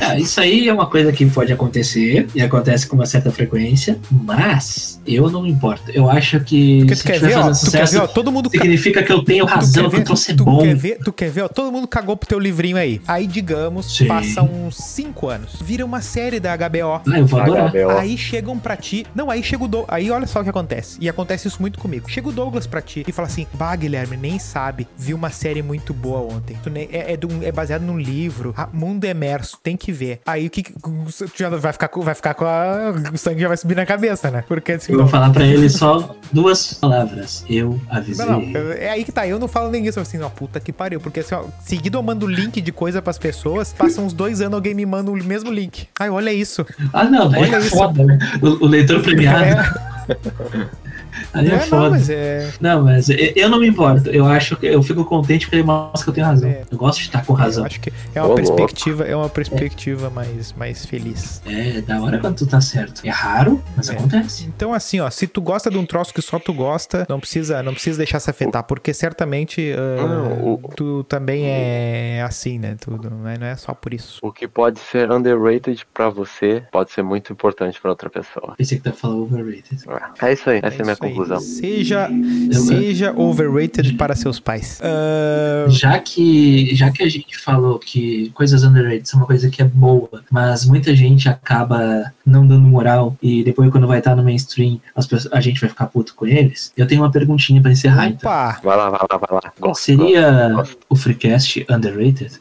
[0.00, 3.98] É, isso aí é uma coisa que pode acontecer e acontece com uma certa frequência,
[4.10, 5.90] mas eu não me importo.
[5.92, 8.00] Eu acho que Porque tu se quer estiver ver, ó, fazendo tu quer sucesso, ver,
[8.02, 10.58] ó, todo mundo ca- significa que eu tenho razão, que troço é tu bom.
[10.58, 13.00] quer ver, tu quer ver, ó, todo mundo cagou pro teu livrinho aí.
[13.06, 14.06] Aí, digamos, Sim.
[14.06, 15.56] passam uns 5 anos.
[15.62, 17.00] Vira uma série da HBO.
[17.12, 17.70] Ah, eu vou adorar.
[17.70, 17.90] HBO.
[17.98, 19.06] Aí chegam pra ti.
[19.14, 19.94] Não, aí chega o Douglas.
[19.94, 20.87] Aí olha só o que acontece.
[21.00, 22.08] E acontece isso muito comigo.
[22.08, 24.86] Chega o Douglas pra ti e fala assim: Bah, Guilherme, nem sabe.
[24.96, 26.56] Vi uma série muito boa ontem.
[26.90, 28.54] É, é, é baseado num livro.
[28.56, 30.20] Ah, Mundo Emerso, tem que ver.
[30.26, 30.62] Aí o que.
[30.62, 32.92] Tu já vai ficar, com- vai ficar com a.
[33.12, 34.44] O sangue já vai subir na cabeça, né?
[34.46, 34.92] Porque assim.
[34.92, 37.44] Eu vou falar pra ele só duas palavras.
[37.48, 38.24] Eu avisei.
[38.24, 40.72] Não, não, é aí que tá, eu não falo nem isso, assim, ó, puta que
[40.72, 44.40] pariu, porque assim, ó, seguido eu mando link de coisa pras pessoas, passam uns dois
[44.40, 45.88] anos, alguém me manda o mesmo link.
[45.98, 46.64] Ai, olha isso.
[46.92, 47.70] Ah, não, Olha é isso.
[47.70, 48.18] foda, né?
[48.42, 49.44] O, o leitor premiado.
[49.44, 50.87] É, Gracias.
[51.32, 51.82] Aí é, é, foda.
[51.82, 52.50] não, mas é...
[52.60, 54.08] Não, mas eu- eu não me importo.
[54.10, 56.48] Eu acho que eu fico contente porque ele mostra que eu tenho razão.
[56.48, 56.62] É.
[56.70, 57.64] Eu gosto de estar com Eu razão.
[57.64, 61.42] acho que é uma Ô, perspectiva, é uma perspectiva mais, mais feliz.
[61.46, 63.02] É, da hora quando tu tá certo.
[63.04, 63.92] É raro, mas É.
[63.94, 64.44] acontece.
[64.44, 67.62] Então, assim, ó, se tu gosta de um troço que só tu gosta, não precisa,
[67.62, 72.76] não precisa deixar se afetar, porque certamente ah, Não, o- tu também é assim, né?
[72.80, 74.18] Tu, não, é, não é só por isso.
[74.22, 78.54] O que pode ser underrated pra você pode ser muito importante pra outra pessoa.
[78.56, 79.82] Pensei que tu ia falar overrated.
[80.22, 81.07] É isso aí, essa é a minha isso aí.
[81.08, 81.40] Conclusão.
[81.40, 82.08] Seja,
[82.52, 84.80] seja overrated para seus pais.
[84.82, 89.60] Ah, Já que, já que a gente falou que coisas underrated são uma coisa que
[89.62, 94.22] é boa, mas muita gente acaba não dando moral e depois quando vai estar no
[94.22, 97.70] mainstream as pessoas- a gente vai ficar puto com eles, eu tenho uma perguntinha pra
[97.70, 98.30] encerrar então.
[98.30, 98.60] opa!
[98.62, 99.52] Vai lá, vai lá, vai lá.
[99.60, 100.78] Gosto, Seria gosto.
[100.88, 102.32] o Freecast underrated?